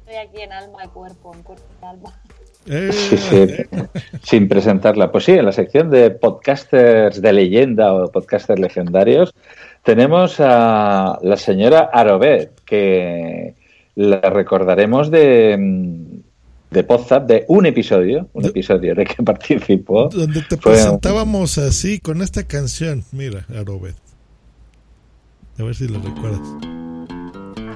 Estoy 0.00 0.16
aquí 0.16 0.42
en 0.42 0.52
alma 0.52 0.84
y 0.84 0.88
cuerpo, 0.88 1.34
en 1.34 1.42
cuerpo 1.42 1.64
y 1.82 1.84
alma. 1.84 2.12
Eh, 2.68 2.90
Sí, 2.92 3.16
sí, 3.16 3.46
sin 4.22 4.48
presentarla. 4.48 5.10
Pues 5.10 5.24
sí, 5.24 5.32
en 5.32 5.44
la 5.46 5.52
sección 5.52 5.90
de 5.90 6.10
podcasters 6.10 7.20
de 7.20 7.32
leyenda 7.32 7.92
o 7.92 8.10
podcasters 8.12 8.60
legendarios 8.60 9.34
tenemos 9.86 10.36
a 10.40 11.18
la 11.22 11.36
señora 11.36 11.88
Arobet, 11.92 12.60
que 12.64 13.54
la 13.94 14.20
recordaremos 14.20 15.10
de, 15.12 15.56
de 16.70 16.84
Podzap, 16.84 17.26
de 17.26 17.44
un 17.48 17.64
episodio, 17.66 18.28
un 18.34 18.44
episodio 18.44 18.94
de 18.96 19.04
que 19.04 19.22
participó. 19.24 20.08
Donde 20.08 20.42
te 20.42 20.56
Fue- 20.56 20.72
presentábamos 20.72 21.56
así, 21.58 22.00
con 22.00 22.20
esta 22.20 22.42
canción. 22.46 23.04
Mira, 23.12 23.46
Arobet. 23.56 23.94
A 25.58 25.62
ver 25.62 25.74
si 25.74 25.86
lo 25.88 26.00
recuerdas. 26.00 26.40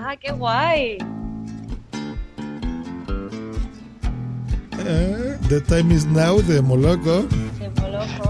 ¡Ah, 0.03 0.15
qué 0.21 0.33
guay! 0.33 0.99
Eh, 4.87 5.37
The 5.49 5.61
Time 5.61 5.95
Is 5.95 6.07
Now 6.07 6.43
de 6.43 6.61
Moloco. 6.61 7.25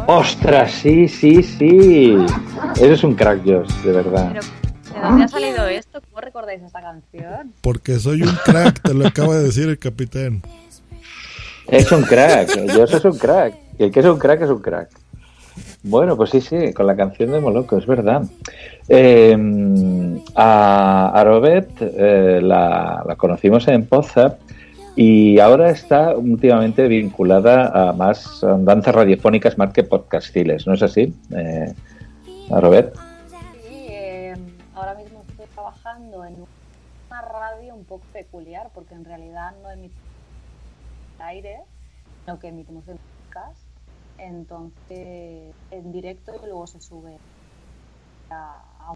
¡Ostras! 0.06 0.72
Sí, 0.72 1.08
sí, 1.08 1.42
sí. 1.42 2.16
Eres 2.80 3.04
un 3.04 3.14
crack, 3.14 3.40
Josh, 3.44 3.70
de 3.84 3.92
verdad. 3.92 4.32
¿De 4.32 5.00
dónde 5.00 5.24
ha 5.24 5.28
salido 5.28 5.66
esto? 5.66 6.00
¿Cómo 6.08 6.20
recordáis 6.20 6.62
esta 6.62 6.80
canción? 6.80 7.52
Porque 7.60 7.98
soy 7.98 8.22
un 8.22 8.34
crack, 8.44 8.82
te 8.82 8.94
lo 8.94 9.06
acaba 9.06 9.36
de 9.36 9.44
decir 9.44 9.68
el 9.68 9.78
capitán. 9.78 10.42
Es 11.68 11.90
un 11.92 12.02
crack, 12.02 12.50
Josh 12.74 12.94
es 12.96 13.04
un 13.04 13.16
crack. 13.16 13.54
Y 13.78 13.84
el 13.84 13.90
que 13.90 14.00
es 14.00 14.06
un 14.06 14.18
crack 14.18 14.42
es 14.42 14.50
un 14.50 14.60
crack. 14.60 14.90
Bueno, 15.82 16.16
pues 16.16 16.30
sí, 16.30 16.40
sí, 16.40 16.72
con 16.74 16.86
la 16.86 16.96
canción 16.96 17.30
de 17.32 17.40
Moloco, 17.40 17.78
es 17.78 17.86
verdad. 17.86 18.22
Eh, 18.88 19.36
a, 20.34 21.12
a 21.14 21.24
Robert 21.24 21.70
eh, 21.80 22.40
la, 22.42 23.02
la 23.06 23.16
conocimos 23.16 23.66
en 23.68 23.86
Podzap 23.86 24.40
y 24.96 25.38
ahora 25.38 25.70
está 25.70 26.16
últimamente 26.16 26.86
vinculada 26.88 27.88
a 27.88 27.92
más 27.92 28.40
danzas 28.42 28.94
radiofónicas 28.94 29.56
más 29.56 29.72
que 29.72 29.84
podcastiles, 29.84 30.66
¿no 30.66 30.74
es 30.74 30.82
así? 30.82 31.14
Eh, 31.36 31.74
Robert. 32.50 32.94
Sí, 33.28 33.86
eh, 33.88 34.34
ahora 34.74 34.94
mismo 34.94 35.24
estoy 35.28 35.46
trabajando 35.54 36.24
en 36.24 36.36
una 37.08 37.22
radio 37.22 37.74
un 37.74 37.84
poco 37.84 38.04
peculiar 38.12 38.70
porque 38.74 38.94
en 38.94 39.04
realidad 39.04 39.52
no 39.62 39.70
emitimos 39.70 40.10
aire, 41.20 41.60
sino 42.24 42.38
que 42.38 42.48
emitimos 42.48 42.88
en 42.88 42.98
podcast. 42.98 43.60
Entonces, 44.18 45.54
en 45.70 45.92
directo 45.92 46.32
y 46.42 46.46
luego 46.46 46.66
se 46.66 46.80
sube 46.80 47.16
a, 48.30 48.62
a 48.80 48.94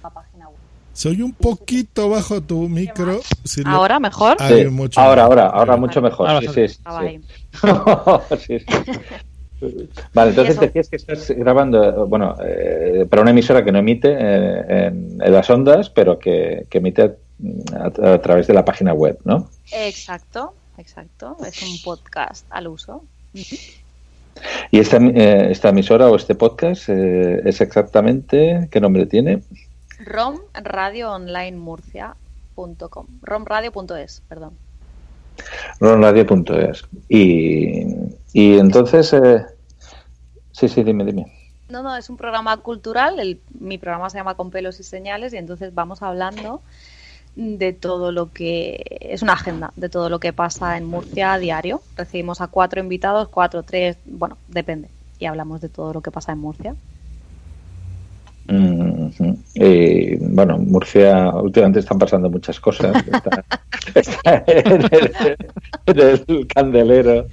una 0.00 0.10
página 0.10 0.48
web. 0.48 0.75
Soy 0.96 1.20
un 1.20 1.32
poquito 1.34 2.08
bajo 2.08 2.40
tu 2.40 2.68
micro. 2.70 3.20
si 3.44 3.62
lo- 3.62 3.68
¿Ahora 3.70 4.00
mejor? 4.00 4.38
Ay, 4.40 4.62
Sí, 4.64 4.68
mucho 4.70 4.98
ahora, 4.98 5.24
mejor. 5.24 5.38
ahora, 5.40 5.50
ahora 5.58 5.76
mucho 5.76 6.00
mejor. 6.00 6.28
Ahora 6.30 6.52
Sí, 6.52 6.68
sí. 6.68 6.80
sí, 8.46 8.58
sí. 8.60 8.66
Vale, 10.14 10.30
entonces 10.30 10.58
decías 10.60 10.88
que 10.88 10.96
estás 10.96 11.30
grabando, 11.30 12.06
bueno, 12.06 12.34
eh, 12.42 13.06
para 13.10 13.20
una 13.22 13.30
emisora 13.32 13.62
que 13.64 13.72
no 13.72 13.78
emite 13.78 14.08
eh, 14.10 14.86
en, 14.86 15.18
en 15.20 15.32
las 15.32 15.48
ondas, 15.50 15.90
pero 15.90 16.18
que, 16.18 16.66
que 16.70 16.78
emite 16.78 17.02
a, 17.74 18.12
a 18.14 18.18
través 18.22 18.46
de 18.46 18.54
la 18.54 18.64
página 18.64 18.94
web, 18.94 19.18
¿no? 19.24 19.50
Exacto, 19.72 20.54
exacto. 20.78 21.36
Es 21.46 21.62
un 21.62 21.76
podcast 21.84 22.46
al 22.50 22.68
uso. 22.68 23.02
Y 24.70 24.78
esta, 24.78 24.96
eh, 24.98 25.48
esta 25.50 25.70
emisora 25.70 26.08
o 26.08 26.16
este 26.16 26.34
podcast 26.34 26.88
eh, 26.88 27.40
es 27.44 27.60
exactamente, 27.62 28.68
¿qué 28.70 28.80
nombre 28.80 29.06
tiene? 29.06 29.42
romradioonlinemurcia.com 30.06 32.16
romradio.es, 33.22 34.22
perdón. 34.28 34.56
ronradio.es. 35.80 36.84
Y, 37.08 37.84
y 38.32 38.58
entonces, 38.58 39.12
eh, 39.12 39.44
sí, 40.52 40.68
sí, 40.68 40.82
dime, 40.82 41.04
dime. 41.04 41.32
No, 41.68 41.82
no, 41.82 41.96
es 41.96 42.08
un 42.08 42.16
programa 42.16 42.56
cultural. 42.58 43.18
El, 43.18 43.40
mi 43.58 43.78
programa 43.78 44.08
se 44.08 44.18
llama 44.18 44.36
Con 44.36 44.50
pelos 44.50 44.78
y 44.80 44.84
señales 44.84 45.34
y 45.34 45.36
entonces 45.36 45.74
vamos 45.74 46.02
hablando 46.02 46.62
de 47.34 47.74
todo 47.74 48.12
lo 48.12 48.32
que 48.32 48.82
es 49.00 49.20
una 49.20 49.34
agenda 49.34 49.70
de 49.76 49.90
todo 49.90 50.08
lo 50.08 50.20
que 50.20 50.32
pasa 50.32 50.78
en 50.78 50.86
Murcia 50.86 51.34
a 51.34 51.38
diario. 51.38 51.82
Recibimos 51.96 52.40
a 52.40 52.46
cuatro 52.46 52.80
invitados, 52.80 53.28
cuatro, 53.28 53.62
tres, 53.62 53.98
bueno, 54.06 54.38
depende. 54.48 54.88
Y 55.18 55.26
hablamos 55.26 55.60
de 55.60 55.68
todo 55.68 55.92
lo 55.92 56.00
que 56.00 56.10
pasa 56.10 56.32
en 56.32 56.38
Murcia. 56.38 56.74
Y, 58.48 60.16
bueno, 60.16 60.58
Murcia 60.58 61.30
últimamente 61.30 61.80
están 61.80 61.98
pasando 61.98 62.30
muchas 62.30 62.60
cosas. 62.60 62.96
Está, 63.06 63.44
está 63.94 64.44
en, 64.46 64.82
el, 64.92 65.36
en 65.86 66.00
el 66.00 66.46
candelero, 66.48 67.26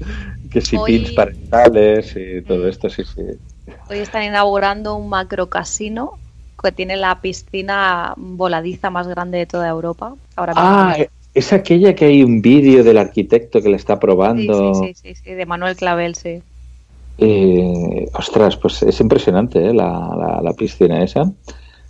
que 0.52 0.62
si 0.62 0.78
Hoy- 0.78 0.97
pins 0.97 1.12
parentales 1.12 2.13
y 2.15 2.41
todo 2.43 2.67
esto, 2.67 2.89
sí, 2.89 3.04
sí. 3.04 3.21
Hoy 3.89 3.99
están 3.99 4.23
inaugurando 4.23 4.95
un 4.95 5.10
macro 5.10 5.49
casino 5.49 6.13
que 6.62 6.71
tiene 6.71 6.95
la 6.95 7.19
piscina 7.21 8.13
voladiza 8.17 8.89
más 8.89 9.08
grande 9.08 9.39
de 9.39 9.45
toda 9.45 9.67
Europa. 9.67 10.15
Ahora 10.36 10.54
mismo. 10.54 10.67
Ah, 10.67 10.97
es 11.34 11.54
aquella 11.54 11.95
que 11.95 12.06
hay 12.06 12.23
un 12.23 12.41
vídeo 12.41 12.84
del 12.84 12.97
arquitecto 12.97 13.62
que 13.62 13.69
le 13.69 13.76
está 13.76 13.95
sí, 13.95 13.99
probando. 13.99 14.73
sí, 14.73 14.93
sí, 14.93 14.93
sí, 14.95 15.15
sí, 15.15 15.34
de 15.34 15.45
Manuel 15.45 15.76
Clavel, 15.76 16.15
sí. 16.15 16.41
Eh, 17.17 18.10
ostras, 18.13 18.58
pues 18.58 18.82
es 18.84 18.99
impresionante 18.99 19.60
¿eh? 19.60 19.73
la, 19.73 19.89
la, 20.17 20.41
la 20.41 20.54
piscina 20.54 21.04
esa. 21.04 21.26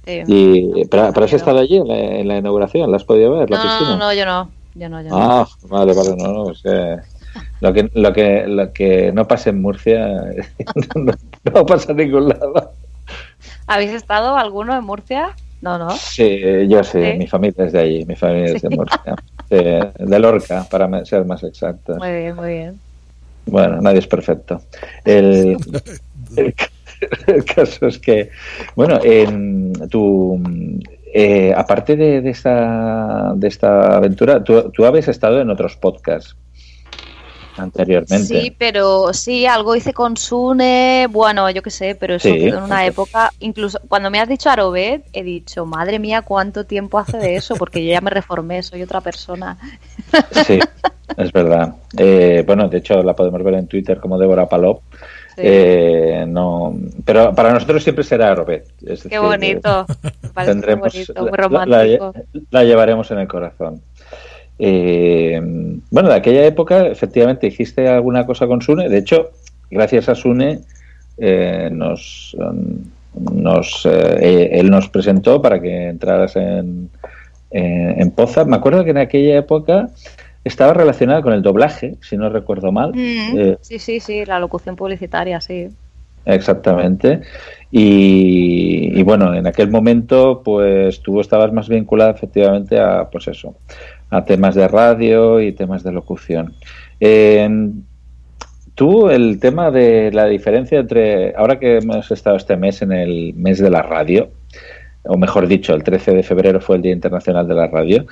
Sí. 0.06 0.22
Y, 0.28 0.86
¿pero, 0.88 1.12
pero 1.14 1.26
has 1.26 1.34
estado 1.34 1.60
allí 1.60 1.78
en 1.78 1.88
la, 1.88 1.98
en 1.98 2.28
la 2.28 2.38
inauguración? 2.38 2.92
¿La 2.92 2.98
has 2.98 3.06
podido 3.06 3.32
ver, 3.38 3.50
la 3.50 3.58
No, 3.58 3.64
piscina? 3.64 3.90
no, 3.92 3.98
no, 3.98 4.14
yo 4.14 4.26
no. 4.26 4.50
Yo 4.76 4.90
no, 4.90 5.02
yo 5.02 5.10
no. 5.10 5.18
Ah, 5.18 5.48
vale, 5.70 5.94
vale, 5.94 6.16
no, 6.18 6.34
no, 6.34 6.52
es 6.52 6.62
que 6.62 6.98
lo 7.62 7.74
que, 7.74 7.90
lo 7.94 8.14
que, 8.14 8.44
lo 8.48 8.74
que 8.74 9.12
no 9.14 9.28
pasa 9.28 9.50
en 9.52 9.62
Murcia 9.62 10.06
no, 11.54 11.66
pasa 11.66 11.92
en 11.92 11.98
ningún 11.98 12.30
lado. 12.30 12.72
¿Habéis 13.68 13.92
estado 13.92 14.36
alguno 14.38 14.76
en 14.76 14.84
Murcia? 14.84 15.30
No, 15.62 15.78
no. 15.78 15.90
Sí, 15.92 16.42
yo 16.68 16.84
Sí. 16.84 16.98
mi 17.18 17.28
familia 17.28 17.66
es 17.66 17.72
de 17.72 17.80
allí, 17.80 18.06
mi 18.06 18.16
familia 18.16 18.56
es 18.56 18.62
de 18.62 18.70
Murcia, 18.70 19.16
de 19.50 20.20
Lorca, 20.20 20.68
para 20.70 21.06
ser 21.06 21.24
más 21.26 21.42
exacto. 21.44 21.96
Muy 21.96 22.12
bien, 22.12 22.36
muy 22.36 22.50
bien. 22.50 22.80
Bueno, 23.46 23.82
nadie 23.82 24.00
es 24.00 24.08
perfecto. 24.08 24.62
El, 25.06 25.58
el, 26.36 26.54
el 27.28 27.46
caso 27.46 27.88
es 27.88 28.00
que, 28.00 28.30
bueno, 28.76 29.00
en 29.04 29.74
tu, 29.90 30.42
Eh, 31.16 31.54
aparte 31.56 31.96
de, 31.96 32.22
de 32.22 32.32
esta, 32.32 33.34
de 33.36 33.48
esta 33.48 33.98
aventura, 33.98 34.44
tú, 34.44 34.72
tú 34.72 34.84
habías 34.84 35.08
estado 35.08 35.40
en 35.42 35.52
otros 35.52 35.76
podcasts 35.76 36.36
anteriormente. 37.58 38.26
Sí, 38.42 38.56
pero 38.58 39.14
sí, 39.14 39.46
algo 39.46 39.76
hice 39.76 39.94
con 39.94 40.18
Sune, 40.18 41.08
bueno, 41.10 41.50
yo 41.50 41.62
qué 41.62 41.70
sé, 41.70 41.96
pero 41.96 42.16
eso 42.16 42.30
Sí. 42.30 42.40
fue 42.40 42.50
en 42.50 42.64
una 42.64 42.86
época, 42.86 43.32
incluso 43.40 43.80
cuando 43.88 44.10
me 44.10 44.20
has 44.20 44.28
dicho 44.28 44.50
Arobet, 44.50 45.06
he 45.14 45.24
dicho, 45.24 45.66
madre 45.66 46.00
mía, 46.00 46.22
cuánto 46.22 46.66
tiempo 46.66 46.98
hace 47.00 47.18
de 47.18 47.36
eso, 47.36 47.56
porque 47.56 47.84
yo 47.86 47.92
ya 47.92 48.02
me 48.02 48.10
reformé, 48.10 48.64
soy 48.64 48.82
otra 48.84 49.02
persona. 49.02 49.58
Sí, 50.46 50.60
es 51.18 51.32
verdad. 51.32 51.76
Eh, 51.98 52.44
bueno, 52.46 52.68
de 52.70 52.78
hecho 52.78 53.02
la 53.04 53.14
podemos 53.16 53.44
ver 53.44 53.56
en 53.56 53.68
Twitter 53.68 54.00
como 54.00 54.18
Débora 54.18 54.48
Palop. 54.48 54.82
Eh, 55.36 56.26
no, 56.28 56.76
pero 57.04 57.34
para 57.34 57.52
nosotros 57.52 57.82
siempre 57.84 58.04
será 58.04 58.36
Robet. 58.36 58.68
Es 58.86 59.02
Qué 59.04 59.10
decir, 59.10 59.20
bonito, 59.20 59.86
tendremos 60.46 60.94
bonito, 60.94 61.14
muy 61.22 61.32
la- 61.32 61.38
romántico. 61.38 62.14
La, 62.34 62.42
la 62.52 62.64
llevaremos 62.64 63.10
en 63.12 63.18
el 63.20 63.28
corazón. 63.28 63.82
Eh, 64.60 65.42
bueno, 65.90 66.10
de 66.10 66.16
aquella 66.16 66.46
época, 66.46 66.88
efectivamente, 66.88 67.48
hiciste 67.48 67.88
alguna 67.88 68.26
cosa 68.26 68.48
con 68.48 68.62
Sune. 68.62 68.90
De 68.90 69.00
hecho, 69.00 69.32
gracias 69.70 70.10
a 70.10 70.16
Sune, 70.16 70.62
eh, 71.18 71.70
nos, 71.72 72.36
nos, 73.32 73.86
eh, 73.86 74.50
él 74.54 74.70
nos 74.70 74.90
presentó 74.90 75.42
para 75.42 75.62
que 75.62 75.90
entraras 75.90 76.36
en, 76.36 76.90
en, 77.52 78.12
Poza. 78.12 78.46
Me 78.46 78.56
acuerdo 78.56 78.84
que 78.84 78.92
en 78.92 78.98
aquella 78.98 79.38
época 79.38 79.90
estaba 80.44 80.74
relacionada 80.74 81.22
con 81.22 81.34
el 81.34 81.42
doblaje, 81.42 81.96
si 82.02 82.18
no 82.18 82.30
recuerdo 82.30 82.72
mal. 82.72 82.94
Mm, 82.94 83.56
sí, 83.62 83.80
sí, 83.80 84.00
sí, 84.00 84.26
la 84.26 84.40
locución 84.40 84.76
publicitaria, 84.76 85.40
sí. 85.42 85.70
Exactamente. 86.26 87.22
Y, 87.72 88.98
y 88.98 89.04
bueno, 89.04 89.34
en 89.34 89.48
aquel 89.48 89.70
momento, 89.70 90.42
pues 90.44 91.02
tú 91.02 91.20
estabas 91.20 91.52
más 91.52 91.68
vinculada 91.68 92.12
efectivamente 92.12 92.80
a, 92.80 93.10
pues 93.10 93.28
eso, 93.28 93.56
a 94.14 94.26
temas 94.26 94.56
de 94.56 94.68
radio 94.68 95.42
y 95.42 95.52
temas 95.52 95.84
de 95.84 95.92
locución. 95.92 96.54
Tú, 98.76 99.10
el 99.10 99.40
tema 99.40 99.70
de 99.70 100.12
la 100.12 100.26
diferencia 100.26 100.80
entre, 100.80 101.36
ahora 101.36 101.60
que 101.60 101.78
hemos 101.78 102.10
estado 102.10 102.38
este 102.38 102.58
mes 102.58 102.82
en 102.82 102.92
el 102.92 103.34
mes 103.36 103.60
de 103.60 103.70
la 103.70 103.84
radio, 103.84 104.30
o 105.04 105.18
mejor 105.18 105.48
dicho, 105.48 105.76
el 105.76 105.84
13 105.84 106.14
de 106.14 106.24
febrero 106.24 106.60
fue 106.60 106.78
el 106.78 106.82
Día 106.82 106.94
Internacional 106.94 107.48
de 107.48 107.54
la 107.54 107.68
Radio, 107.68 108.06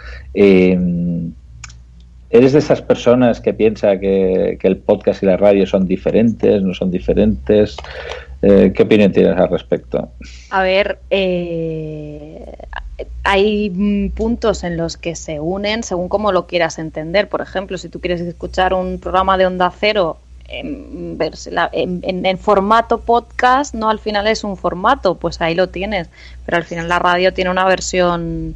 ¿Eres 2.34 2.54
de 2.54 2.60
esas 2.60 2.82
personas 2.82 3.42
que 3.42 3.54
piensa 3.54 4.00
que, 4.00 4.58
que 4.58 4.68
el 4.68 4.78
podcast 4.78 5.22
y 5.22 5.26
la 5.26 5.36
radio 5.36 5.68
son 5.68 5.86
diferentes, 5.86 6.64
no 6.64 6.74
son 6.74 6.90
diferentes? 6.90 7.76
Eh, 8.42 8.72
¿Qué 8.74 8.84
opinión 8.84 9.12
tienes 9.12 9.38
al 9.38 9.50
respecto? 9.50 10.14
A 10.50 10.64
ver, 10.64 11.00
eh, 11.10 12.56
hay 13.24 13.70
mm, 13.70 14.10
puntos 14.12 14.64
en 14.64 14.78
los 14.78 14.98
que 14.98 15.16
se 15.16 15.40
unen 15.40 15.84
según 15.84 16.10
cómo 16.10 16.32
lo 16.32 16.48
quieras 16.48 16.80
entender. 16.80 17.28
Por 17.30 17.42
ejemplo, 17.42 17.78
si 17.78 17.90
tú 17.90 18.00
quieres 18.00 18.22
escuchar 18.22 18.74
un 18.74 19.00
programa 19.00 19.38
de 19.38 19.46
Onda 19.46 19.72
Cero 19.78 20.18
en- 21.74 22.02
en- 22.04 22.26
en 22.26 22.38
formato 22.38 23.00
podcast, 23.00 23.74
no 23.74 23.90
al 23.90 24.00
final 24.00 24.28
es 24.28 24.44
un 24.44 24.58
formato, 24.58 25.16
pues 25.16 25.40
ahí 25.42 25.56
lo 25.56 25.70
tienes. 25.70 26.10
Pero 26.46 26.58
al 26.58 26.64
final 26.64 26.90
la 26.90 27.00
radio 27.00 27.34
tiene 27.34 27.50
una 27.50 27.66
versión 27.66 28.56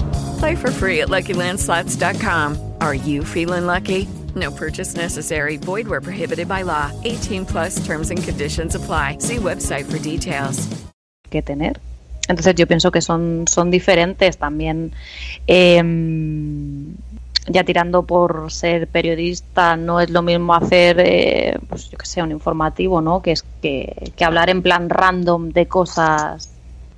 Play 0.41 0.55
for 0.55 0.71
free 0.71 1.01
at 1.01 1.09
LuckyLandSlots.com. 1.09 2.57
Are 2.81 2.95
you 2.95 3.23
feeling 3.23 3.67
lucky? 3.67 4.07
No 4.33 4.49
purchase 4.49 4.95
necessary. 4.95 5.57
Void 5.57 5.87
where 5.87 6.01
prohibited 6.01 6.47
by 6.47 6.63
law. 6.63 6.89
18 7.03 7.45
plus 7.45 7.77
terms 7.85 8.09
and 8.09 8.23
conditions 8.23 8.73
apply. 8.73 9.17
See 9.19 9.37
website 9.37 9.85
for 9.85 9.99
details. 9.99 10.67
que 11.29 11.43
tener. 11.43 11.79
Entonces 12.27 12.55
yo 12.55 12.65
pienso 12.65 12.89
que 12.91 13.01
son, 13.01 13.45
son 13.47 13.69
diferentes 13.69 14.37
también. 14.37 14.93
eh, 15.45 15.83
ya 17.45 17.63
tirando 17.63 18.01
por 18.01 18.51
ser 18.51 18.87
periodista, 18.87 19.75
no 19.75 19.99
es 19.99 20.09
lo 20.09 20.23
mismo 20.23 20.55
hacer, 20.55 20.99
eh, 20.99 21.59
pues 21.69 21.91
yo 21.91 21.99
que 21.99 22.07
sé, 22.07 22.23
un 22.23 22.31
informativo, 22.31 22.99
¿no? 22.99 23.21
Que 23.21 23.33
es 23.33 23.45
que, 23.61 24.11
que 24.15 24.25
hablar 24.25 24.49
en 24.49 24.63
plan 24.63 24.89
random 24.89 25.49
de 25.49 25.67
cosas 25.67 26.49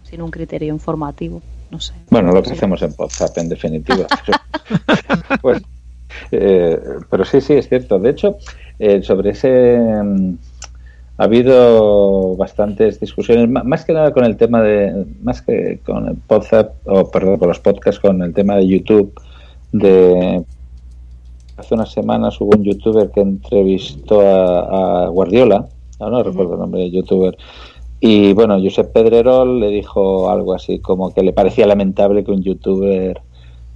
sin 0.04 0.22
un 0.22 0.32
criterio 0.32 0.74
informativo. 0.74 1.42
No 1.74 1.80
sé. 1.80 1.94
Bueno, 2.10 2.32
lo 2.32 2.44
que 2.44 2.52
hacemos 2.52 2.82
en 2.84 2.94
WhatsApp, 2.98 3.38
en 3.40 3.50
definitiva. 3.50 4.06
pues, 5.42 5.62
eh, 6.32 6.80
pero 7.10 7.26
sí, 7.26 7.42
sí, 7.42 7.54
es 7.54 7.68
cierto. 7.68 8.00
De 8.00 8.12
hecho, 8.12 8.38
eh, 8.80 9.02
sobre 9.02 9.32
ese... 9.32 9.78
mm, 9.78 10.36
ha 11.18 11.26
habido 11.26 12.36
bastantes 12.36 13.00
discusiones, 13.00 13.48
más 13.48 13.86
que 13.86 13.94
nada 13.94 14.12
con 14.12 14.26
el 14.26 14.36
tema 14.36 14.62
de, 14.62 15.06
más 15.22 15.42
que 15.42 15.80
con 15.86 16.08
el 16.08 16.18
WhatsApp, 16.28 16.74
o 16.86 17.10
perdón, 17.12 17.38
con 17.38 17.50
los 17.50 17.60
podcasts, 17.60 18.00
con 18.00 18.22
el 18.24 18.34
tema 18.34 18.56
de 18.56 18.68
YouTube, 18.68 19.14
de 19.72 20.44
hace 21.56 21.76
unas 21.76 21.92
semanas 21.92 22.42
hubo 22.42 22.58
un 22.58 22.64
youtuber 22.64 23.12
que 23.12 23.22
entrevistó 23.22 24.22
a, 24.22 25.06
a 25.06 25.08
Guardiola, 25.10 25.68
no, 26.00 26.10
no 26.10 26.24
recuerdo 26.24 26.54
el 26.56 26.60
nombre 26.62 26.82
del 26.82 26.92
youtuber, 26.92 27.38
y 28.06 28.34
bueno, 28.34 28.60
Josep 28.62 28.92
Pedrerol 28.92 29.60
le 29.62 29.70
dijo 29.70 30.30
algo 30.30 30.54
así 30.54 30.80
como 30.80 31.14
que 31.14 31.24
le 31.24 31.32
parecía 31.32 31.66
lamentable 31.66 32.24
que 32.26 32.32
un 32.32 32.44
youtuber 32.44 33.22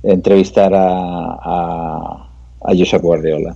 entrevistara 0.04 0.84
a, 0.84 2.30
a 2.62 2.76
Josep 2.78 3.02
Guardiola. 3.02 3.56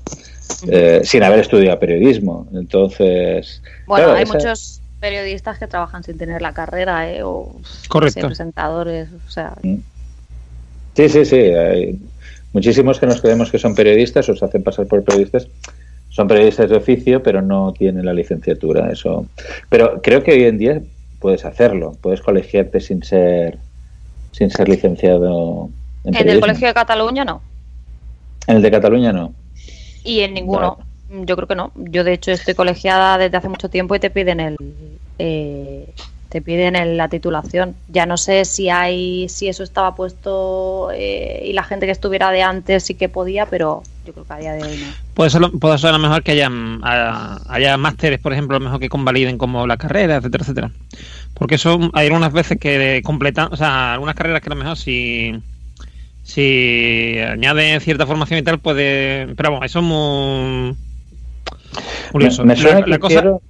eh, 0.67 1.01
sin 1.03 1.23
haber 1.23 1.39
estudiado 1.39 1.79
periodismo. 1.79 2.47
Entonces, 2.53 3.61
Bueno, 3.87 4.05
claro, 4.05 4.17
hay 4.17 4.23
esa- 4.23 4.33
muchos 4.33 4.81
periodistas 4.99 5.57
que 5.57 5.67
trabajan 5.67 6.03
sin 6.03 6.17
tener 6.17 6.41
la 6.41 6.53
carrera, 6.53 7.11
¿eh? 7.11 7.23
O 7.23 7.51
Correcto. 7.89 8.19
no 8.19 8.23
sé, 8.23 8.27
presentadores, 8.27 9.09
o 9.27 9.29
sea, 9.31 9.53
Sí, 10.95 11.09
sí, 11.09 11.25
sí. 11.25 11.35
Hay 11.35 11.99
muchísimos 12.53 12.99
que 12.99 13.07
nos 13.07 13.21
creemos 13.21 13.49
que 13.51 13.57
son 13.59 13.73
periodistas 13.75 14.27
o 14.29 14.35
se 14.35 14.45
hacen 14.45 14.61
pasar 14.63 14.85
por 14.87 15.03
periodistas. 15.03 15.47
Son 16.11 16.27
periodistas 16.27 16.69
de 16.69 16.75
oficio, 16.75 17.23
pero 17.23 17.41
no 17.41 17.73
tienen 17.73 18.05
la 18.05 18.13
licenciatura. 18.13 18.91
Eso. 18.91 19.25
Pero 19.69 20.01
creo 20.01 20.21
que 20.23 20.33
hoy 20.33 20.43
en 20.43 20.57
día 20.57 20.81
puedes 21.19 21.45
hacerlo. 21.45 21.95
Puedes 22.01 22.21
colegiarte 22.21 22.79
sin 22.79 23.01
ser 23.03 23.57
sin 24.31 24.49
ser 24.51 24.69
licenciado 24.69 25.69
en 26.03 26.15
en 26.15 26.29
el. 26.29 26.39
Colegio 26.39 26.67
de 26.67 26.73
Cataluña 26.73 27.25
no. 27.25 27.41
En 28.47 28.57
el 28.57 28.61
de 28.61 28.71
Cataluña 28.71 29.11
no. 29.13 29.33
Y 30.03 30.19
en 30.21 30.33
ninguno. 30.33 30.77
Yo 31.25 31.35
creo 31.35 31.47
que 31.47 31.55
no. 31.55 31.71
Yo 31.75 32.03
de 32.03 32.13
hecho 32.13 32.31
estoy 32.31 32.53
colegiada 32.55 33.17
desde 33.17 33.37
hace 33.37 33.49
mucho 33.49 33.69
tiempo 33.69 33.95
y 33.95 33.99
te 33.99 34.09
piden 34.09 34.39
el 34.39 34.57
eh, 35.19 35.87
te 36.29 36.41
piden 36.41 36.75
el- 36.75 36.95
la 36.97 37.07
titulación. 37.09 37.75
Ya 37.89 38.05
no 38.05 38.17
sé 38.17 38.45
si 38.45 38.69
hay 38.69 39.27
si 39.29 39.47
eso 39.49 39.63
estaba 39.63 39.95
puesto 39.95 40.89
eh, 40.93 41.43
y 41.45 41.53
la 41.53 41.63
gente 41.63 41.85
que 41.85 41.91
estuviera 41.91 42.31
de 42.31 42.41
antes 42.41 42.83
sí 42.83 42.95
que 42.95 43.09
podía, 43.09 43.45
pero 43.45 43.83
yo 44.05 44.13
creo 44.13 44.25
que 44.25 44.33
a 44.33 44.37
día 44.37 44.53
de 44.53 44.63
hoy 44.63 44.77
no. 44.77 44.87
Puede 45.13 45.29
ser, 45.29 45.41
puede 45.59 45.77
ser 45.77 45.89
a 45.89 45.93
lo 45.93 45.99
mejor 45.99 46.23
que 46.23 46.31
haya, 46.31 46.49
haya, 46.81 47.37
haya 47.47 47.77
másteres, 47.77 48.19
por 48.19 48.33
ejemplo, 48.33 48.55
a 48.55 48.59
lo 48.59 48.65
mejor 48.65 48.79
que 48.79 48.89
convaliden 48.89 49.37
como 49.37 49.67
la 49.67 49.77
carrera, 49.77 50.15
etcétera, 50.17 50.43
etcétera. 50.43 50.71
Porque 51.35 51.55
eso 51.55 51.79
hay 51.93 52.07
algunas 52.07 52.33
veces 52.33 52.57
que 52.59 53.01
completan, 53.03 53.49
o 53.51 53.57
sea, 53.57 53.93
algunas 53.93 54.15
carreras 54.15 54.41
que 54.41 54.49
a 54.49 54.55
lo 54.55 54.61
mejor 54.61 54.77
si, 54.77 55.33
si 56.23 57.17
añade 57.19 57.79
cierta 57.79 58.05
formación 58.05 58.39
y 58.39 58.43
tal, 58.43 58.59
puede. 58.59 59.33
Pero 59.35 59.51
vamos, 59.51 59.65
eso 59.65 59.79
es 59.79 59.85
muy. 59.85 60.75
curioso. 62.11 62.43
Me, 62.43 62.53
me 62.55 62.61
suena 62.61 62.79
La- 62.81 62.87
la 62.87 62.95
que 62.95 62.99
cosa- 62.99 63.21
quiero- 63.21 63.41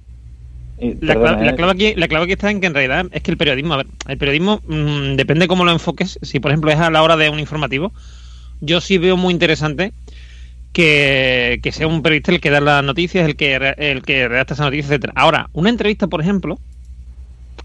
y, 0.78 0.94
la, 1.04 1.14
perdona, 1.14 1.38
cla- 1.38 1.44
la 1.44 1.50
eh, 1.52 1.54
clave 1.56 1.72
aquí, 1.72 1.94
la 1.96 2.08
clave 2.08 2.24
aquí 2.24 2.32
está 2.32 2.50
en 2.50 2.60
que 2.60 2.66
en 2.66 2.74
realidad 2.74 3.06
es 3.12 3.22
que 3.22 3.30
el 3.30 3.36
periodismo, 3.36 3.74
a 3.74 3.78
ver, 3.78 3.86
el 4.08 4.18
periodismo 4.18 4.60
mm, 4.66 5.14
depende 5.16 5.46
cómo 5.46 5.64
lo 5.64 5.70
enfoques. 5.70 6.18
Si 6.22 6.40
por 6.40 6.50
ejemplo 6.50 6.70
es 6.72 6.78
a 6.78 6.90
la 6.90 7.02
hora 7.02 7.16
de 7.16 7.28
un 7.30 7.38
informativo, 7.38 7.92
yo 8.60 8.80
sí 8.80 8.98
veo 8.98 9.16
muy 9.16 9.32
interesante 9.32 9.92
que, 10.72 11.60
que 11.62 11.72
sea 11.72 11.86
un 11.86 12.02
periodista 12.02 12.32
el 12.32 12.40
que 12.40 12.50
da 12.50 12.60
las 12.60 12.84
noticias, 12.84 13.26
el 13.26 13.36
que, 13.36 13.56
el 13.78 14.02
que 14.02 14.28
redacta 14.28 14.54
esas 14.54 14.66
noticias, 14.66 14.90
etcétera. 14.90 15.12
Ahora, 15.16 15.48
una 15.52 15.70
entrevista, 15.70 16.06
por 16.06 16.20
ejemplo, 16.20 16.58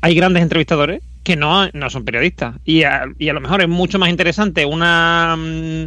hay 0.02 0.16
grandes 0.16 0.44
entrevistadores 0.44 1.02
que 1.24 1.36
no, 1.36 1.68
no 1.74 1.90
son 1.90 2.06
periodistas. 2.06 2.56
Y 2.66 2.84
a, 2.84 3.06
y 3.18 3.30
a 3.30 3.34
lo 3.34 3.42
mejor 3.42 3.62
es 3.62 3.68
mucho 3.70 4.00
más 4.00 4.10
interesante 4.10 4.66
una, 4.66 5.36
mm, 5.38 5.86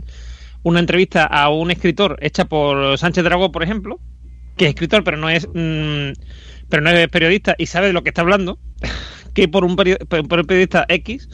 una 0.62 0.80
entrevista 0.80 1.24
a 1.24 1.48
un 1.48 1.70
escritor 1.70 2.18
hecha 2.20 2.44
por 2.46 2.98
Sánchez 2.98 3.24
Dragó, 3.24 3.52
por 3.52 3.62
ejemplo, 3.62 3.98
que 4.56 4.66
es 4.66 4.70
escritor, 4.70 5.04
pero 5.04 5.16
no 5.16 5.28
es, 5.30 5.46
mm, 5.46 6.12
pero 6.68 6.82
no 6.82 6.90
es 6.90 7.08
periodista 7.08 7.54
y 7.58 7.66
sabe 7.66 7.88
de 7.88 7.92
lo 7.92 8.02
que 8.02 8.10
está 8.10 8.22
hablando, 8.22 8.58
que 9.34 9.48
por 9.48 9.64
un, 9.64 9.76
perio- 9.76 9.98
por 10.06 10.40
un 10.40 10.46
periodista 10.46 10.84
X 10.88 11.28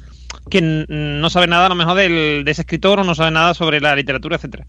que 0.50 0.60
no 0.88 1.28
sabe 1.30 1.48
nada 1.48 1.66
a 1.66 1.68
lo 1.70 1.74
mejor 1.74 1.96
del, 1.96 2.44
de 2.44 2.50
ese 2.50 2.62
escritor 2.62 3.00
o 3.00 3.04
no 3.04 3.14
sabe 3.16 3.32
nada 3.32 3.54
sobre 3.54 3.80
la 3.80 3.96
literatura, 3.96 4.36
etcétera. 4.36 4.66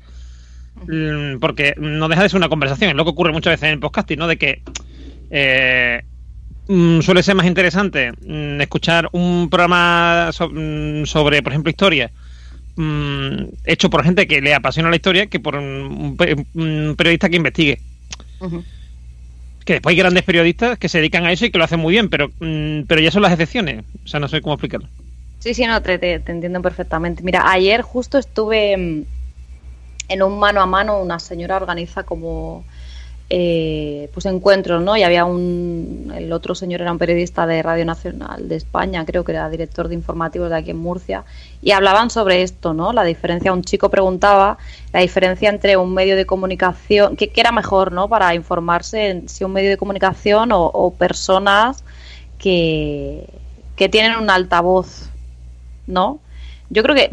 Mm, 0.86 1.40
Porque 1.40 1.74
no 1.78 2.08
deja 2.08 2.24
de 2.24 2.30
ser 2.30 2.38
una 2.38 2.50
conversación, 2.50 2.92
es 2.92 2.96
lo 2.96 3.04
que 3.04 3.12
ocurre 3.12 3.32
muchas 3.32 3.54
veces 3.54 3.64
en 3.68 3.74
el 3.74 3.80
podcasting, 3.80 4.20
¿no? 4.20 4.28
De 4.28 4.38
que 4.38 4.62
eh, 5.30 6.02
mm, 6.68 7.02
suele 7.02 7.24
ser 7.24 7.36
más 7.36 7.46
interesante 7.48 8.12
mm, 8.12 8.62
escuchar 8.62 9.10
un 9.14 9.50
programa 9.50 10.30
so- 10.32 10.52
sobre, 11.06 11.42
por 11.44 11.52
ejemplo, 11.54 11.70
historia 11.70 12.12
hecho 13.66 13.90
por 13.90 14.04
gente 14.04 14.28
que 14.28 14.42
le 14.42 14.54
apasiona 14.54 14.90
la 14.90 14.96
historia 14.96 15.28
que 15.28 15.40
por 15.40 15.56
un, 15.56 15.64
un 15.66 16.18
pe- 16.18 16.36
un 16.54 16.96
periodista 16.98 17.30
que 17.30 17.38
investigue. 17.38 17.80
Que 19.66 19.74
después 19.74 19.94
hay 19.94 19.98
grandes 19.98 20.24
periodistas 20.24 20.78
que 20.78 20.88
se 20.88 21.00
dedican 21.00 21.26
a 21.26 21.32
eso 21.32 21.46
y 21.46 21.50
que 21.52 21.58
lo 21.58 21.64
hacen 21.64 21.80
muy 21.80 21.94
bien, 21.94 22.10
pero, 22.10 22.30
pero 22.88 23.02
ya 23.02 23.12
son 23.12 23.22
las 23.22 23.32
excepciones. 23.34 23.84
O 24.06 24.08
sea, 24.08 24.20
no 24.20 24.28
sé 24.28 24.42
cómo 24.42 24.54
explicarlo. 24.54 24.88
Sí, 25.40 25.54
sí, 25.54 25.66
no, 25.66 25.82
te, 25.82 25.98
te- 25.98 26.20
te 26.20 26.32
entiendo 26.32 26.62
perfectamente. 26.62 27.24
Mira, 27.24 27.52
ayer 27.52 27.82
justo 27.82 28.18
estuve 28.18 29.06
en 30.08 30.24
un 30.24 30.40
mano 30.40 30.62
a 30.62 30.66
mano, 30.66 31.02
una 31.02 31.20
señora 31.20 31.58
organiza 31.58 32.04
como 32.04 32.64
eh, 33.30 34.10
pues 34.14 34.26
encuentros, 34.26 34.82
¿no? 34.82 34.96
Y 34.96 35.04
había 35.04 35.26
un, 35.26 36.14
el 36.16 36.32
otro 36.32 36.56
señor 36.56 36.82
era 36.82 36.94
un 36.94 36.98
periodista 36.98 37.46
de 37.46 37.62
Radio 37.62 37.84
Nacional 37.84 38.48
de 38.48 38.56
España, 38.56 39.06
creo 39.06 39.26
que 39.26 39.34
era 39.34 39.50
director 39.50 39.90
de 39.90 39.96
informativos 39.96 40.50
de 40.50 40.56
aquí 40.56 40.72
en 40.72 40.78
Murcia, 40.78 41.26
y 41.62 41.72
hablaban 41.72 42.10
sobre 42.10 42.42
esto, 42.42 42.74
¿no? 42.74 42.94
La 42.94 43.04
diferencia, 43.04 43.52
un 43.52 43.64
chico 43.64 43.90
preguntaba 43.90 44.58
la 44.94 45.02
diferencia 45.02 45.50
entre 45.50 45.76
un 45.76 45.94
medio 45.94 46.16
de 46.16 46.26
comunicación, 46.26 47.18
¿qué, 47.18 47.30
era 47.36 47.52
mejor, 47.52 47.92
¿no? 47.92 48.08
Para 48.08 48.34
informarse, 48.34 49.24
si 49.26 49.44
un 49.44 49.52
medio 49.52 49.70
de 49.70 49.78
comunicación 49.78 50.54
o, 50.54 50.64
o 50.64 50.94
personas 50.94 51.84
que, 52.40 53.28
que 53.76 53.90
tienen 53.90 54.16
un 54.18 54.30
altavoz, 54.30 55.10
¿no? 55.86 56.20
Yo 56.70 56.82
creo 56.82 56.96
que 56.96 57.12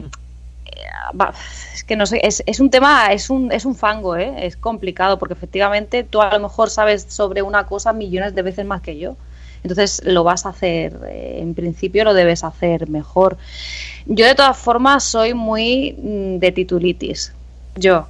es 1.73 1.85
que 1.85 1.97
no 1.97 2.07
sé, 2.07 2.21
es, 2.23 2.43
es 2.47 2.61
un 2.61 2.71
tema, 2.71 3.13
es 3.13 3.31
un, 3.31 3.53
es 3.53 3.65
un 3.65 3.75
fango, 3.75 4.17
¿eh? 4.17 4.47
es 4.47 4.57
complicado 4.57 5.19
porque 5.19 5.35
efectivamente 5.35 6.05
tú 6.05 6.21
a 6.21 6.33
lo 6.33 6.41
mejor 6.41 6.71
sabes 6.71 7.07
sobre 7.09 7.43
una 7.43 7.67
cosa 7.67 7.93
millones 7.93 8.35
de 8.35 8.43
veces 8.43 8.65
más 8.67 8.81
que 8.81 8.99
yo. 8.99 9.17
Entonces 9.63 10.03
lo 10.05 10.25
vas 10.25 10.45
a 10.45 10.51
hacer, 10.51 10.99
eh, 11.09 11.39
en 11.41 11.55
principio 11.55 12.05
lo 12.05 12.13
debes 12.13 12.45
hacer 12.45 12.89
mejor. 12.89 13.39
Yo 14.05 14.27
de 14.27 14.35
todas 14.35 14.59
formas 14.59 15.05
soy 15.05 15.33
muy 15.33 15.93
mm, 15.99 16.39
de 16.39 16.53
titulitis. 16.53 17.33
Yo. 17.77 18.07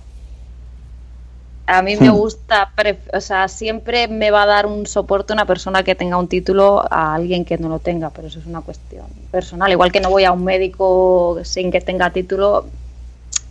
A 1.67 1.81
mí 1.81 1.97
me 1.97 2.11
Hmm. 2.11 2.15
gusta, 2.17 2.71
o 3.15 3.21
sea, 3.21 3.49
siempre 3.49 4.07
me 4.07 4.31
va 4.31 4.43
a 4.43 4.47
dar 4.47 4.67
un 4.67 4.87
soporte 4.87 5.33
una 5.33 5.47
persona 5.47 5.83
que 5.83 5.95
tenga 5.95 6.19
un 6.19 6.29
título 6.29 6.85
a 6.91 7.15
alguien 7.15 7.45
que 7.47 7.57
no 7.57 7.69
lo 7.71 7.79
tenga, 7.79 8.11
pero 8.11 8.29
eso 8.29 8.39
es 8.39 8.45
una 8.47 8.61
cuestión 8.61 9.07
personal. 9.31 9.73
Igual 9.73 9.91
que 9.91 10.01
no 10.01 10.11
voy 10.11 10.25
a 10.25 10.33
un 10.33 10.45
médico 10.45 11.39
sin 11.43 11.71
que 11.73 11.81
tenga 11.81 12.11
título, 12.11 12.67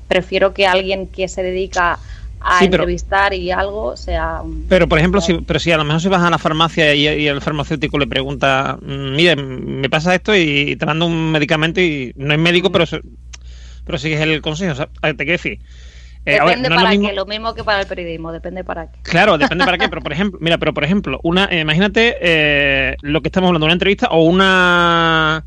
prefiero 0.08 0.54
que 0.54 0.68
alguien 0.68 1.08
que 1.08 1.28
se 1.28 1.42
dedica 1.42 1.98
a 2.40 2.60
Sí, 2.60 2.68
pero- 2.70 2.84
entrevistar 2.84 3.34
y 3.34 3.50
algo 3.52 3.96
sea. 3.98 4.42
Pero, 4.70 4.88
por 4.88 5.00
ejemplo, 5.00 5.20
si, 5.22 5.34
pero 5.40 5.60
si 5.60 5.72
a 5.72 5.78
lo 5.78 5.84
mejor 5.86 6.02
si 6.02 6.10
vas 6.10 6.22
a 6.22 6.30
la 6.30 6.38
farmacia 6.38 6.94
y, 6.94 7.08
y 7.08 7.28
el 7.28 7.42
farmacéutico 7.42 7.98
le 7.98 8.06
pregunta, 8.06 8.78
mm, 8.82 9.16
mire, 9.16 9.36
me 9.38 9.90
pasa 9.90 10.14
esto 10.14 10.36
y 10.36 10.76
te 10.76 10.86
mando 10.86 11.06
un 11.08 11.32
medicamento 11.32 11.80
y 11.82 12.12
no 12.16 12.34
es 12.34 12.40
médico, 12.40 12.72
pero, 12.72 12.86
se- 12.86 13.02
pero 13.86 13.98
sí 13.98 14.10
que 14.10 14.16
es 14.16 14.22
el 14.22 14.42
consejo. 14.42 14.74
O 14.74 14.76
sea, 14.76 14.88
te 15.02 15.16
quiero 15.18 15.32
decir. 15.32 15.60
Eh, 16.26 16.40
ver, 16.40 16.44
Depende 16.46 16.70
no 16.70 16.76
lo 16.76 16.82
para 16.82 16.90
mismo- 16.92 17.10
qué, 17.10 17.16
lo 17.16 17.26
mismo 17.26 17.54
que 17.54 17.64
para 17.64 17.82
el 17.82 17.88
periodismo, 17.88 18.32
depende 18.32 18.64
para 18.64 18.92
qué. 18.92 19.00
Claro, 19.04 19.38
depende 19.38 19.66
para 19.66 19.78
qué, 19.78 19.88
pero 19.90 20.02
por 20.02 20.14
ejemplo, 20.14 20.40
mira, 20.42 20.58
pero 20.58 20.74
por 20.74 20.84
ejemplo, 20.84 21.20
una, 21.24 21.46
eh, 21.46 21.60
imagínate 21.62 22.16
eh, 22.22 22.96
lo 23.02 23.22
que 23.22 23.28
estamos 23.28 23.48
hablando, 23.50 23.66
una 23.66 23.74
entrevista 23.74 24.08
o 24.12 24.24
una 24.24 25.46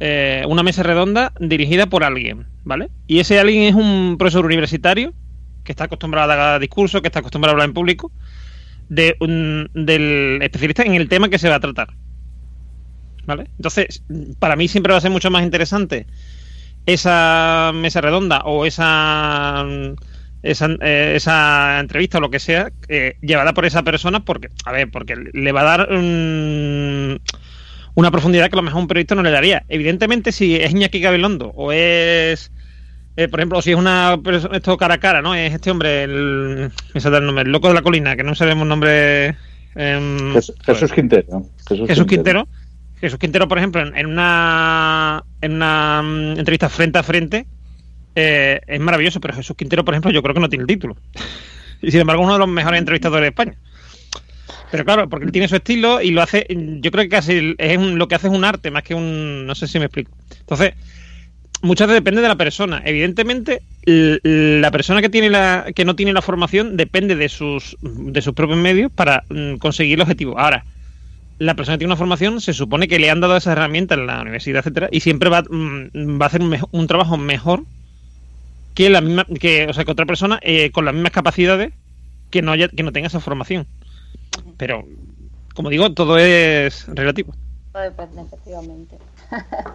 eh, 0.00 0.44
una 0.48 0.62
mesa 0.62 0.82
redonda 0.82 1.32
dirigida 1.40 1.86
por 1.86 2.04
alguien, 2.04 2.46
¿vale? 2.64 2.90
Y 3.06 3.20
ese 3.20 3.38
alguien 3.38 3.62
es 3.62 3.74
un 3.74 4.16
profesor 4.18 4.44
universitario 4.44 5.14
que 5.62 5.72
está 5.72 5.84
acostumbrado 5.84 6.32
a 6.32 6.36
dar 6.36 6.60
discursos, 6.60 7.00
que 7.00 7.08
está 7.08 7.20
acostumbrado 7.20 7.52
a 7.52 7.54
hablar 7.54 7.68
en 7.68 7.74
público, 7.74 8.10
de 8.90 9.16
un- 9.20 9.70
del 9.72 10.40
especialista 10.42 10.82
en 10.82 10.94
el 10.94 11.08
tema 11.08 11.30
que 11.30 11.38
se 11.38 11.48
va 11.48 11.54
a 11.54 11.60
tratar. 11.60 11.88
¿Vale? 13.26 13.46
Entonces, 13.56 14.02
para 14.38 14.54
mí 14.56 14.68
siempre 14.68 14.92
va 14.92 14.98
a 14.98 15.00
ser 15.00 15.10
mucho 15.10 15.30
más 15.30 15.42
interesante 15.44 16.06
esa 16.86 17.72
mesa 17.74 18.00
redonda 18.00 18.40
o 18.44 18.66
esa 18.66 19.64
esa, 20.42 20.68
eh, 20.82 21.12
esa 21.16 21.80
entrevista 21.80 22.18
o 22.18 22.20
lo 22.20 22.28
que 22.30 22.38
sea 22.38 22.70
eh, 22.88 23.16
llevada 23.22 23.54
por 23.54 23.64
esa 23.64 23.82
persona 23.82 24.24
porque 24.24 24.50
a 24.66 24.72
ver 24.72 24.90
porque 24.90 25.16
le 25.32 25.52
va 25.52 25.62
a 25.62 25.64
dar 25.78 25.88
mm, 25.90 27.16
una 27.94 28.10
profundidad 28.10 28.50
que 28.50 28.56
a 28.56 28.60
lo 28.60 28.62
mejor 28.62 28.80
un 28.82 28.88
periodista 28.88 29.14
no 29.14 29.22
le 29.22 29.30
daría 29.30 29.64
evidentemente 29.68 30.32
si 30.32 30.56
es 30.56 30.70
Iñaki 30.72 31.00
Gabilondo 31.00 31.48
o 31.56 31.72
es 31.72 32.52
eh, 33.16 33.28
por 33.28 33.40
ejemplo 33.40 33.62
si 33.62 33.70
es 33.70 33.76
una 33.76 34.18
persona 34.22 34.56
esto 34.56 34.76
cara 34.76 34.94
a 34.94 34.98
cara 35.00 35.22
no 35.22 35.34
es 35.34 35.54
este 35.54 35.70
hombre 35.70 36.02
el, 36.04 36.70
el 36.94 37.24
nombre 37.26 37.44
el 37.44 37.52
loco 37.52 37.68
de 37.68 37.74
la 37.74 37.82
colina 37.82 38.14
que 38.16 38.24
no 38.24 38.34
sabemos 38.34 38.66
nombre 38.66 39.28
em, 39.76 40.34
Jes- 40.34 40.52
Jesús 40.66 40.92
Quintero. 40.92 41.46
Jesús, 41.68 41.88
Jesús 41.88 42.06
Quintero. 42.06 42.48
Jesús 43.04 43.18
Quintero, 43.18 43.46
por 43.46 43.58
ejemplo, 43.58 43.82
en, 43.82 44.06
una 44.06 45.22
en 45.42 45.52
una 45.52 46.02
mm, 46.02 46.38
entrevista 46.38 46.70
frente 46.70 46.98
a 46.98 47.02
frente 47.02 47.46
eh, 48.14 48.60
es 48.66 48.80
maravilloso, 48.80 49.20
pero 49.20 49.34
Jesús 49.34 49.54
Quintero, 49.56 49.84
por 49.84 49.92
ejemplo, 49.92 50.10
yo 50.10 50.22
creo 50.22 50.34
que 50.34 50.40
no 50.40 50.48
tiene 50.48 50.62
el 50.62 50.68
título. 50.68 50.96
Y 51.82 51.90
sin 51.90 52.00
embargo, 52.00 52.22
es 52.22 52.26
uno 52.26 52.32
de 52.34 52.38
los 52.38 52.48
mejores 52.48 52.78
entrevistadores 52.78 53.22
de 53.24 53.28
España. 53.28 53.54
Pero 54.70 54.84
claro, 54.86 55.08
porque 55.08 55.26
él 55.26 55.32
tiene 55.32 55.48
su 55.48 55.56
estilo 55.56 56.00
y 56.00 56.12
lo 56.12 56.22
hace, 56.22 56.46
yo 56.48 56.90
creo 56.90 57.04
que 57.04 57.10
casi 57.10 57.54
es 57.58 57.76
un- 57.78 57.98
lo 57.98 58.08
que 58.08 58.14
hace 58.14 58.28
es 58.28 58.32
un 58.32 58.44
arte 58.44 58.70
más 58.70 58.82
que 58.84 58.94
un, 58.94 59.46
no 59.46 59.54
sé 59.54 59.68
si 59.68 59.78
me 59.78 59.84
explico. 59.84 60.10
Entonces, 60.40 60.72
muchas 61.60 61.86
veces 61.88 62.00
depende 62.02 62.22
de 62.22 62.28
la 62.28 62.36
persona. 62.36 62.80
Evidentemente, 62.86 63.60
la 63.84 64.70
persona 64.70 65.02
que 65.02 65.10
tiene 65.10 65.28
la 65.28 65.66
que 65.74 65.84
no 65.84 65.94
tiene 65.94 66.12
la 66.14 66.22
formación 66.22 66.76
depende 66.78 67.16
de 67.16 67.28
sus 67.28 67.76
de 67.82 68.22
sus 68.22 68.32
propios 68.32 68.58
medios 68.58 68.90
para 68.90 69.24
mm, 69.28 69.56
conseguir 69.56 69.94
el 69.98 70.02
objetivo. 70.02 70.38
Ahora, 70.38 70.64
la 71.38 71.54
persona 71.54 71.74
que 71.76 71.80
tiene 71.80 71.92
una 71.92 71.98
formación 71.98 72.40
se 72.40 72.52
supone 72.52 72.88
que 72.88 72.98
le 72.98 73.10
han 73.10 73.20
dado 73.20 73.36
esas 73.36 73.52
herramientas 73.52 73.98
en 73.98 74.06
la 74.06 74.20
universidad, 74.22 74.60
etcétera, 74.60 74.88
y 74.92 75.00
siempre 75.00 75.28
va, 75.30 75.42
mm, 75.42 76.20
va 76.20 76.24
a 76.24 76.28
hacer 76.28 76.40
un, 76.42 76.48
mejo- 76.50 76.68
un 76.72 76.86
trabajo 76.86 77.16
mejor 77.16 77.64
que 78.74 78.90
la 78.90 79.00
misma, 79.00 79.24
que, 79.40 79.66
o 79.68 79.72
sea, 79.72 79.84
que 79.84 79.92
otra 79.92 80.06
persona 80.06 80.38
eh, 80.42 80.70
con 80.70 80.84
las 80.84 80.94
mismas 80.94 81.12
capacidades 81.12 81.72
que 82.30 82.42
no 82.42 82.52
haya, 82.52 82.68
que 82.68 82.82
no 82.82 82.92
tenga 82.92 83.06
esa 83.08 83.20
formación. 83.20 83.66
Pero, 84.56 84.84
como 85.54 85.70
digo, 85.70 85.92
todo 85.92 86.18
es 86.18 86.86
relativo. 86.88 87.34
Todo 87.72 87.82
depende, 87.82 88.22
efectivamente. 88.22 88.98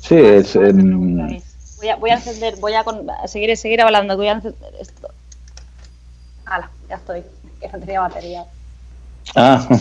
Sí, 0.00 0.14
es. 0.16 0.54
em, 0.56 1.16
Voy 1.78 1.88
a, 1.90 1.96
voy 1.96 2.10
a 2.10 2.14
encender, 2.14 2.56
voy 2.56 2.72
a 2.74 2.84
con- 2.84 3.08
a 3.10 3.26
seguir, 3.28 3.54
seguir 3.56 3.80
hablando, 3.82 4.16
voy 4.16 4.28
a 4.28 4.32
encender 4.32 4.72
esto. 4.80 5.10
Hala, 6.46 6.70
ya 6.88 6.96
estoy, 6.96 7.22
que 7.60 7.68
no 7.68 7.78
tenía 7.80 8.00
batería. 8.00 8.44
Ah. 9.34 9.66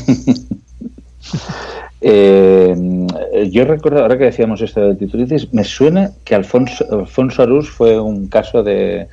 Eh, 2.07 2.75
yo 3.51 3.65
recuerdo, 3.65 4.01
ahora 4.01 4.15
que 4.15 4.25
decíamos 4.25 4.61
esto 4.61 4.79
de 4.79 4.95
titulitis, 4.95 5.51
me 5.55 5.63
suena 5.63 6.11
que 6.23 6.35
Alfonso, 6.35 6.85
Alfonso 6.91 7.41
Arús 7.41 7.67
fue 7.67 7.99
un 7.99 8.27
caso 8.27 8.61
de, 8.61 9.07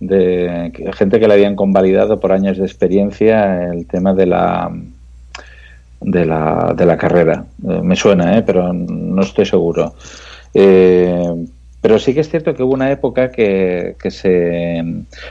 de 0.00 0.72
gente 0.94 1.20
que 1.20 1.28
le 1.28 1.34
habían 1.34 1.56
convalidado 1.56 2.18
por 2.20 2.32
años 2.32 2.56
de 2.56 2.64
experiencia 2.64 3.70
el 3.70 3.86
tema 3.86 4.14
de 4.14 4.26
la 4.26 4.72
de 6.00 6.24
la, 6.24 6.74
de 6.76 6.86
la 6.86 6.96
carrera. 6.96 7.44
Eh, 7.68 7.80
me 7.82 7.96
suena, 7.96 8.38
¿eh? 8.38 8.42
pero 8.42 8.72
no 8.72 9.22
estoy 9.22 9.46
seguro. 9.46 9.94
Eh, 10.54 11.46
pero 11.80 11.98
sí 11.98 12.12
que 12.12 12.20
es 12.20 12.28
cierto 12.28 12.54
que 12.54 12.62
hubo 12.62 12.74
una 12.74 12.90
época 12.90 13.30
que, 13.30 13.96
que 14.00 14.10
se 14.10 14.82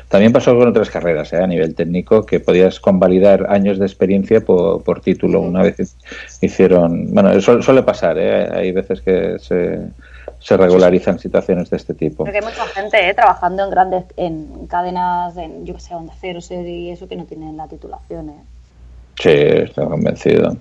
también 0.07 0.31
pasó 0.31 0.57
con 0.57 0.67
otras 0.67 0.89
carreras 0.89 1.33
¿eh? 1.33 1.43
a 1.43 1.47
nivel 1.47 1.75
técnico 1.75 2.25
que 2.25 2.39
podías 2.39 2.79
convalidar 2.79 3.47
años 3.49 3.79
de 3.79 3.85
experiencia 3.85 4.41
por, 4.41 4.83
por 4.83 5.01
título. 5.01 5.41
Una 5.41 5.63
vez 5.63 5.95
hicieron, 6.41 7.13
bueno, 7.13 7.31
eso 7.31 7.61
suele 7.61 7.83
pasar, 7.83 8.17
¿eh? 8.17 8.49
hay 8.51 8.71
veces 8.71 9.01
que 9.01 9.37
se, 9.39 9.79
se 10.39 10.57
regularizan 10.57 11.19
situaciones 11.19 11.69
de 11.69 11.77
este 11.77 11.93
tipo. 11.93 12.23
Porque 12.23 12.37
hay 12.37 12.45
mucha 12.45 12.65
gente 12.67 13.09
eh, 13.09 13.13
trabajando 13.13 13.63
en 13.65 13.69
grandes, 13.69 14.05
en 14.15 14.67
cadenas, 14.67 15.35
en, 15.37 15.65
yo 15.65 15.73
que 15.73 15.81
sé, 15.81 15.95
Onda 15.95 16.13
Cero, 16.19 16.39
y 16.49 16.91
eso 16.91 17.07
que 17.07 17.15
no 17.15 17.25
tienen 17.25 17.57
la 17.57 17.67
titulación. 17.67 18.29
¿eh? 18.29 18.43
Sí, 19.19 19.29
estoy 19.31 19.85
convencido. 19.87 20.55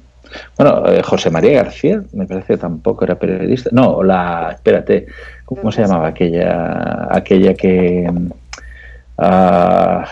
Bueno, 0.58 0.86
eh, 0.86 1.02
José 1.02 1.30
María 1.30 1.62
García, 1.62 2.02
me 2.12 2.26
parece 2.26 2.54
que 2.54 2.58
tampoco 2.58 3.04
era 3.04 3.16
periodista. 3.16 3.70
No, 3.72 4.02
la, 4.02 4.50
espérate, 4.54 5.06
¿cómo 5.46 5.72
se 5.72 5.80
llamaba 5.82 6.08
aquella, 6.08 7.08
aquella 7.10 7.54
que, 7.54 8.10
a 9.18 10.06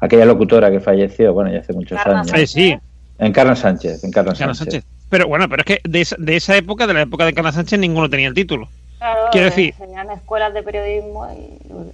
aquella 0.00 0.24
locutora 0.24 0.70
que 0.70 0.80
falleció, 0.80 1.32
bueno, 1.32 1.52
ya 1.52 1.60
hace 1.60 1.72
muchos 1.72 1.98
años. 2.04 2.26
Sánchez. 2.28 2.50
Sí. 2.50 2.76
Encarna 3.18 3.54
Sánchez, 3.54 4.02
Encarna 4.04 4.34
Sánchez. 4.34 4.58
Sánchez. 4.58 4.84
Pero 5.08 5.28
bueno, 5.28 5.48
pero 5.48 5.62
es 5.62 5.66
que 5.66 5.80
de 5.88 6.00
esa, 6.00 6.16
de 6.18 6.36
esa 6.36 6.56
época, 6.56 6.86
de 6.86 6.94
la 6.94 7.02
época 7.02 7.24
de 7.24 7.30
Encarna 7.30 7.52
Sánchez, 7.52 7.78
ninguno 7.78 8.08
tenía 8.08 8.28
el 8.28 8.34
título. 8.34 8.68
Claro, 8.98 9.20
Quiero 9.32 9.46
decir- 9.46 9.74
enseñan 9.78 10.10
escuelas 10.10 10.54
de 10.54 10.62
periodismo 10.62 11.26
y... 11.32 11.90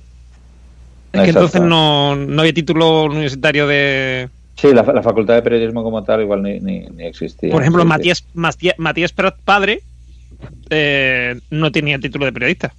Es 1.12 1.22
que 1.22 1.28
entonces 1.30 1.62
no, 1.62 2.14
no 2.14 2.40
había 2.42 2.52
título 2.52 3.04
universitario 3.04 3.66
de... 3.66 4.28
Sí, 4.56 4.72
la, 4.72 4.82
la 4.82 5.02
facultad 5.02 5.34
de 5.34 5.42
periodismo 5.42 5.82
como 5.82 6.02
tal 6.04 6.20
igual 6.22 6.42
ni, 6.42 6.60
ni, 6.60 6.80
ni 6.80 7.06
existía. 7.06 7.50
Por 7.50 7.62
ejemplo, 7.62 7.82
Sí, 7.82 7.86
sí. 7.86 7.88
Matías, 7.88 8.24
Matías, 8.34 8.74
Matías 8.78 9.12
Prat 9.12 9.36
padre 9.44 9.82
eh, 10.70 11.38
no 11.50 11.72
tenía 11.72 11.98
título 11.98 12.24
de 12.24 12.32
periodista. 12.32 12.72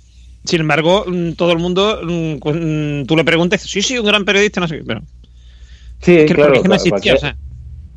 Sin 0.43 0.61
embargo, 0.61 1.05
mm, 1.07 1.33
todo 1.33 1.51
el 1.51 1.59
mundo, 1.59 1.99
mm, 2.03 2.35
mm, 2.35 3.05
tú 3.05 3.15
le 3.15 3.23
preguntas, 3.23 3.61
sí, 3.61 3.81
sí, 3.81 3.97
un 3.97 4.05
gran 4.05 4.25
periodista, 4.25 4.61
no 4.61 4.67
sé 4.67 4.79
qué, 4.79 4.83
pero... 4.85 5.01
Sí, 5.99 6.17
es 6.17 6.25
que 6.25 6.35
claro, 6.35 6.61
no 6.63 6.75
existía, 6.75 7.15
o 7.15 7.17
sea, 7.17 7.35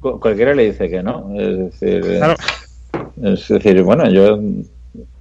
cualquiera 0.00 0.54
le 0.54 0.70
dice 0.70 0.88
que 0.88 1.02
no. 1.02 1.32
Es 1.38 1.58
decir, 1.58 2.02
eh, 2.04 2.16
Claro. 2.18 2.36
es 3.22 3.48
decir, 3.48 3.82
bueno, 3.82 4.10
yo, 4.10 4.40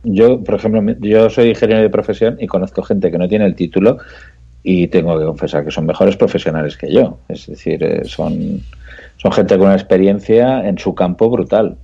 yo, 0.03 0.43
por 0.43 0.55
ejemplo, 0.55 0.95
yo 1.01 1.29
soy 1.29 1.49
ingeniero 1.49 1.81
de 1.81 1.89
profesión 1.89 2.37
y 2.39 2.47
conozco 2.47 2.81
gente 2.83 3.11
que 3.11 3.17
no 3.17 3.27
tiene 3.27 3.45
el 3.45 3.55
título 3.55 3.97
y 4.63 4.87
tengo 4.87 5.17
que 5.19 5.25
confesar 5.25 5.65
que 5.65 5.71
son 5.71 5.85
mejores 5.85 6.15
profesionales 6.15 6.77
que 6.77 6.91
yo. 6.91 7.19
Es 7.27 7.47
decir, 7.47 7.83
eh, 7.83 8.01
son, 8.05 8.61
son 9.17 9.31
gente 9.31 9.57
con 9.57 9.67
una 9.67 9.75
experiencia 9.75 10.67
en 10.67 10.77
su 10.77 10.95
campo 10.95 11.29
brutal. 11.29 11.77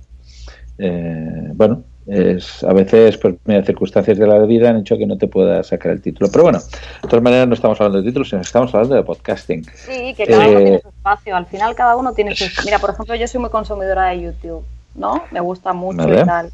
Eh, 0.78 1.50
bueno, 1.54 1.84
es, 2.06 2.62
a 2.62 2.72
veces, 2.72 3.16
pues, 3.18 3.34
mira, 3.46 3.64
circunstancias 3.64 4.16
de 4.16 4.26
la 4.26 4.38
vida 4.40 4.70
han 4.70 4.76
hecho 4.78 4.96
que 4.96 5.06
no 5.06 5.18
te 5.18 5.26
pueda 5.26 5.62
sacar 5.64 5.90
el 5.92 6.00
título. 6.00 6.30
Pero 6.30 6.44
bueno, 6.44 6.60
de 6.60 7.08
todas 7.08 7.22
maneras 7.22 7.48
no 7.48 7.54
estamos 7.54 7.80
hablando 7.80 7.98
de 7.98 8.04
títulos, 8.04 8.28
sino 8.28 8.42
estamos 8.42 8.72
hablando 8.74 8.94
de 8.94 9.02
podcasting. 9.02 9.64
Sí, 9.74 10.14
que 10.14 10.26
cada 10.26 10.46
uno 10.46 10.58
Eh, 10.58 10.62
tiene 10.62 10.80
su 10.80 10.88
espacio. 10.88 11.36
Al 11.36 11.46
final 11.46 11.74
cada 11.74 11.96
uno 11.96 12.12
tiene 12.12 12.36
su... 12.36 12.44
Mira, 12.64 12.78
por 12.78 12.90
ejemplo, 12.90 13.14
yo 13.16 13.26
soy 13.26 13.40
muy 13.40 13.50
consumidora 13.50 14.10
de 14.10 14.22
YouTube, 14.22 14.64
¿no? 14.94 15.24
Me 15.32 15.40
gusta 15.40 15.72
mucho 15.72 15.98
Vale. 15.98 16.20
y 16.20 16.24
tal. 16.24 16.50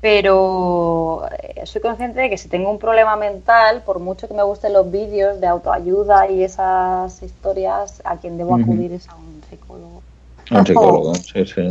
Pero 0.00 1.26
eh, 1.42 1.62
soy 1.64 1.80
consciente 1.80 2.20
de 2.20 2.30
que 2.30 2.38
si 2.38 2.48
tengo 2.48 2.70
un 2.70 2.78
problema 2.78 3.16
mental, 3.16 3.82
por 3.84 3.98
mucho 3.98 4.28
que 4.28 4.34
me 4.34 4.42
gusten 4.44 4.74
los 4.74 4.92
vídeos 4.92 5.40
de 5.40 5.46
autoayuda 5.48 6.30
y 6.30 6.44
esas 6.44 7.20
historias, 7.22 8.00
a 8.04 8.18
quien 8.18 8.36
debo 8.36 8.54
acudir 8.54 8.92
es 8.92 9.08
a 9.08 9.16
un 9.16 9.42
psicólogo. 9.48 10.02
Un 10.52 10.66
psicólogo, 10.66 11.14
sí, 11.16 11.46
sí. 11.46 11.66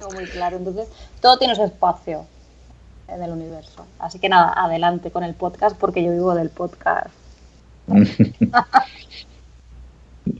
No 0.00 0.08
muy 0.10 0.24
claro. 0.26 0.58
Entonces, 0.58 0.88
todo 1.22 1.38
tiene 1.38 1.54
su 1.54 1.64
espacio 1.64 2.26
en 3.08 3.22
el 3.22 3.30
universo. 3.30 3.86
Así 3.98 4.18
que 4.18 4.28
nada, 4.28 4.52
adelante 4.56 5.10
con 5.10 5.24
el 5.24 5.34
podcast 5.34 5.76
porque 5.76 6.02
yo 6.02 6.12
vivo 6.12 6.34
del 6.34 6.50
podcast. 6.50 7.08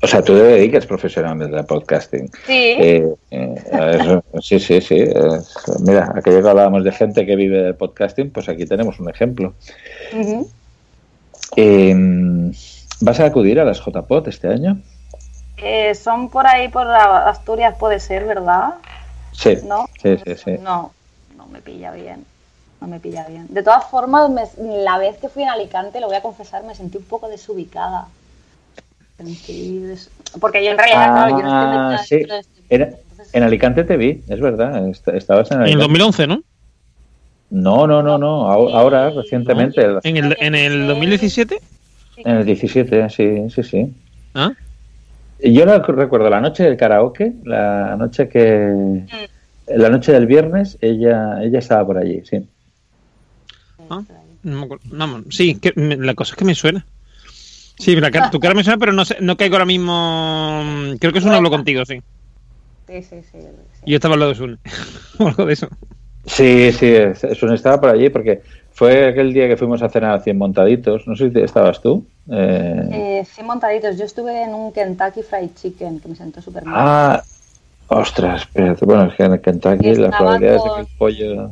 O 0.03 0.07
sea, 0.07 0.21
tú 0.23 0.35
te 0.35 0.43
dedicas 0.43 0.85
profesionalmente 0.85 1.57
al 1.57 1.65
podcasting. 1.65 2.29
Sí. 2.47 2.53
Eh, 2.79 3.15
eh, 3.31 3.55
eso- 3.99 4.23
sí, 4.43 4.61
sí, 4.61 4.81
sí. 4.83 4.97
es- 5.01 5.55
mira, 5.81 6.13
aquello 6.15 6.43
que 6.43 6.49
hablábamos 6.51 6.85
de 6.85 6.93
gente 6.93 7.25
que 7.25 7.35
vive 7.37 7.63
del 7.63 7.75
podcasting, 7.75 8.31
pues 8.31 8.51
aquí 8.51 8.67
tenemos 8.67 9.01
un 9.01 9.09
ejemplo. 9.09 9.55
Eh, 11.57 11.95
¿Vas 13.01 13.21
a 13.21 13.25
acudir 13.25 13.61
a 13.61 13.65
las 13.65 13.81
JPOT 13.81 14.29
este 14.29 14.49
año? 14.49 14.79
Eh, 15.57 15.95
son 15.95 16.29
por 16.29 16.47
ahí, 16.47 16.69
por 16.69 16.87
Asturias, 16.87 17.75
puede 17.79 17.99
ser, 17.99 18.25
¿verdad? 18.27 18.75
Sí, 19.33 19.57
¿No? 19.67 19.87
sí, 20.03 20.19
sí, 20.25 20.35
sí. 20.37 20.57
No, 20.61 20.93
no 21.37 21.47
me 21.47 21.61
pilla 21.63 21.93
bien. 21.93 22.27
No 22.81 22.87
me 22.87 23.01
pilla 23.01 23.27
bien. 23.29 23.47
De 23.49 23.63
todas 23.63 23.85
formas, 23.87 24.31
me- 24.31 24.47
la 24.83 24.99
vez 24.99 25.17
que 25.19 25.29
fui 25.29 25.43
en 25.43 25.49
Alicante, 25.49 26.01
lo 26.01 26.07
voy 26.07 26.17
a 26.17 26.23
confesar, 26.23 26.63
me 26.65 26.75
sentí 26.75 26.97
un 26.99 27.05
poco 27.05 27.29
desubicada. 27.29 28.07
Des- 29.19 30.11
Porque 30.41 30.65
yo 30.65 30.71
en 30.71 30.79
realidad, 30.79 31.13
claro, 31.13 31.31
yo 31.31 31.43
no 31.43 31.49
estoy 31.49 31.97
Ah, 31.97 31.99
sí. 32.07 32.17
de 32.25 32.39
este- 32.39 32.63
Era- 32.71 32.91
en 33.33 33.43
Alicante 33.43 33.83
te 33.85 33.97
vi, 33.97 34.23
es 34.29 34.41
verdad. 34.41 34.89
est- 34.89 35.09
Estabas 35.09 35.51
en 35.51 35.57
En 35.57 35.63
el 35.63 35.69
Alicante. 35.81 35.83
2011, 35.89 36.27
¿no? 36.29 36.43
No, 37.51 37.87
no, 37.87 38.03
no, 38.03 38.19
no. 38.19 38.49
ahora, 38.51 39.11
recientemente. 39.11 39.81
¿En 40.05 40.17
el, 40.19 40.37
en 40.39 40.55
el 40.55 40.87
2017? 40.87 41.59
En 42.19 42.37
el 42.37 42.45
17, 42.45 43.09
sí, 43.11 43.51
sí, 43.51 43.63
sí. 43.63 43.95
¿Ah? 44.35 44.53
Yo 45.41 45.65
la- 45.65 45.79
recuerdo 45.79 46.29
la 46.31 46.41
noche 46.41 46.63
del 46.65 46.77
karaoke, 46.77 47.33
la 47.45 47.97
noche 47.97 48.29
que. 48.29 49.03
La 49.67 49.89
noche 49.91 50.13
del 50.13 50.27
viernes, 50.27 50.79
ella, 50.81 51.43
ella 51.43 51.59
estaba 51.59 51.85
por 51.87 51.99
allí, 51.99 52.23
sí. 52.25 52.47
Ah, 53.91 54.03
no 54.43 54.57
me 54.59 54.65
acuerdo. 54.65 54.85
Vamos, 54.91 55.23
sí, 55.31 55.57
que, 55.57 55.73
me- 55.77 55.97
la 55.97 56.15
cosa 56.15 56.33
es 56.33 56.37
que 56.37 56.45
me 56.45 56.55
suena. 56.55 56.85
Sí, 57.79 57.95
la 57.97 58.11
cara- 58.11 58.31
tu 58.31 58.41
cara 58.41 58.55
me 58.55 58.65
suena, 58.65 58.79
pero 58.79 58.93
no 58.93 59.05
sé, 59.05 59.17
no 59.21 59.37
caigo 59.37 59.55
ahora 59.55 59.65
mismo. 59.67 60.63
Creo 61.01 61.13
que 61.13 61.19
es 61.21 61.25
un 61.25 61.33
hablo 61.33 61.51
contigo, 61.51 61.85
sí. 61.85 62.01
Sí, 62.89 63.03
sí, 63.03 63.17
sí. 63.31 63.39
Y 63.85 63.91
yo 63.93 63.97
estaba 63.97 64.15
al 64.15 64.21
lado 64.21 64.33
de 64.33 64.37
Sune. 64.39 64.59
o 65.19 65.29
algo 65.29 65.45
de 65.47 65.53
eso. 65.53 65.69
Sí, 66.27 66.73
sí, 66.73 66.93
Sun 67.39 67.55
estaba 67.55 67.81
por 67.81 67.91
allí 67.91 68.11
porque 68.11 68.43
fue 68.73 69.09
aquel 69.09 69.33
día 69.33 69.47
que 69.49 69.57
fuimos 69.57 69.81
a 69.83 69.89
cenar 69.89 70.15
a 70.15 70.21
100 70.21 70.37
montaditos. 70.37 71.07
No 71.07 71.15
sé 71.17 71.31
si 71.31 71.41
estabas 71.41 71.81
tú. 71.81 72.07
Eh, 72.31 72.89
Eh, 72.93 73.25
sí, 73.25 73.43
montaditos. 73.43 73.97
Yo 73.97 74.05
estuve 74.05 74.43
en 74.43 74.55
un 74.55 74.73
Kentucky 74.73 75.23
Fried 75.23 75.51
Chicken 75.55 76.01
que 76.01 76.09
me 76.09 76.17
sentó 76.17 76.43
súper 76.43 76.65
mal. 76.65 76.75
ah, 76.77 77.23
ostras, 77.89 78.43
espérate. 78.43 78.85
Bueno, 78.85 79.05
es 79.07 79.15
que 79.15 79.23
en 79.23 79.39
Kentucky 79.39 79.95
las 79.95 80.17
probabilidades 80.17 80.63
de 80.65 80.69
con- 80.69 80.77
que 80.77 80.81
el 80.83 80.99
pollo. 80.99 81.51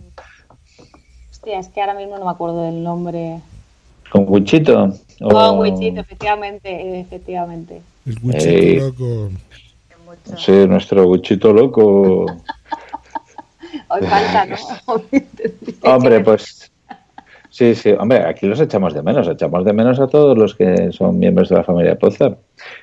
Hostia, 1.47 1.61
es 1.61 1.69
que 1.69 1.81
ahora 1.81 1.95
mismo 1.95 2.19
no 2.19 2.25
me 2.25 2.31
acuerdo 2.33 2.65
del 2.65 2.83
nombre. 2.83 3.39
¿Con 4.11 4.25
Wichito? 4.27 4.93
Con 5.21 5.59
Wichito, 5.61 6.01
efectivamente, 6.01 6.99
efectivamente. 6.99 7.83
El 8.05 8.19
Wichito 8.21 8.49
Ey. 8.49 8.81
loco. 8.81 9.31
Sí, 10.37 10.51
nuestro 10.67 11.07
Wichito 11.07 11.53
loco. 11.53 12.25
Hoy 13.89 14.03
falta, 14.09 14.47
¿no? 14.47 14.57
Hombre, 15.95 16.19
pues 16.19 16.73
sí, 17.51 17.77
sí, 17.77 17.91
hombre, 17.91 18.25
aquí 18.25 18.47
los 18.47 18.59
echamos 18.59 18.93
de 18.93 19.03
menos, 19.03 19.29
echamos 19.29 19.65
de 19.65 19.73
menos 19.73 20.01
a 20.01 20.09
todos 20.09 20.37
los 20.37 20.53
que 20.57 20.91
son 20.91 21.17
miembros 21.17 21.49
de 21.49 21.55
la 21.59 21.63
familia 21.63 21.97
Pozar. 21.97 22.39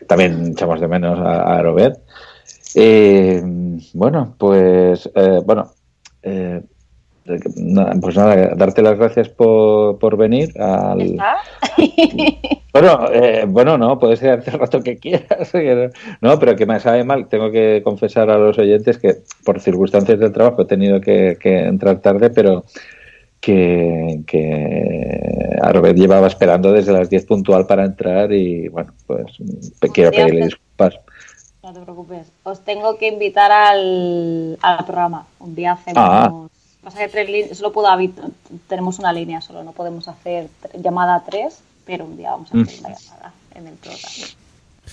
También 0.08 0.54
echamos 0.54 0.80
de 0.80 0.88
menos 0.88 1.20
a, 1.20 1.42
a 1.42 1.58
Arobet. 1.58 2.00
Eh, 2.76 3.44
bueno, 3.94 4.36
pues 4.38 5.12
eh, 5.16 5.42
bueno, 5.46 5.70
eh, 6.22 6.62
pues 7.26 8.18
nada, 8.18 8.54
darte 8.56 8.82
las 8.82 8.98
gracias 8.98 9.30
por, 9.30 9.98
por 9.98 10.18
venir 10.18 10.60
al, 10.62 11.02
¿Está? 11.02 11.38
bueno, 12.74 13.08
eh, 13.14 13.46
bueno, 13.48 13.78
no, 13.78 13.98
puedes 13.98 14.20
quedarte 14.20 14.52
el 14.52 14.60
rato 14.60 14.82
que 14.82 14.98
quieras. 14.98 15.52
no, 16.22 16.40
pero 16.40 16.56
que 16.56 16.66
me 16.66 16.80
sabe 16.80 17.04
mal. 17.04 17.28
Tengo 17.28 17.50
que 17.52 17.82
confesar 17.84 18.30
a 18.30 18.38
los 18.38 18.58
oyentes 18.58 18.98
que 18.98 19.18
por 19.46 19.60
circunstancias 19.60 20.20
del 20.20 20.34
trabajo 20.34 20.64
he 20.64 20.66
tenido 20.66 21.00
que, 21.00 21.38
que 21.40 21.60
entrar 21.60 22.00
tarde, 22.00 22.30
pero 22.30 22.66
que, 23.40 24.22
que 24.26 25.58
Arbet 25.62 25.98
llevaba 25.98 26.28
esperando 26.28 26.72
desde 26.72 26.94
las 26.94 27.10
10 27.10 27.26
puntual 27.26 27.66
para 27.68 27.86
entrar 27.86 28.32
y 28.32 28.68
bueno, 28.70 28.94
pues 29.08 29.38
quiero 29.94 30.12
pedirle 30.12 30.46
disculpas. 30.46 31.00
No 31.64 31.72
te 31.72 31.80
preocupes. 31.80 32.28
Os 32.44 32.60
tengo 32.66 32.98
que 32.98 33.08
invitar 33.08 33.50
al, 33.50 34.58
al 34.62 34.86
programa. 34.86 35.26
Un 35.40 35.56
día 35.56 35.74
hacemos. 35.74 35.98
Ah. 35.98 36.32
Pasa 36.84 37.00
que 37.00 37.08
tres 37.08 37.30
líneas, 37.30 37.58
solo 37.58 37.72
puedo 37.72 37.88
tenemos 38.68 39.00
una 39.00 39.14
línea 39.14 39.40
solo, 39.42 39.64
no 39.64 39.72
podemos 39.72 40.08
hacer 40.08 40.50
llamada 40.82 41.16
a 41.16 41.24
tres, 41.24 41.60
pero 41.86 42.06
un 42.06 42.18
día 42.18 42.32
vamos 42.32 42.50
a 42.54 42.62
hacer 42.62 42.80
Mm. 42.80 42.84
la 42.84 42.90
llamada 43.00 43.34
en 43.56 43.68
el 43.68 43.74
programa. 43.76 44.08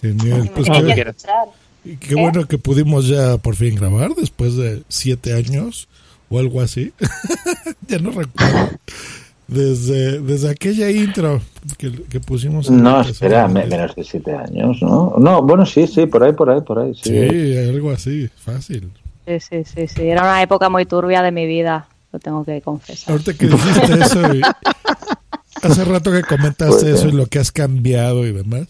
Genial. 0.00 0.50
Pues 0.54 0.66
que 0.70 0.94
qué, 0.94 1.00
escuchar. 1.00 1.48
y 1.84 1.96
qué 1.96 2.14
bueno 2.14 2.46
que 2.46 2.58
pudimos 2.58 3.08
ya 3.08 3.38
por 3.38 3.56
fin 3.56 3.74
grabar 3.74 4.14
después 4.14 4.56
de 4.56 4.82
siete 4.88 5.32
años 5.34 5.88
o 6.30 6.38
algo 6.38 6.60
así. 6.60 6.92
ya 7.88 7.98
no 7.98 8.10
recuerdo. 8.10 8.70
Desde, 9.48 10.20
desde 10.20 10.48
aquella 10.48 10.88
intro 10.92 11.42
que, 11.76 11.90
que 12.04 12.20
pusimos. 12.20 12.70
No, 12.70 13.00
espera, 13.00 13.48
me- 13.48 13.66
menos 13.66 13.96
de 13.96 14.04
7 14.04 14.32
años, 14.32 14.80
¿no? 14.80 15.14
No, 15.18 15.42
bueno, 15.42 15.66
sí, 15.66 15.88
sí, 15.88 16.06
por 16.06 16.22
ahí, 16.22 16.32
por 16.32 16.48
ahí, 16.50 16.60
por 16.60 16.78
ahí. 16.78 16.94
Sí. 16.94 17.10
Sí, 17.28 17.56
algo 17.58 17.90
así, 17.90 18.30
fácil. 18.36 18.92
Sí, 19.38 19.38
sí, 19.38 19.64
sí, 19.64 19.86
sí. 19.86 20.08
Era 20.08 20.22
una 20.22 20.42
época 20.42 20.68
muy 20.68 20.86
turbia 20.86 21.22
de 21.22 21.30
mi 21.30 21.46
vida, 21.46 21.86
lo 22.12 22.18
tengo 22.18 22.44
que 22.44 22.60
confesar. 22.62 23.12
Ahorita 23.12 23.34
que 23.34 23.46
dijiste 23.46 23.94
eso, 24.00 24.34
y 24.34 24.40
hace 25.62 25.84
rato 25.84 26.10
que 26.10 26.22
comentaste 26.22 26.86
Pues, 26.86 26.98
eso 27.00 27.06
y 27.06 27.10
eh. 27.10 27.14
lo 27.14 27.26
que 27.26 27.38
has 27.38 27.52
cambiado 27.52 28.26
y 28.26 28.32
demás, 28.32 28.66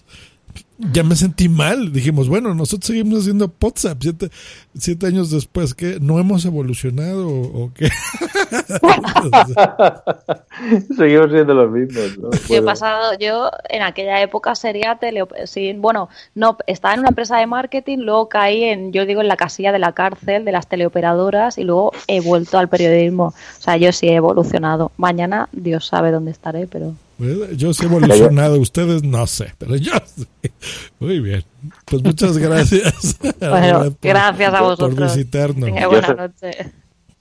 ya 0.92 1.02
me 1.02 1.14
sentí 1.14 1.48
mal. 1.48 1.92
Dijimos, 1.92 2.28
bueno, 2.28 2.54
nosotros 2.54 2.86
seguimos 2.86 3.20
haciendo 3.20 3.52
WhatsApp 3.60 3.98
siete, 4.00 4.30
siete 4.74 5.06
años 5.06 5.30
después, 5.30 5.74
¿qué? 5.74 5.98
¿No 6.00 6.18
hemos 6.18 6.44
evolucionado 6.44 7.28
o, 7.28 7.64
o 7.64 7.72
qué? 7.74 7.88
Seguimos 10.96 11.30
siendo 11.30 11.54
los 11.54 11.70
mismos, 11.70 12.18
¿no? 12.18 12.30
Yo 12.48 12.56
he 12.56 12.62
pasado, 12.62 13.16
yo 13.18 13.50
en 13.68 13.82
aquella 13.82 14.20
época 14.22 14.54
sería 14.54 14.96
tele, 14.96 15.24
sí, 15.44 15.74
bueno, 15.76 16.08
no, 16.34 16.56
estaba 16.66 16.94
en 16.94 17.00
una 17.00 17.10
empresa 17.10 17.38
de 17.38 17.46
marketing, 17.46 17.98
luego 17.98 18.28
caí 18.28 18.64
en, 18.64 18.92
yo 18.92 19.06
digo, 19.06 19.20
en 19.20 19.28
la 19.28 19.36
casilla 19.36 19.72
de 19.72 19.78
la 19.78 19.92
cárcel 19.92 20.44
de 20.44 20.52
las 20.52 20.66
teleoperadoras 20.66 21.58
y 21.58 21.64
luego 21.64 21.92
he 22.06 22.20
vuelto 22.20 22.58
al 22.58 22.68
periodismo. 22.68 23.26
O 23.26 23.62
sea, 23.62 23.76
yo 23.76 23.92
sí 23.92 24.08
he 24.08 24.14
evolucionado. 24.14 24.92
Mañana 24.96 25.48
Dios 25.52 25.86
sabe 25.86 26.10
dónde 26.10 26.30
estaré, 26.30 26.66
pero. 26.66 26.94
Yo 27.56 27.74
sí 27.74 27.82
he 27.82 27.86
evolucionado, 27.86 28.58
ustedes 28.58 29.02
no 29.02 29.26
sé, 29.26 29.52
pero 29.58 29.76
yo 29.76 29.92
sí. 30.16 30.26
Muy 30.98 31.20
bien. 31.20 31.44
Pues 31.84 32.02
muchas 32.02 32.38
gracias. 32.38 33.16
Bueno, 33.40 33.90
por- 33.90 33.96
gracias 34.02 34.54
a 34.54 34.58
por 34.58 34.68
vosotros. 34.76 35.14
visitarnos. 35.16 35.70
Buenas 35.70 36.06
sé- 36.06 36.14
noches. 36.14 36.66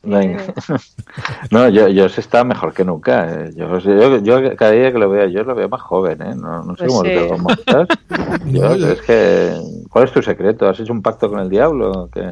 Venga. 0.02 0.54
No, 1.52 1.68
yo, 1.68 1.89
yo 1.89 2.08
se 2.08 2.22
está 2.22 2.43
mejor 2.45 2.74
que 2.74 2.86
nunca. 2.86 3.45
eh. 3.47 3.52
Yo, 3.56 3.78
yo, 3.80 4.18
yo 4.22 4.56
cada 4.56 4.72
día 4.72 4.91
que 4.93 4.97
lo 5.00 5.10
veo, 5.10 5.28
yo 5.28 5.43
lo 5.43 5.54
veo 5.56 5.68
más 5.68 5.82
joven, 5.82 6.22
¿eh? 6.22 6.36
No, 6.36 6.64
no 6.64 6.76
sé 6.78 6.86
Pues 6.86 6.88
cómo 6.88 7.02
sí. 7.04 7.10
te 7.10 7.28
lo 7.30 7.38
montas. 7.38 7.88
Yo, 8.45 8.62
No, 8.70 8.76
yo- 8.78 8.91
es 8.91 9.02
que, 9.02 9.54
¿cuál 9.89 10.06
es 10.06 10.12
tu 10.14 10.22
secreto? 10.22 10.70
¿Has 10.70 10.80
hecho 10.80 10.93
un 10.93 11.02
pacto 11.02 11.30
con 11.30 11.39
el 11.39 11.50
diablo? 11.50 11.91
o 11.91 12.10
qué? 12.10 12.32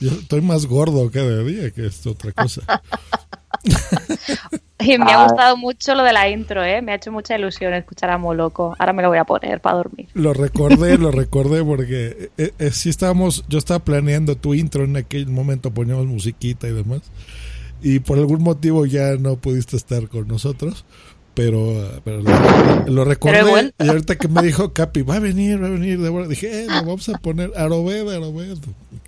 Yo 0.00 0.10
estoy 0.10 0.40
más 0.42 0.66
gordo 0.66 1.10
cada 1.10 1.42
día 1.44 1.70
que 1.70 1.86
es 1.86 2.06
otra 2.06 2.32
cosa. 2.32 2.60
Y 4.94 4.98
me 4.98 5.12
Ah. 5.12 5.20
ha 5.20 5.24
gustado 5.24 5.56
mucho 5.56 5.94
lo 5.94 6.02
de 6.02 6.12
la 6.12 6.28
intro, 6.28 6.62
¿eh? 6.64 6.82
Me 6.82 6.92
ha 6.92 6.94
hecho 6.96 7.12
mucha 7.12 7.36
ilusión 7.38 7.72
escuchar 7.74 8.10
a 8.10 8.18
Moloco. 8.18 8.74
Ahora 8.78 8.92
me 8.92 9.02
lo 9.02 9.08
voy 9.08 9.18
a 9.18 9.24
poner 9.24 9.60
para 9.60 9.76
dormir. 9.76 10.08
Lo 10.14 10.32
recordé, 10.32 10.98
lo 10.98 11.10
recordé 11.10 11.64
porque 11.64 12.30
eh, 12.38 12.52
eh, 12.58 12.70
sí 12.72 12.88
estábamos, 12.88 13.44
yo 13.48 13.58
estaba 13.58 13.80
planeando 13.84 14.36
tu 14.36 14.54
intro 14.54 14.84
en 14.84 14.96
aquel 14.96 15.26
momento, 15.28 15.70
poníamos 15.72 16.06
musiquita 16.06 16.68
y 16.68 16.72
demás. 16.72 17.00
Y 17.82 17.98
por 18.00 18.18
algún 18.18 18.42
motivo 18.42 18.86
ya 18.86 19.16
no 19.16 19.36
pudiste 19.36 19.76
estar 19.76 20.08
con 20.08 20.28
nosotros, 20.28 20.84
pero, 21.34 22.00
pero 22.04 22.20
lo, 22.22 22.30
lo 22.86 23.04
recordé. 23.04 23.42
Pero 23.42 23.70
y 23.78 23.88
ahorita 23.88 24.16
que 24.18 24.28
me 24.28 24.42
dijo 24.42 24.72
Capi, 24.72 25.02
va 25.02 25.16
a 25.16 25.18
venir, 25.20 25.60
va 25.60 25.66
a 25.66 25.70
venir, 25.70 26.00
Débora", 26.00 26.28
dije, 26.28 26.62
eh, 26.62 26.66
lo 26.68 26.74
vamos 26.84 27.08
a 27.08 27.18
poner 27.18 27.50
Arobed, 27.56 28.08
Arobed. 28.08 28.58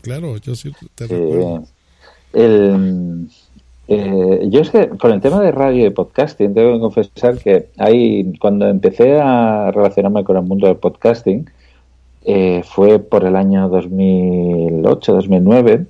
Claro, 0.00 0.36
yo 0.38 0.56
sí 0.56 0.72
te 0.96 1.06
Sí. 1.06 1.14
recuerdo. 1.14 1.64
El, 2.32 3.28
eh, 3.86 4.46
yo 4.48 4.60
es 4.60 4.70
que 4.70 4.88
con 4.88 5.12
el 5.12 5.20
tema 5.20 5.40
de 5.40 5.52
radio 5.52 5.86
y 5.86 5.90
podcasting, 5.90 6.54
tengo 6.54 6.74
que 6.74 6.80
confesar 6.80 7.38
que 7.38 7.68
hay, 7.76 8.32
cuando 8.38 8.66
empecé 8.68 9.20
a 9.20 9.70
relacionarme 9.72 10.24
con 10.24 10.36
el 10.36 10.42
mundo 10.42 10.66
del 10.66 10.76
podcasting, 10.76 11.50
eh, 12.24 12.62
fue 12.64 12.98
por 12.98 13.24
el 13.24 13.36
año 13.36 13.68
2008, 13.68 15.12
2009, 15.12 15.86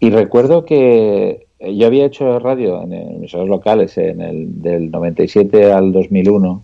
y 0.00 0.10
recuerdo 0.10 0.64
que 0.64 1.46
yo 1.60 1.86
había 1.86 2.06
hecho 2.06 2.38
radio 2.38 2.82
en 2.82 2.92
emisoras 2.92 3.48
locales 3.48 3.96
en 3.98 4.20
el 4.20 4.62
del 4.62 4.90
97 4.90 5.72
al 5.72 5.92
2001 5.92 6.62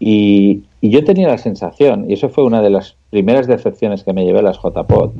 y, 0.00 0.62
y 0.80 0.90
yo 0.90 1.04
tenía 1.04 1.28
la 1.28 1.38
sensación, 1.38 2.08
y 2.08 2.14
eso 2.14 2.28
fue 2.28 2.44
una 2.44 2.62
de 2.62 2.70
las 2.70 2.96
primeras 3.10 3.48
decepciones 3.48 4.04
que 4.04 4.12
me 4.12 4.24
llevé 4.24 4.38
a 4.38 4.42
las 4.42 4.58
JPod, 4.58 5.12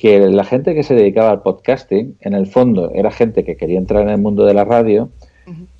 que 0.00 0.18
la 0.18 0.44
gente 0.44 0.74
que 0.74 0.82
se 0.82 0.94
dedicaba 0.94 1.30
al 1.30 1.42
podcasting, 1.42 2.16
en 2.20 2.32
el 2.32 2.46
fondo, 2.46 2.90
era 2.94 3.10
gente 3.10 3.44
que 3.44 3.56
quería 3.56 3.78
entrar 3.78 4.02
en 4.02 4.08
el 4.08 4.18
mundo 4.18 4.46
de 4.46 4.54
la 4.54 4.64
radio, 4.64 5.10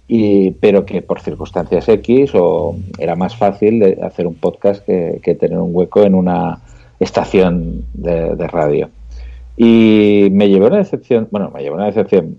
y, 0.08 0.50
pero 0.52 0.84
que 0.84 1.00
por 1.00 1.20
circunstancias 1.20 1.88
X 1.88 2.32
o 2.34 2.76
era 2.98 3.16
más 3.16 3.36
fácil 3.36 3.78
de 3.78 3.98
hacer 4.02 4.26
un 4.26 4.34
podcast 4.34 4.84
que, 4.84 5.20
que 5.22 5.34
tener 5.36 5.58
un 5.58 5.70
hueco 5.74 6.02
en 6.02 6.14
una 6.14 6.58
estación 6.98 7.86
de, 7.94 8.36
de 8.36 8.46
radio. 8.46 8.90
Y 9.56 10.28
me 10.32 10.50
llevó 10.50 10.66
una 10.66 10.78
decepción, 10.78 11.28
bueno, 11.30 11.50
me 11.54 11.62
llevó 11.62 11.76
una 11.76 11.86
decepción, 11.86 12.36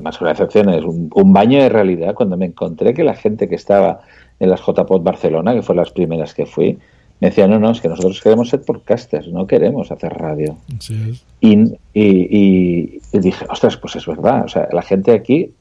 más 0.00 0.18
que 0.18 0.24
una 0.24 0.32
decepción, 0.32 0.70
es 0.70 0.82
un, 0.82 1.08
un 1.14 1.32
baño 1.32 1.62
de 1.62 1.68
realidad 1.68 2.14
cuando 2.14 2.36
me 2.36 2.46
encontré 2.46 2.94
que 2.94 3.04
la 3.04 3.14
gente 3.14 3.48
que 3.48 3.54
estaba 3.54 4.00
en 4.40 4.50
las 4.50 4.60
JPod 4.60 5.02
Barcelona, 5.02 5.54
que 5.54 5.62
fue 5.62 5.76
las 5.76 5.92
primeras 5.92 6.34
que 6.34 6.46
fui, 6.46 6.78
me 7.22 7.28
decía, 7.28 7.46
no, 7.46 7.60
no, 7.60 7.70
es 7.70 7.80
que 7.80 7.86
nosotros 7.88 8.20
queremos 8.20 8.48
ser 8.48 8.62
podcasters, 8.62 9.28
no 9.28 9.46
queremos 9.46 9.92
hacer 9.92 10.12
radio. 10.12 10.56
Sí. 10.80 11.14
Y, 11.40 11.54
y, 11.94 12.98
y- 13.12 13.18
dije, 13.20 13.46
ostras, 13.48 13.76
pues 13.76 13.94
es 13.94 14.04
verdad. 14.06 14.44
O 14.44 14.48
sea, 14.48 14.68
la 14.72 14.82
gente 14.82 15.12
aquí, 15.12 15.52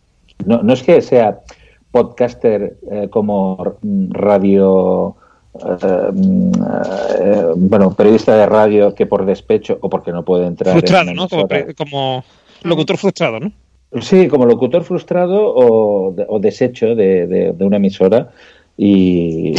no, 0.43 0.64
no 0.64 0.74
es 0.74 0.82
que 0.82 0.99
sea 1.03 1.41
podcaster 1.91 2.78
eh, 2.89 3.09
como 3.12 3.76
radio, 4.09 5.16
eh, 5.53 6.12
mm, 6.12 6.51
eh, 7.20 7.45
bueno, 7.57 7.93
periodista 7.93 8.36
de 8.36 8.47
radio 8.47 8.95
que 8.95 9.05
por 9.05 9.24
despecho 9.26 9.78
o 9.82 9.88
porque 9.88 10.12
no 10.12 10.26
puede 10.26 10.47
entrar. 10.47 10.74
en 10.74 10.80
Frustrado, 10.80 11.14
¿no? 11.14 11.28
Como, 11.78 12.24
locutor 12.64 12.97
frustrado, 12.97 13.39
¿no? 13.39 13.51
Sí, 14.01 14.28
como 14.30 14.47
locutor 14.47 14.84
frustrado 14.84 15.45
o, 15.53 16.16
o 16.28 16.39
deshecho 16.39 16.95
de, 16.95 17.28
de- 17.28 17.51
de 17.53 17.66
una 17.66 17.78
emisora 17.78 18.32
y, 18.78 19.53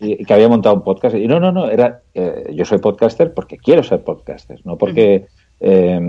y 0.00 0.24
que 0.24 0.34
había 0.34 0.48
montado 0.48 0.74
un 0.76 0.82
podcast. 0.82 1.14
Y 1.16 1.26
no, 1.26 1.40
no, 1.40 1.52
no, 1.52 1.68
era 1.70 2.00
eh, 2.14 2.52
yo 2.54 2.64
soy 2.64 2.78
podcaster 2.78 3.32
porque 3.34 3.58
quiero 3.58 3.82
ser 3.82 4.02
podcaster, 4.02 4.60
no 4.64 4.76
porque 4.76 5.26
eh, 5.60 6.00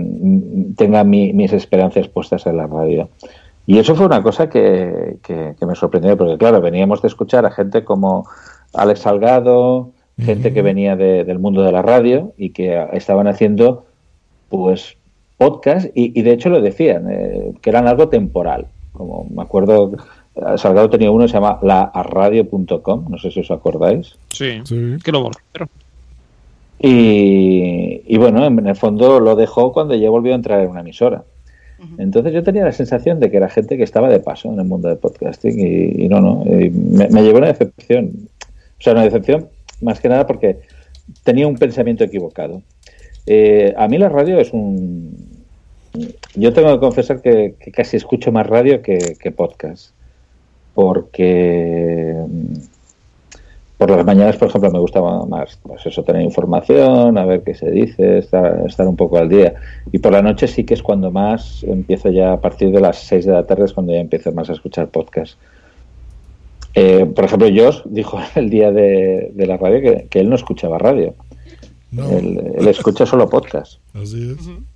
tenga 0.76 1.04
mi- 1.04 1.32
mis 1.32 1.52
esperanzas 1.52 2.08
puestas 2.08 2.46
en 2.46 2.56
la 2.56 2.66
radio. 2.66 3.08
Y 3.66 3.78
eso 3.78 3.94
fue 3.96 4.06
una 4.06 4.22
cosa 4.22 4.48
que, 4.48 5.16
que- 5.22 5.54
que 5.58 5.66
me 5.66 5.74
sorprendió, 5.74 6.16
porque 6.16 6.38
claro, 6.38 6.60
veníamos 6.60 7.02
de 7.02 7.08
escuchar 7.08 7.44
a 7.46 7.50
gente 7.50 7.84
como 7.84 8.26
Alex 8.74 9.00
Salgado, 9.00 9.90
gente 10.18 10.52
que 10.54 10.62
venía 10.62 10.96
de- 10.96 11.24
del 11.24 11.38
mundo 11.38 11.62
de 11.62 11.72
la 11.72 11.82
radio 11.82 12.32
y 12.38 12.50
que 12.50 12.86
estaban 12.92 13.26
haciendo 13.26 13.84
pues 14.48 14.96
podcast 15.36 15.86
y, 15.94 16.18
y 16.18 16.22
de 16.22 16.32
hecho 16.32 16.48
lo 16.48 16.60
decían, 16.60 17.08
eh, 17.10 17.52
que 17.60 17.70
eran 17.70 17.86
algo 17.88 18.08
temporal. 18.08 18.66
Como 18.92 19.26
me 19.28 19.42
acuerdo, 19.42 19.92
Salgado 20.56 20.90
tenía 20.90 21.10
uno 21.10 21.24
que 21.24 21.28
se 21.28 21.34
llama 21.34 21.58
laarradio.com, 21.62 23.06
no 23.08 23.18
sé 23.18 23.30
si 23.30 23.40
os 23.40 23.50
acordáis. 23.50 24.16
Sí, 24.28 24.62
que 25.02 25.12
lo. 25.12 25.30
Y, 26.78 28.02
y 28.06 28.18
bueno, 28.18 28.44
en 28.44 28.66
el 28.66 28.76
fondo 28.76 29.18
lo 29.18 29.34
dejó 29.34 29.72
cuando 29.72 29.94
ya 29.94 30.10
volvió 30.10 30.32
a 30.32 30.36
entrar 30.36 30.60
en 30.60 30.70
una 30.70 30.80
emisora. 30.80 31.24
Entonces 31.98 32.32
yo 32.32 32.42
tenía 32.42 32.64
la 32.64 32.72
sensación 32.72 33.20
de 33.20 33.30
que 33.30 33.36
era 33.36 33.50
gente 33.50 33.76
que 33.76 33.82
estaba 33.82 34.08
de 34.08 34.20
paso 34.20 34.50
en 34.50 34.58
el 34.58 34.64
mundo 34.64 34.88
del 34.88 34.96
podcasting 34.96 35.58
y, 35.58 36.04
y 36.04 36.08
no, 36.08 36.20
no, 36.20 36.42
y 36.46 36.70
me, 36.70 37.08
me 37.08 37.22
llevó 37.22 37.38
una 37.38 37.48
decepción. 37.48 38.12
O 38.78 38.82
sea, 38.82 38.94
una 38.94 39.04
decepción 39.04 39.48
más 39.82 40.00
que 40.00 40.08
nada 40.08 40.26
porque 40.26 40.60
tenía 41.22 41.46
un 41.46 41.56
pensamiento 41.56 42.04
equivocado. 42.04 42.62
Eh, 43.26 43.74
a 43.76 43.88
mí 43.88 43.98
la 43.98 44.08
radio 44.08 44.38
es 44.38 44.52
un... 44.52 45.36
Yo 46.34 46.52
tengo 46.52 46.72
que 46.72 46.80
confesar 46.80 47.22
que, 47.22 47.54
que 47.58 47.72
casi 47.72 47.96
escucho 47.96 48.32
más 48.32 48.46
radio 48.46 48.82
que, 48.82 49.16
que 49.18 49.30
podcast. 49.30 49.95
Porque 50.76 52.14
mm, 52.28 52.58
por 53.78 53.90
las 53.90 54.04
mañanas, 54.04 54.36
por 54.36 54.48
ejemplo, 54.48 54.70
me 54.70 54.78
gustaba 54.78 55.24
más 55.24 55.58
pues 55.62 55.84
eso, 55.86 56.02
tener 56.04 56.22
información, 56.22 57.16
a 57.16 57.24
ver 57.24 57.42
qué 57.42 57.54
se 57.54 57.70
dice, 57.70 58.18
estar, 58.18 58.62
estar 58.66 58.86
un 58.86 58.94
poco 58.94 59.16
al 59.18 59.28
día. 59.28 59.54
Y 59.90 59.98
por 59.98 60.12
la 60.12 60.20
noche 60.20 60.46
sí 60.46 60.64
que 60.64 60.74
es 60.74 60.82
cuando 60.82 61.10
más 61.10 61.64
empiezo 61.64 62.10
ya, 62.10 62.32
a 62.34 62.40
partir 62.40 62.70
de 62.70 62.80
las 62.80 62.98
6 62.98 63.24
de 63.24 63.32
la 63.32 63.46
tarde 63.46 63.64
es 63.64 63.72
cuando 63.72 63.92
ya 63.92 64.00
empiezo 64.00 64.32
más 64.32 64.50
a 64.50 64.52
escuchar 64.52 64.88
podcast. 64.88 65.38
Eh, 66.74 67.06
por 67.06 67.24
ejemplo, 67.24 67.48
Josh 67.48 67.80
dijo 67.86 68.18
el 68.34 68.50
día 68.50 68.70
de, 68.70 69.32
de 69.34 69.46
la 69.46 69.56
radio 69.56 69.80
que, 69.80 70.06
que 70.08 70.20
él 70.20 70.28
no 70.28 70.36
escuchaba 70.36 70.78
radio. 70.78 71.14
Él, 71.92 72.54
él 72.58 72.68
escucha 72.68 73.06
solo 73.06 73.28
podcast. 73.28 73.80
Así 73.94 74.30
es. 74.30 74.75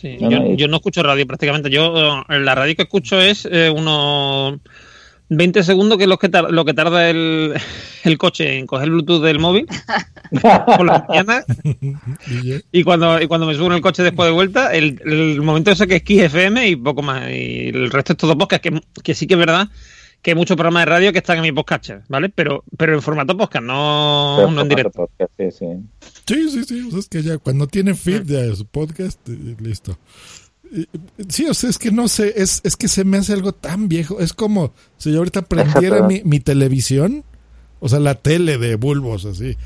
Sí, 0.00 0.16
No, 0.20 0.30
yo, 0.30 0.38
no, 0.40 0.46
y- 0.52 0.56
yo 0.56 0.68
no 0.68 0.76
escucho 0.76 1.02
radio 1.02 1.26
prácticamente. 1.26 1.70
Yo 1.70 2.24
eh, 2.28 2.38
la 2.40 2.54
radio 2.54 2.74
que 2.76 2.82
escucho 2.82 3.20
es 3.20 3.48
eh, 3.50 3.70
unos 3.70 4.58
20 5.28 5.62
segundos, 5.62 5.96
que 5.98 6.04
es 6.04 6.08
lo 6.10 6.18
que, 6.18 6.28
tar- 6.28 6.50
lo 6.50 6.64
que 6.64 6.74
tarda 6.74 7.08
el, 7.10 7.54
el 8.04 8.18
coche 8.18 8.58
en 8.58 8.66
coger 8.66 8.84
el 8.86 8.90
Bluetooth 8.92 9.22
del 9.22 9.38
móvil 9.38 9.66
por 10.30 10.86
la 10.86 11.04
mañana. 11.08 11.44
Y 12.72 12.82
cuando, 12.84 13.20
y 13.20 13.26
cuando 13.26 13.46
me 13.46 13.54
subo 13.54 13.66
en 13.66 13.72
el 13.74 13.80
coche 13.80 14.02
después 14.02 14.28
de 14.28 14.32
vuelta, 14.34 14.72
el, 14.74 15.00
el 15.04 15.40
momento 15.42 15.70
ese 15.70 15.86
que 15.86 15.96
es 15.96 16.02
Kiss 16.02 16.22
FM 16.24 16.68
y 16.68 16.76
poco 16.76 17.02
más. 17.02 17.30
Y 17.30 17.68
el 17.68 17.90
resto 17.90 18.12
es 18.12 18.18
todo 18.18 18.36
podcast, 18.36 18.62
que, 18.62 18.80
que 19.02 19.14
sí 19.14 19.26
que 19.26 19.34
es 19.34 19.40
verdad 19.40 19.68
que 20.26 20.32
hay 20.32 20.34
muchos 20.34 20.56
programas 20.56 20.80
de 20.80 20.86
radio 20.86 21.12
que 21.12 21.18
están 21.18 21.36
en 21.36 21.44
mi 21.44 21.52
podcast, 21.52 21.88
¿vale? 22.08 22.28
Pero, 22.30 22.64
pero 22.76 22.94
en 22.94 23.00
formato 23.00 23.36
podcast, 23.36 23.64
no, 23.64 24.34
Pero 24.38 24.50
no 24.50 24.62
en 24.62 24.68
directo. 24.68 25.06
podcast, 25.06 25.30
sí, 25.38 25.50
sí. 25.56 25.66
Sí, 26.26 26.50
sí, 26.50 26.64
sí. 26.64 26.88
o 26.88 26.90
sea, 26.90 26.98
es 26.98 27.08
que 27.08 27.22
ya 27.22 27.38
cuando 27.38 27.68
tiene 27.68 27.94
feed 27.94 28.24
ya 28.24 28.40
es 28.40 28.64
podcast, 28.64 29.20
eh, 29.28 29.54
listo. 29.60 29.96
Eh, 30.74 30.86
Sí, 31.28 31.46
o 31.46 31.54
sea, 31.54 31.70
es 31.70 31.78
que 31.78 31.92
no 31.92 32.08
sé, 32.08 32.34
es, 32.42 32.60
es 32.64 32.74
que 32.74 32.88
se 32.88 33.04
me 33.04 33.18
hace 33.18 33.34
algo 33.34 33.52
tan 33.52 33.86
viejo. 33.88 34.18
Es 34.18 34.32
como 34.32 34.72
si 34.96 35.12
yo 35.12 35.18
ahorita 35.18 35.42
prendiera 35.42 36.02
mi, 36.02 36.22
mi 36.24 36.40
televisión, 36.40 37.22
o 37.78 37.88
sea, 37.88 38.00
la 38.00 38.16
tele 38.16 38.58
de 38.58 38.74
bulbos, 38.74 39.26
así, 39.26 39.56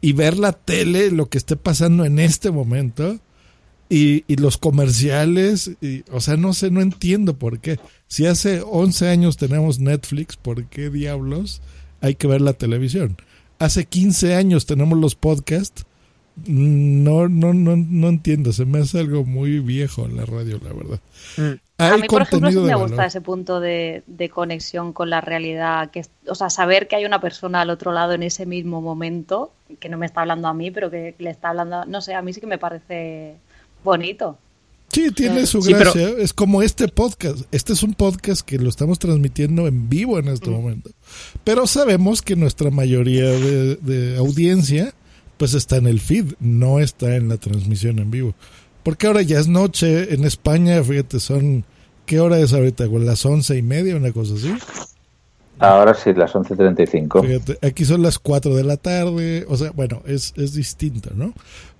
y 0.00 0.12
ver 0.12 0.38
la 0.38 0.52
tele, 0.52 1.10
lo 1.10 1.26
que 1.26 1.38
esté 1.38 1.56
pasando 1.56 2.04
en 2.04 2.20
este 2.20 2.52
momento, 2.52 3.18
y, 3.94 4.24
y 4.26 4.36
los 4.36 4.58
comerciales, 4.58 5.70
y, 5.80 6.02
o 6.10 6.20
sea, 6.20 6.36
no 6.36 6.52
sé, 6.52 6.70
no 6.70 6.80
entiendo 6.80 7.34
por 7.38 7.60
qué. 7.60 7.78
Si 8.08 8.26
hace 8.26 8.60
11 8.60 9.08
años 9.08 9.36
tenemos 9.36 9.78
Netflix, 9.78 10.36
¿por 10.36 10.64
qué 10.66 10.90
diablos 10.90 11.62
hay 12.00 12.14
que 12.16 12.26
ver 12.26 12.40
la 12.40 12.54
televisión? 12.54 13.16
Hace 13.58 13.84
15 13.84 14.34
años 14.34 14.66
tenemos 14.66 14.98
los 14.98 15.14
podcasts. 15.14 15.84
No, 16.46 17.28
no, 17.28 17.54
no, 17.54 17.76
no 17.76 18.08
entiendo. 18.08 18.52
Se 18.52 18.64
me 18.64 18.80
hace 18.80 18.98
algo 18.98 19.24
muy 19.24 19.60
viejo 19.60 20.04
en 20.06 20.16
la 20.16 20.26
radio, 20.26 20.58
la 20.64 20.72
verdad. 20.72 21.00
Hay 21.78 21.92
a 21.92 21.96
mí, 21.96 22.08
por 22.08 22.22
ejemplo, 22.22 22.50
sí 22.50 22.56
me 22.56 22.66
de 22.66 22.74
gusta 22.74 22.96
valor. 22.96 23.06
ese 23.06 23.20
punto 23.20 23.60
de, 23.60 24.02
de 24.08 24.28
conexión 24.28 24.92
con 24.92 25.10
la 25.10 25.20
realidad, 25.20 25.90
que 25.92 26.00
es- 26.00 26.10
o 26.26 26.34
sea, 26.34 26.50
saber 26.50 26.88
que 26.88 26.96
hay 26.96 27.04
una 27.04 27.20
persona 27.20 27.60
al 27.60 27.70
otro 27.70 27.92
lado 27.92 28.12
en 28.12 28.24
ese 28.24 28.46
mismo 28.46 28.80
momento, 28.80 29.52
que 29.78 29.88
no 29.88 29.98
me 29.98 30.06
está 30.06 30.22
hablando 30.22 30.48
a 30.48 30.54
mí, 30.54 30.72
pero 30.72 30.90
que 30.90 31.14
le 31.18 31.30
está 31.30 31.50
hablando, 31.50 31.84
no 31.84 32.00
sé, 32.00 32.14
a 32.14 32.22
mí 32.22 32.32
sí 32.32 32.40
que 32.40 32.46
me 32.48 32.58
parece 32.58 33.36
bonito. 33.84 34.38
Sí, 34.92 35.10
tiene 35.10 35.44
su 35.46 35.60
Sí, 35.62 35.72
pero- 35.72 35.92
gracia. 35.92 36.08
Es 36.18 36.32
como 36.32 36.62
este 36.62 36.88
podcast. 36.88 37.40
Este 37.52 37.72
es 37.72 37.82
un 37.82 37.94
podcast 37.94 38.42
que 38.42 38.58
lo 38.58 38.68
estamos 38.68 38.98
transmitiendo 38.98 39.66
en 39.66 39.88
vivo 39.88 40.18
en 40.18 40.28
este 40.28 40.50
momento. 40.50 40.90
Pero 41.42 41.66
sabemos 41.66 42.22
que 42.22 42.36
nuestra 42.36 42.70
mayoría 42.70 43.24
de, 43.24 43.76
de 43.76 44.16
audiencia 44.16 44.94
pues 45.36 45.54
está 45.54 45.76
en 45.78 45.88
el 45.88 45.98
feed, 46.00 46.34
no 46.38 46.78
está 46.78 47.16
en 47.16 47.28
la 47.28 47.38
transmisión 47.38 47.98
en 47.98 48.10
vivo. 48.12 48.34
Porque 48.84 49.08
ahora 49.08 49.22
ya 49.22 49.40
es 49.40 49.48
noche 49.48 50.14
en 50.14 50.24
España, 50.24 50.82
fíjate, 50.82 51.18
son... 51.18 51.64
¿Qué 52.06 52.20
hora 52.20 52.38
es 52.38 52.52
ahorita? 52.52 52.84
güey? 52.84 53.02
¿Las 53.02 53.24
once 53.26 53.56
y 53.56 53.62
media? 53.62 53.96
Una 53.96 54.12
cosa 54.12 54.34
así. 54.34 54.52
Ahora 55.58 55.94
sí, 55.94 56.12
las 56.12 56.32
11.35. 56.34 57.26
Fíjate, 57.26 57.66
aquí 57.66 57.84
son 57.84 58.02
las 58.02 58.18
4 58.18 58.54
de 58.54 58.64
la 58.64 58.76
tarde, 58.76 59.46
o 59.48 59.56
sea, 59.56 59.70
bueno, 59.70 60.02
es, 60.04 60.34
es 60.36 60.52
distinto, 60.54 61.10
¿no? 61.14 61.32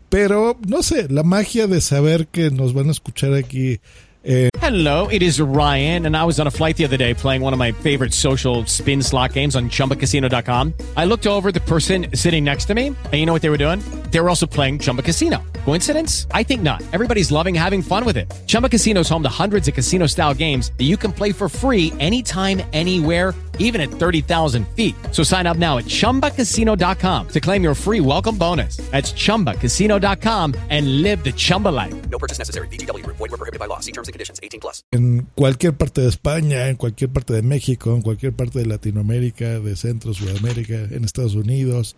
Pero, 0.09 0.57
no 0.67 0.83
sé, 0.83 1.09
la 1.11 1.23
magia 1.23 1.67
de 1.67 1.81
saber 1.81 2.27
que 2.29 2.51
nos 2.51 2.73
van 2.73 2.89
a 2.89 2.93
escuchar 2.93 3.35
aquí. 3.35 3.81
eh, 4.27 4.49
Hello, 4.63 5.09
it 5.09 5.23
is 5.23 5.39
Ryan, 5.41 6.07
and 6.07 6.17
I 6.17 6.25
was 6.25 6.41
on 6.41 6.47
a 6.47 6.51
flight 6.51 6.77
the 6.79 6.85
other 6.87 6.97
day 6.97 7.13
playing 7.13 7.43
one 7.43 7.53
of 7.53 7.59
my 7.59 7.73
favorite 7.73 8.15
social 8.15 8.65
spin 8.65 9.03
slot 9.03 9.35
games 9.35 9.55
on 9.57 9.69
chumbacasino.com. 9.69 10.73
I 10.97 11.05
looked 11.05 11.27
over 11.27 11.53
the 11.53 11.61
person 11.61 12.07
sitting 12.15 12.45
next 12.45 12.65
to 12.67 12.75
me, 12.75 12.87
and 12.89 13.15
you 13.15 13.27
know 13.27 13.35
what 13.35 13.43
they 13.43 13.51
were 13.51 13.59
doing? 13.59 13.81
They 14.11 14.21
were 14.21 14.31
also 14.31 14.47
playing 14.47 14.79
Chumba 14.79 15.03
Casino. 15.03 15.43
Coincidence? 15.67 16.27
I 16.33 16.43
think 16.45 16.63
not. 16.63 16.83
Everybody's 16.95 17.31
loving 17.31 17.55
having 17.55 17.83
fun 17.83 18.05
with 18.07 18.17
it. 18.17 18.33
Chumba 18.47 18.71
Casino 18.71 19.01
is 19.01 19.09
home 19.11 19.23
to 19.25 19.29
hundreds 19.29 19.69
of 19.69 19.75
casino 19.75 20.07
style 20.07 20.33
games 20.33 20.73
that 20.79 20.85
you 20.85 20.97
can 20.97 21.13
play 21.13 21.33
for 21.33 21.49
free 21.51 21.93
anytime, 22.01 22.63
anywhere, 22.73 23.35
even 23.59 23.81
at 23.83 23.91
30,000 23.91 24.67
feet. 24.69 24.95
So 25.11 25.23
sign 25.23 25.47
up 25.47 25.59
now 25.59 25.77
at 25.79 25.85
chumbacasino.com 25.85 27.29
to 27.29 27.41
claim 27.41 27.63
your 27.63 27.75
free 27.75 28.01
welcome 28.01 28.39
bonus. 28.39 28.79
That's 28.91 29.13
chumbacasino.com 29.13 30.55
and 30.71 31.03
live 31.03 31.23
the 31.25 31.33
Chumba 31.33 31.69
life. 31.69 31.95
No 32.09 32.19
purchase 32.19 32.39
necessary. 32.39 32.69
VGW 32.69 33.03
Group. 33.05 33.17
Void 33.19 33.31
were 33.33 33.37
prohibited 33.37 33.61
by 33.61 33.67
law. 33.67 33.81
See 33.81 33.93
terms 33.93 34.09
and 34.09 34.13
conditions. 34.15 34.39
18 34.43 34.61
plus. 34.61 34.83
en 34.93 35.27
cualquier 35.35 35.75
parte 35.77 36.01
de 36.01 36.09
España, 36.09 36.69
en 36.69 36.77
cualquier 36.77 37.11
parte 37.11 37.33
de 37.35 37.43
México, 37.43 37.95
en 37.95 38.03
cualquier 38.03 38.33
parte 38.33 38.61
de 38.61 38.67
Latinoamérica, 38.67 39.59
de 39.61 39.77
Centro, 39.77 40.15
Sudamérica, 40.15 40.75
en 40.75 41.05
Estados 41.05 41.35
Unidos. 41.35 41.97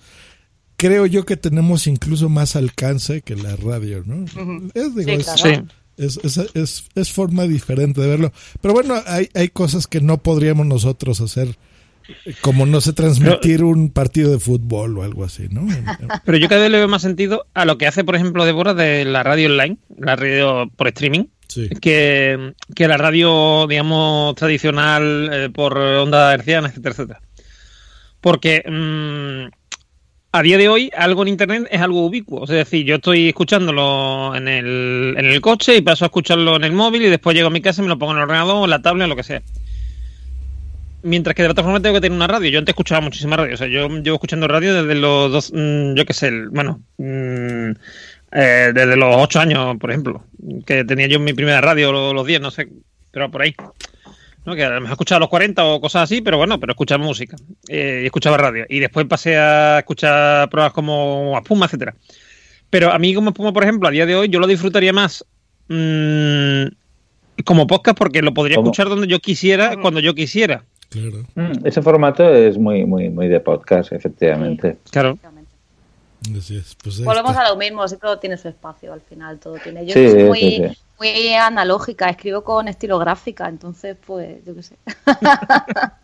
Creo 0.79 1.07
yo 1.07 1.25
que 1.25 1.37
tenemos 1.37 1.87
incluso 1.87 2.29
más 2.29 2.55
alcance 2.57 3.23
que 3.23 3.35
la 3.35 3.57
radio, 3.57 4.03
¿no? 4.05 4.25
Ujú. 4.25 4.71
Es, 4.75 4.95
digo, 4.95 5.11
Sí, 5.11 5.11
es, 5.13 5.25
claro. 5.25 5.67
Sí. 5.67 5.75
Es, 5.97 6.19
es- 6.23 6.51
es- 6.55 6.85
es 6.95 7.13
forma 7.13 7.45
diferente 7.45 8.01
de 8.01 8.09
verlo. 8.09 8.33
Pero 8.61 8.75
bueno, 8.75 8.95
hay, 9.07 9.29
hay 9.35 9.49
cosas 9.49 9.87
que 9.87 10.01
no 10.01 10.19
podríamos 10.19 10.67
nosotros 10.67 11.21
hacer, 11.21 11.57
como 12.41 12.67
no 12.67 12.81
sé, 12.81 12.93
transmitir 12.93 13.65
un 13.65 13.91
partido 13.91 14.31
de 14.31 14.39
fútbol 14.39 14.99
o 14.99 15.03
algo 15.03 15.25
así, 15.25 15.49
¿no? 15.51 15.67
Pero 16.25 16.39
yo 16.39 16.49
cada 16.49 16.63
vez 16.63 16.71
le 16.71 16.79
veo 16.79 16.89
más 16.89 17.03
sentido 17.03 17.47
a 17.55 17.65
lo 17.65 17.79
que 17.79 17.87
hace, 17.87 18.05
por 18.05 18.15
ejemplo, 18.17 18.45
Débora 18.45 18.75
de 18.75 19.05
la 19.05 19.23
radio 19.23 19.49
online, 19.51 19.79
la 19.99 20.15
radio 20.17 20.71
por 20.77 20.89
streaming, 20.89 21.25
que, 21.81 22.53
que 22.75 22.89
la 22.89 22.97
radio, 22.97 23.67
digamos, 23.69 24.35
tradicional 24.35 25.31
eh, 25.33 25.51
por 25.51 25.77
onda 25.79 26.35
herciana, 26.35 26.69
etcétera, 26.69 26.93
etcétera. 26.93 27.21
Porque 28.21 28.63
mm, 28.69 29.53
a 30.37 30.43
día 30.43 30.59
de 30.59 30.69
hoy 30.69 30.91
algo 30.97 31.23
en 31.23 31.29
Internet 31.29 31.69
es 31.71 31.81
algo 31.81 32.05
ubicuo. 32.07 32.45
Es 32.45 32.51
decir, 32.51 32.85
yo 32.85 32.97
estoy 32.97 33.29
escuchándolo 33.29 34.35
en 34.37 34.49
el, 34.49 35.15
en 35.17 35.25
el 35.27 35.41
coche 35.41 35.77
y 35.77 35.81
paso 35.83 36.05
a 36.05 36.07
escucharlo 36.07 36.57
en 36.57 36.65
el 36.65 36.73
móvil 36.73 37.03
y 37.03 37.09
después 37.09 37.35
llego 37.35 37.49
a 37.49 37.51
mi 37.51 37.61
casa 37.61 37.81
y 37.81 37.85
me 37.85 37.89
lo 37.89 37.99
pongo 37.99 38.13
en 38.13 38.19
el 38.19 38.25
ordenador 38.25 38.65
en 38.65 38.71
la 38.71 38.83
tablet 38.83 39.09
lo 39.09 39.17
que 39.17 39.23
sea. 39.23 39.43
Mientras 41.03 41.37
que 41.37 41.43
de 41.43 41.49
otra 41.49 41.63
forma 41.63 41.81
tengo 41.81 41.95
que 41.95 42.01
tener 42.01 42.17
una 42.17 42.27
radio. 42.27 42.51
Yo 42.51 42.59
antes 42.59 42.73
escuchaba 42.73 43.01
muchísima 43.01 43.37
radio. 43.37 43.55
O 43.55 43.57
sea, 43.57 43.69
yo 43.69 43.89
llevo 43.89 44.17
escuchando 44.17 44.49
radio 44.49 44.75
desde 44.75 44.95
los 45.01 45.31
dos, 45.31 45.53
mm, 45.55 45.95
yo 45.95 46.05
qué 46.05 46.13
sé, 46.13 46.29
el- 46.29 46.49
bueno, 46.49 46.81
mm, 46.99 47.71
eh, 48.33 48.73
desde 48.75 48.97
los 48.97 49.15
ocho 49.17 49.39
años, 49.41 49.77
por 49.79 49.91
ejemplo, 49.91 50.25
que 50.67 50.85
tenía 50.85 51.07
yo 51.07 51.21
mi 51.21 51.33
primera 51.33 51.61
radio 51.61 51.93
los, 52.13 52.27
10, 52.27 52.41
no 52.41 52.51
sé, 52.51 52.69
pero 53.13 53.31
por 53.31 53.43
ahí. 53.43 53.55
¿No? 54.47 54.55
Que 54.55 54.65
a 54.65 54.71
lo 54.71 54.81
mejor 54.81 54.93
escuchaba 54.93 55.17
a 55.19 55.21
los 55.21 55.29
40 55.29 55.65
o 55.65 55.81
cosas 55.81 56.05
así, 56.05 56.23
pero 56.23 56.39
bueno, 56.39 56.59
pero 56.59 56.73
escuchaba 56.73 57.05
música 57.05 57.37
eh, 57.69 58.01
y 58.03 58.07
escuchaba 58.07 58.37
radio. 58.39 58.65
Y 58.69 58.79
después 58.79 59.05
pasé 59.07 59.37
a 59.37 59.81
escuchar 59.81 60.49
pruebas 60.49 60.73
como 60.73 61.37
Espuma, 61.37 61.67
etcétera. 61.67 61.95
Pero 62.71 62.93
a 62.93 62.99
mí 62.99 63.15
como 63.15 63.31
Espuma, 63.31 63.53
por 63.53 63.63
ejemplo, 63.65 63.89
a 63.89 63.91
día 63.91 64.07
de 64.07 64.15
hoy 64.15 64.29
yo 64.29 64.39
lo 64.39 64.47
disfrutaría 64.47 64.93
más 64.93 65.25
mm, 65.69 66.65
como 67.45 67.67
podcast 67.67 67.99
porque 67.99 68.23
lo 68.23 68.33
podría 68.33 68.57
¿Cómo? 68.57 68.69
escuchar 68.69 68.89
donde 68.89 69.07
yo 69.07 69.19
quisiera, 69.21 69.77
cuando 69.81 70.01
yo 70.01 70.15
quisiera. 70.15 70.65
Mm, 71.35 71.67
Ese 71.67 71.83
formato 71.83 72.33
es 72.33 72.57
muy, 72.59 72.87
muy, 72.87 73.11
muy 73.11 73.29
de 73.29 73.41
podcast, 73.41 73.93
efectivamente. 73.93 74.79
Claro. 74.91 75.19
Así 76.37 76.57
es, 76.57 76.77
pues 76.83 77.05
Volvemos 77.05 77.33
está. 77.33 77.47
a 77.47 77.51
lo 77.51 77.57
mismo, 77.57 77.87
sí, 77.87 77.97
todo 78.01 78.19
tiene 78.19 78.37
su 78.37 78.49
espacio 78.49 78.93
al 78.93 79.01
final, 79.01 79.39
todo 79.39 79.59
tiene. 79.63 79.87
Yo 79.87 79.93
Sí, 79.93 80.09
soy 80.11 80.21
sí, 80.21 80.27
muy, 80.27 80.41
sí. 80.41 80.79
Muy 80.99 81.33
analógica, 81.35 82.09
escribo 82.09 82.43
con 82.43 82.69
estilográfica, 82.69 83.49
entonces, 83.49 83.97
pues, 84.07 84.45
yo 84.45 84.55
qué 84.55 84.63
sé. 84.63 84.77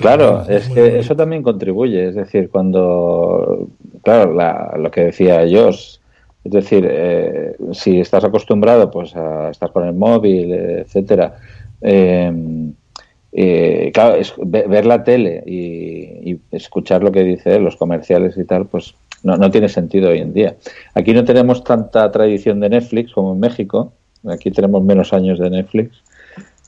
Claro, 0.00 0.44
es 0.48 0.68
que 0.68 0.98
eso 0.98 1.16
también 1.16 1.42
contribuye. 1.42 2.08
Es 2.08 2.14
decir, 2.14 2.50
cuando, 2.50 3.68
claro, 4.02 4.34
la- 4.34 4.74
lo 4.76 4.90
que 4.90 5.04
decía 5.04 5.46
Josh, 5.50 5.96
es 6.44 6.52
decir, 6.52 6.86
eh, 6.90 7.56
si 7.72 8.00
estás 8.00 8.24
acostumbrado 8.24 8.90
pues 8.90 9.14
a 9.16 9.50
estar 9.50 9.70
con 9.72 9.86
el 9.86 9.94
móvil, 9.94 10.52
etcétera, 10.52 11.36
eh, 11.80 12.32
eh, 13.32 13.90
claro, 13.94 14.16
es- 14.16 14.34
ve- 14.36 14.66
ver 14.66 14.84
la 14.84 15.04
tele 15.04 15.42
y, 15.46 16.32
y 16.32 16.40
escuchar 16.50 17.02
lo 17.02 17.12
que 17.12 17.22
dice 17.22 17.58
los 17.60 17.76
comerciales 17.76 18.36
y 18.36 18.44
tal, 18.44 18.66
pues 18.66 18.94
no, 19.22 19.36
no 19.36 19.50
tiene 19.50 19.68
sentido 19.68 20.10
hoy 20.10 20.18
en 20.18 20.34
día. 20.34 20.56
Aquí 20.94 21.14
no 21.14 21.24
tenemos 21.24 21.62
tanta 21.64 22.10
tradición 22.10 22.60
de 22.60 22.68
Netflix 22.70 23.12
como 23.12 23.32
en 23.32 23.40
México. 23.40 23.92
Aquí 24.28 24.50
tenemos 24.50 24.82
menos 24.82 25.12
años 25.12 25.38
de 25.38 25.50
Netflix 25.50 26.02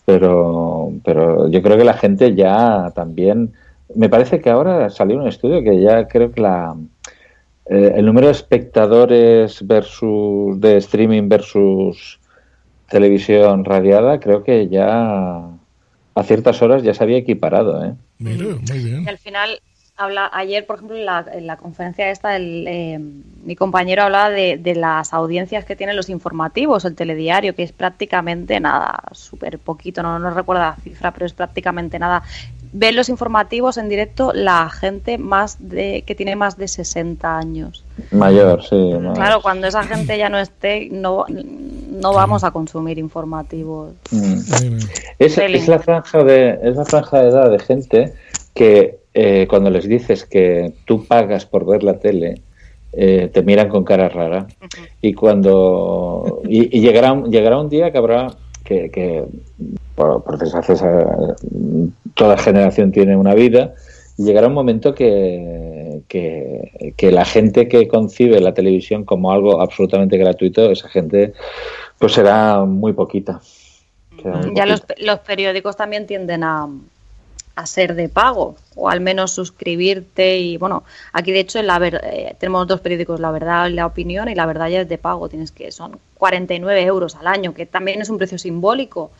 pero 0.05 0.93
pero 1.05 1.49
yo 1.49 1.63
creo 1.63 1.77
que 1.77 1.85
la 1.85 1.95
gente 1.95 2.35
ya 2.35 2.93
también 2.95 3.53
me 3.95 4.09
parece 4.09 4.41
que 4.41 4.51
ahora 4.51 4.91
salió 4.91 5.19
un 5.19 5.29
estudio 5.29 5.63
que 5.63 5.81
ya 5.81 6.09
creo 6.09 6.33
que 6.33 6.41
la 6.41 6.77
eh, 7.67 7.95
el 7.97 8.07
número 8.07 8.27
de 8.27 8.33
espectadores 8.33 9.67
versus 9.67 10.61
de 10.61 10.77
streaming 10.77 11.29
versus 11.29 12.21
televisión 12.89 13.65
radiada 13.65 14.21
creo 14.21 14.45
que 14.45 14.69
ya 14.69 15.49
a 16.17 16.23
ciertas 16.23 16.61
horas 16.61 16.83
ya 16.83 16.93
se 16.93 17.03
había 17.03 17.19
equiparado 17.19 17.85
¿eh? 17.85 17.95
Mira, 18.19 18.45
muy 18.45 18.79
bien. 18.79 19.03
Y 19.03 19.09
al 19.09 19.19
final, 19.19 19.61
habla 19.97 20.29
ayer, 20.33 20.67
por 20.67 20.77
ejemplo, 20.77 20.97
en 20.97 21.07
la, 21.07 21.25
en 21.33 21.47
la 21.47 21.57
conferencia 21.57 22.11
esta, 22.11 22.37
el, 22.37 22.67
eh, 22.67 22.99
mi 23.45 23.55
compañero 23.55 24.03
hablaba 24.03 24.31
de, 24.31 24.57
de 24.57 24.75
las 24.75 25.13
audiencias 25.15 25.65
que 25.65 25.77
tienen 25.77 25.97
los 25.97 26.09
informativos, 26.09 26.85
el 26.85 26.95
telediario, 26.95 27.55
que 27.55 27.63
es 27.63 27.73
prácticamente 27.73 28.59
nada, 28.59 29.03
súper 29.13 29.59
poquito, 29.59 30.03
no, 30.03 30.19
no 30.19 30.31
recuerdo 30.31 30.63
la 30.63 30.77
cifra, 30.83 31.13
pero 31.13 31.27
es 31.27 31.33
prácticamente 31.33 31.99
nada. 31.99 32.23
Ven 32.73 32.97
los 32.97 33.09
informativos 33.09 33.79
en 33.79 33.89
directo 33.89 34.33
la 34.35 34.69
gente 34.69 35.17
más 35.17 35.59
de 35.61 36.03
que 36.05 36.17
tiene 36.17 36.35
más 36.35 36.57
de 36.57 36.67
60 36.67 37.39
años. 37.39 37.85
mayor 38.11 38.65
sí. 38.65 38.91
Claro, 39.15 39.41
cuando 39.43 39.69
esa 39.69 39.85
gente 39.85 40.19
ya 40.19 40.29
no 40.29 40.39
esté, 40.41 40.89
no, 40.91 41.25
no 41.29 42.13
vamos 42.13 42.43
a 42.43 42.51
consumir 42.51 42.99
informativos. 42.99 43.93
Mm. 44.11 44.79
Es 45.21 45.69
la 45.69 45.79
franja 45.79 46.25
de 46.25 46.59
es 46.65 46.75
la 46.75 46.85
franja 46.85 47.21
de 47.21 47.29
edad 47.29 47.49
de 47.49 47.61
gente 47.61 48.15
que 48.55 49.04
eh, 49.15 49.47
cuando 49.49 49.71
les 49.71 49.89
dices 49.89 50.25
que 50.25 50.73
tú 50.85 51.05
pagas 51.07 51.47
por 51.47 51.65
ver 51.65 51.83
la 51.83 51.99
tele 51.99 52.41
eh, 52.97 53.29
te 53.33 53.43
miran 53.43 53.69
con 53.69 53.83
cara 53.85 54.09
rara. 54.09 54.47
Y 55.01 55.15
cuando 55.15 56.43
y, 56.49 56.77
y 56.77 56.81
llegará 56.81 57.23
llegará 57.29 57.59
un 57.59 57.69
día 57.69 57.91
que 57.91 57.99
habrá 57.99 58.29
que, 58.65 58.91
que 58.91 59.25
por, 59.95 60.23
por 60.23 60.39
desgracia 60.39 60.75
toda 62.15 62.39
generación 62.39 62.93
tiene 62.93 63.17
una 63.17 63.35
vida 63.35 63.75
y 64.17 64.25
llegará 64.25 64.47
un 64.47 64.55
momento 64.55 64.95
que, 64.95 66.03
que, 66.09 66.93
que 66.97 67.11
la 67.11 67.25
gente 67.25 67.67
que 67.69 67.89
concibe 67.89 68.41
la 68.41 68.55
televisión 68.55 69.05
como 69.05 69.33
algo 69.33 69.61
absolutamente 69.61 70.17
gratuito 70.17 70.71
esa 70.71 70.89
gente 70.89 71.33
pues 71.99 72.12
será 72.12 72.65
muy 72.65 72.93
poquita. 72.93 73.41
Será 74.23 74.37
muy 74.39 74.55
Ya 74.55 74.67
los, 74.67 74.83
poquita. 74.83 74.95
los 75.05 75.19
periódicos 75.21 75.77
también 75.77 76.07
tienden 76.07 76.45
a, 76.45 76.69
a 77.57 77.67
ser 77.67 77.95
de 77.95 78.09
pago, 78.09 78.57
o 78.75 78.89
al 78.89 79.01
menos 79.01 79.31
suscribirte. 79.33 80.39
Y 80.39 80.57
bueno, 80.57 80.83
aquí 81.13 81.31
de 81.33 81.41
hecho 81.41 81.59
en 81.61 81.67
la 81.69 81.79
ver- 81.79 82.01
eh, 82.03 82.35
tenemos 82.39 82.67
dos 82.67 82.81
periódicos, 82.81 83.21
La 83.21 83.31
Verdad 83.31 83.69
y 83.69 83.73
La 83.75 83.87
Opinión, 83.87 84.29
y 84.29 84.35
La 84.35 84.47
Verdad 84.47 84.69
ya 84.69 84.81
es 84.81 84.89
de 84.89 84.99
pago, 84.99 85.29
tienes 85.29 85.53
que 85.53 85.71
son 85.71 85.99
49 86.19 86.83
euros 86.83 87.15
al 87.15 87.27
año, 87.29 87.55
que 87.55 87.65
también 87.67 88.01
es 88.03 88.09
un 88.11 88.19
precio 88.19 88.39
simbólico. 88.39 89.11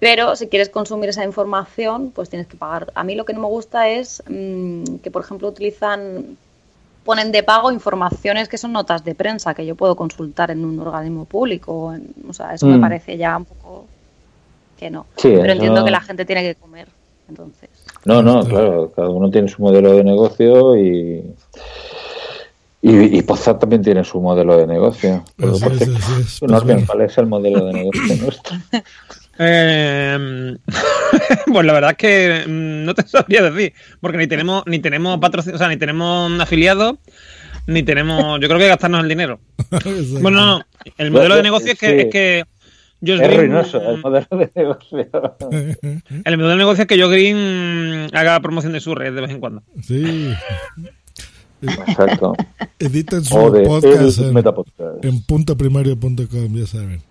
Pero 0.00 0.36
si 0.36 0.46
quieres 0.48 0.68
consumir 0.68 1.08
esa 1.10 1.24
información, 1.24 2.12
pues 2.14 2.28
tienes 2.30 2.46
que 2.46 2.56
pagar. 2.56 2.92
A 2.94 3.02
mí 3.04 3.14
lo 3.16 3.24
que 3.24 3.32
no 3.32 3.40
me 3.40 3.46
gusta 3.48 3.88
es 3.88 4.22
mm, 4.28 4.96
que, 5.02 5.10
por 5.10 5.22
ejemplo, 5.24 5.48
utilizan, 5.48 6.36
ponen 7.04 7.32
de 7.32 7.42
pago 7.42 7.72
informaciones 7.72 8.48
que 8.48 8.58
son 8.58 8.72
notas 8.72 9.04
de 9.04 9.14
prensa 9.16 9.54
que 9.54 9.64
yo 9.66 9.74
puedo 9.74 9.96
consultar 9.96 10.50
en 10.50 10.64
un 10.64 10.78
organismo 10.80 11.24
público. 11.24 11.72
o 11.72 11.92
en- 11.94 12.12
o 12.28 12.32
sea, 12.32 12.54
eso 12.54 12.66
me 12.66 12.78
Mm. 12.78 12.80
parece 12.80 13.16
ya 13.16 13.36
un 13.36 13.44
poco 13.44 13.86
que 14.78 14.90
no. 14.90 15.06
Sí, 15.16 15.28
Pero 15.30 15.42
eso- 15.44 15.52
entiendo 15.52 15.84
que 15.84 15.90
la 15.90 16.00
gente 16.00 16.24
tiene 16.24 16.42
que 16.42 16.54
comer. 16.54 16.86
Entonces, 17.28 17.68
No, 18.04 18.22
no, 18.22 18.44
claro, 18.44 18.92
cada 18.94 19.08
uno 19.08 19.30
tiene 19.30 19.48
su 19.48 19.60
modelo 19.62 19.92
de 19.92 20.04
negocio 20.04 20.76
y, 20.76 21.24
Y, 22.80 23.18
y 23.18 23.22
Pozat 23.22 23.58
también 23.58 23.82
tiene 23.82 24.04
su 24.04 24.20
modelo 24.20 24.56
de 24.56 24.66
negocio. 24.66 25.24
Es, 25.36 25.62
es. 25.62 25.88
Pues 26.38 26.42
Norman, 26.42 26.66
bueno. 26.66 26.86
¿cuál 26.86 27.00
es 27.02 27.18
el 27.18 27.26
modelo 27.26 27.64
de 27.66 27.72
negocio 27.72 28.16
nuestro? 28.22 28.56
Eh, 29.40 30.56
pues 31.52 31.66
la 31.66 31.72
verdad 31.72 31.90
es 31.92 31.96
que 31.96 32.44
mm, 32.46 32.84
no 32.84 32.94
te 32.94 33.02
sabría 33.06 33.42
decir, 33.42 33.72
porque 34.00 34.18
ni 34.18 34.26
tenemos 34.26 34.62
ni 34.66 34.78
tenemos 34.78 35.18
patrocinio, 35.18 35.56
o 35.56 35.58
sea, 35.58 35.68
ni 35.68 35.76
tenemos 35.76 36.40
afiliados, 36.40 36.96
ni 37.66 37.82
tenemos, 37.82 38.40
yo 38.40 38.48
creo 38.48 38.58
que 38.58 38.68
gastarnos 38.68 39.02
el 39.02 39.08
dinero. 39.08 39.40
Bueno, 40.20 40.38
no, 40.38 40.46
no, 40.58 40.64
el 40.96 41.10
modelo 41.10 41.36
de 41.36 41.42
negocio 41.42 41.72
es 41.72 41.78
que, 41.78 42.00
es 42.02 42.06
que 42.10 42.44
Josh 43.00 43.20
Es 43.20 43.28
Green- 43.28 43.36
ruinoso 43.52 43.80
el 43.80 44.00
modelo 44.00 44.26
de 44.30 44.50
negocio. 44.54 44.98
el 46.24 46.36
modelo 46.36 46.48
de 46.48 46.56
negocio 46.56 46.82
es 46.82 46.88
que 46.88 47.00
Joe 47.00 47.10
Green 47.10 48.08
haga 48.14 48.40
promoción 48.40 48.72
de 48.72 48.80
su 48.80 48.94
red 48.94 49.14
de 49.14 49.20
vez 49.20 49.30
en 49.30 49.40
cuando. 49.40 49.62
Sí. 49.82 50.32
Exacto. 51.62 52.34
Editen 52.78 53.24
su 53.24 53.36
O 53.36 53.50
de 53.50 53.62
podcast 53.64 54.18
en, 54.18 54.34
Metapodcast. 54.34 55.04
en 55.04 55.22
puntoprimario.com, 55.22 56.54
ya 56.54 56.66
saben. 56.66 57.02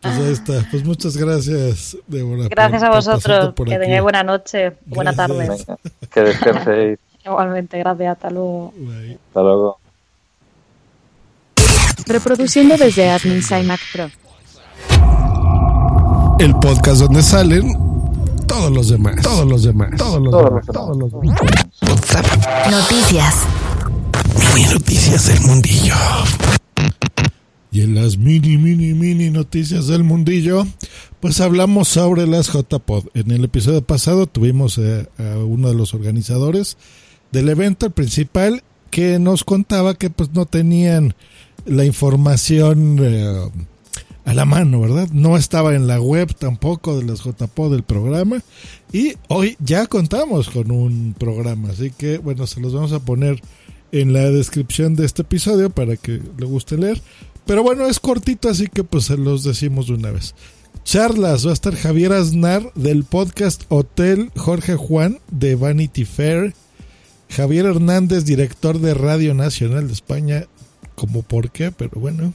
Pues 0.00 0.14
ahí 0.14 0.32
está. 0.32 0.64
Pues 0.70 0.84
muchas 0.84 1.16
gracias, 1.16 1.96
Débora. 2.06 2.42
por- 2.42 2.50
Gracias 2.50 2.82
a 2.82 2.90
vosotros. 2.90 3.54
por 3.54 3.68
Que 3.68 3.78
tengáis 3.78 4.02
buena 4.02 4.22
noche, 4.22 4.74
buena 4.86 5.12
tarde. 5.14 5.48
Que 6.12 6.20
descanséis. 6.20 6.98
Igualmente, 7.24 7.78
gracias. 7.78 8.12
Hasta 8.12 8.30
luego. 8.30 8.72
Hasta 9.28 9.42
luego. 9.42 9.78
Reproduciendo 12.06 12.76
desde 12.76 13.10
Admin 13.10 13.42
Mac 13.66 13.80
Pro. 13.92 14.08
El 16.38 16.54
podcast 16.60 17.00
donde 17.00 17.20
salen 17.20 17.72
todos 18.46 18.70
los 18.70 18.88
demás. 18.88 19.16
Todos 19.22 19.44
los 19.44 19.64
demás. 19.64 19.90
Todos 19.96 20.22
los 20.22 20.32
demás. 20.32 20.66
Todos 20.72 20.96
los 20.96 21.10
demás. 21.10 21.40
Noticias. 22.70 23.34
Mini 24.54 24.68
noticias 24.72 25.26
del 25.26 25.40
mundillo. 25.40 25.94
Y 27.72 27.80
en 27.80 27.96
las 27.96 28.16
mini, 28.18 28.56
mini, 28.56 28.94
mini 28.94 29.30
noticias 29.30 29.88
del 29.88 30.04
mundillo, 30.04 30.64
pues 31.18 31.40
hablamos 31.40 31.88
sobre 31.88 32.28
las 32.28 32.52
JPod. 32.52 33.06
En 33.14 33.32
el 33.32 33.42
episodio 33.44 33.82
pasado 33.82 34.28
tuvimos 34.28 34.78
eh, 34.78 35.08
a 35.18 35.38
uno 35.38 35.68
de 35.68 35.74
los 35.74 35.92
organizadores 35.92 36.76
del 37.32 37.48
evento, 37.48 37.86
el 37.86 37.92
principal, 37.92 38.62
que 38.90 39.18
nos 39.18 39.42
contaba 39.42 39.94
que 39.94 40.08
pues 40.08 40.30
no 40.32 40.46
tenían 40.46 41.14
la 41.66 41.84
información 41.84 42.98
eh, 43.02 43.50
a 44.28 44.34
la 44.34 44.44
mano, 44.44 44.82
¿verdad? 44.82 45.08
No 45.10 45.38
estaba 45.38 45.74
en 45.74 45.86
la 45.86 46.02
web 46.02 46.34
tampoco 46.34 46.98
de 46.98 47.06
las 47.06 47.24
JPod 47.24 47.72
del 47.72 47.82
programa. 47.82 48.42
Y 48.92 49.14
hoy 49.28 49.56
ya 49.58 49.86
contamos 49.86 50.50
con 50.50 50.70
un 50.70 51.14
programa, 51.18 51.70
así 51.70 51.90
que 51.90 52.18
bueno, 52.18 52.46
se 52.46 52.60
los 52.60 52.74
vamos 52.74 52.92
a 52.92 53.00
poner 53.00 53.40
en 53.90 54.12
la 54.12 54.28
descripción 54.30 54.96
de 54.96 55.06
este 55.06 55.22
episodio 55.22 55.70
para 55.70 55.96
que 55.96 56.20
le 56.36 56.44
guste 56.44 56.76
leer. 56.76 57.00
Pero 57.46 57.62
bueno, 57.62 57.86
es 57.86 58.00
cortito, 58.00 58.50
así 58.50 58.66
que 58.66 58.84
pues 58.84 59.04
se 59.04 59.16
los 59.16 59.44
decimos 59.44 59.86
de 59.86 59.94
una 59.94 60.10
vez. 60.10 60.34
Charlas, 60.84 61.46
va 61.46 61.50
a 61.52 61.54
estar 61.54 61.74
Javier 61.74 62.12
Aznar 62.12 62.70
del 62.74 63.04
podcast 63.04 63.62
Hotel 63.70 64.30
Jorge 64.36 64.76
Juan 64.76 65.20
de 65.30 65.54
Vanity 65.54 66.04
Fair. 66.04 66.52
Javier 67.30 67.64
Hernández, 67.64 68.26
director 68.26 68.78
de 68.78 68.92
Radio 68.92 69.32
Nacional 69.32 69.86
de 69.86 69.94
España, 69.94 70.46
como 70.98 71.22
por 71.22 71.50
qué, 71.50 71.70
pero 71.70 72.00
bueno. 72.00 72.32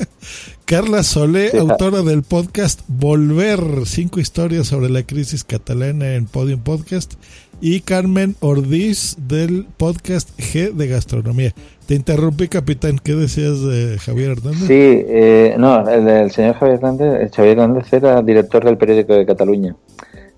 Carla 0.64 1.02
Solé, 1.02 1.52
autora 1.58 2.02
del 2.02 2.22
podcast 2.22 2.80
Volver, 2.88 3.60
cinco 3.84 4.18
historias 4.18 4.66
sobre 4.66 4.90
la 4.90 5.04
crisis 5.04 5.44
catalana 5.44 6.14
en 6.14 6.26
Podium 6.26 6.60
Podcast. 6.60 7.14
Y 7.60 7.80
Carmen 7.80 8.36
Ordiz 8.40 9.16
del 9.28 9.66
podcast 9.76 10.30
G 10.38 10.72
de 10.72 10.88
Gastronomía. 10.88 11.52
Te 11.86 11.94
interrumpí, 11.94 12.48
capitán. 12.48 12.98
¿Qué 13.02 13.14
decías 13.14 13.60
de 13.62 13.98
Javier 13.98 14.32
Hernández? 14.32 14.66
Sí, 14.66 14.74
eh, 14.74 15.54
no, 15.58 15.88
el 15.88 16.04
del 16.04 16.30
señor 16.30 16.54
Javier 16.54 16.78
Hernández, 16.78 17.20
el 17.20 17.30
Xavier 17.30 17.58
Hernández 17.58 17.92
era 17.92 18.22
director 18.22 18.64
del 18.64 18.78
periódico 18.78 19.14
de 19.14 19.26
Cataluña. 19.26 19.76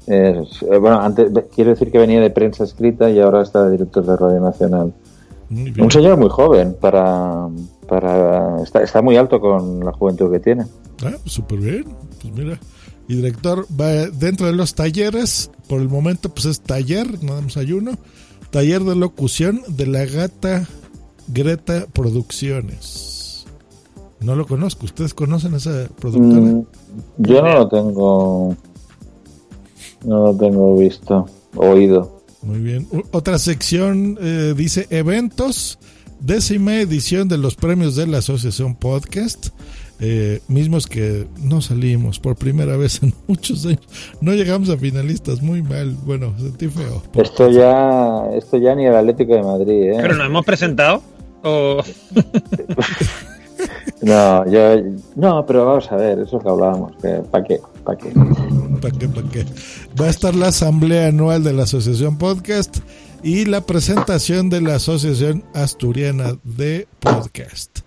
Eh, 0.08 0.42
bueno, 0.80 1.00
antes 1.00 1.30
quiero 1.54 1.70
decir 1.70 1.90
que 1.92 1.98
venía 1.98 2.20
de 2.20 2.30
prensa 2.30 2.64
escrita 2.64 3.08
y 3.08 3.20
ahora 3.20 3.42
está 3.42 3.70
director 3.70 4.04
de 4.04 4.16
Radio 4.16 4.40
Nacional. 4.40 4.92
Un 5.52 5.90
señor 5.90 6.16
muy 6.16 6.30
joven 6.30 6.76
para, 6.80 7.48
para 7.88 8.62
está, 8.62 8.82
está 8.82 9.02
muy 9.02 9.16
alto 9.16 9.40
con 9.40 9.84
la 9.84 9.92
juventud 9.92 10.32
que 10.32 10.40
tiene. 10.40 10.64
Ah, 11.04 11.16
súper 11.24 11.58
bien. 11.58 11.84
Pues 12.20 12.34
mira. 12.34 12.58
Y 13.08 13.16
director 13.16 13.66
va 13.78 13.88
dentro 14.08 14.46
de 14.46 14.52
los 14.52 14.74
talleres. 14.74 15.50
Por 15.68 15.80
el 15.80 15.88
momento, 15.88 16.28
pues 16.30 16.46
es 16.46 16.60
taller, 16.60 17.22
nada 17.22 17.40
más 17.40 17.56
hay 17.56 17.72
uno. 17.72 17.92
Taller 18.50 18.82
de 18.82 18.96
locución 18.96 19.62
de 19.68 19.86
la 19.86 20.04
gata 20.04 20.66
Greta 21.28 21.86
Producciones. 21.92 23.46
No 24.20 24.36
lo 24.36 24.46
conozco. 24.46 24.84
¿Ustedes 24.84 25.14
conocen 25.14 25.54
a 25.54 25.56
esa 25.56 25.88
productora? 25.98 26.40
Mm, 26.40 26.66
yo 27.18 27.42
no 27.42 27.54
lo 27.54 27.68
tengo, 27.68 28.56
no 30.04 30.26
lo 30.26 30.36
tengo 30.36 30.76
visto, 30.78 31.26
oído. 31.56 32.11
Muy 32.42 32.58
bien. 32.58 32.86
U- 32.90 33.02
Otra 33.12 33.38
sección 33.38 34.18
eh, 34.20 34.54
dice 34.56 34.86
eventos, 34.90 35.78
décima 36.20 36.76
edición 36.76 37.28
de 37.28 37.38
los 37.38 37.54
premios 37.54 37.96
de 37.96 38.06
la 38.06 38.18
Asociación 38.18 38.74
Podcast. 38.74 39.48
eh, 40.04 40.40
mismos 40.48 40.88
que 40.88 41.28
no 41.40 41.60
salimos 41.60 42.18
por 42.18 42.34
primera 42.34 42.76
vez 42.76 43.00
en 43.04 43.14
muchos 43.28 43.64
años. 43.66 43.86
No 44.20 44.32
llegamos 44.34 44.68
a 44.70 44.76
finalistas, 44.76 45.40
muy 45.42 45.62
mal. 45.62 45.96
Bueno, 46.04 46.34
sentí 46.40 46.66
feo. 46.66 47.02
Esto 47.14 47.48
ya, 47.50 48.24
esto 48.36 48.56
ya 48.58 48.74
ni 48.74 48.86
el 48.86 48.96
Atlético 48.96 49.34
de 49.34 49.42
Madrid, 49.44 49.82
¿eh? 49.92 49.98
Pero 50.02 50.16
nos 50.16 50.26
hemos 50.26 50.44
presentado. 50.44 51.02
O... 51.44 51.80
No, 54.00 54.44
yo, 54.50 54.82
no, 55.14 55.46
pero 55.46 55.64
vamos 55.64 55.90
a 55.92 55.96
ver, 55.96 56.18
eso 56.18 56.40
que 56.40 56.48
hablábamos, 56.48 56.92
que 57.00 57.08
¿para 57.30 57.44
qué? 57.44 57.60
¿Para 57.84 57.96
qué? 57.98 58.10
¿Para 58.82 58.98
qué? 58.98 59.08
¿Para 59.08 59.28
qué? 59.28 59.46
Va 59.98 60.06
a 60.06 60.10
estar 60.10 60.34
la 60.34 60.48
asamblea 60.48 61.06
anual 61.06 61.44
de 61.44 61.52
la 61.52 61.62
Asociación 61.62 62.18
Podcast 62.18 62.78
y 63.22 63.44
la 63.44 63.64
presentación 63.64 64.50
de 64.50 64.60
la 64.60 64.74
Asociación 64.74 65.44
Asturiana 65.54 66.36
de 66.42 66.88
Podcast. 66.98 67.78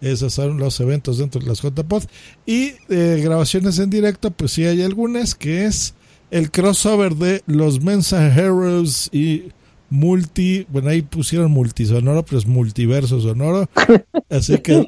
Esos 0.00 0.32
son 0.32 0.56
los 0.56 0.80
eventos 0.80 1.18
dentro 1.18 1.42
de 1.42 1.48
las 1.48 1.60
JPod. 1.60 2.04
Y 2.46 2.72
eh, 2.88 3.20
grabaciones 3.22 3.78
en 3.78 3.90
directo, 3.90 4.30
pues 4.30 4.52
sí 4.52 4.64
hay 4.64 4.80
algunas, 4.80 5.34
que 5.34 5.66
es 5.66 5.92
el 6.30 6.50
crossover 6.50 7.14
de 7.14 7.42
los 7.46 7.82
Mensajeros 7.82 9.10
y 9.12 9.52
multi, 9.90 10.66
bueno 10.70 10.88
ahí 10.88 11.02
pusieron 11.02 11.50
multisonoro, 11.50 12.24
pero 12.24 12.38
es 12.38 12.46
multiverso 12.46 13.20
sonoro. 13.20 13.68
Así 14.30 14.56
que 14.60 14.86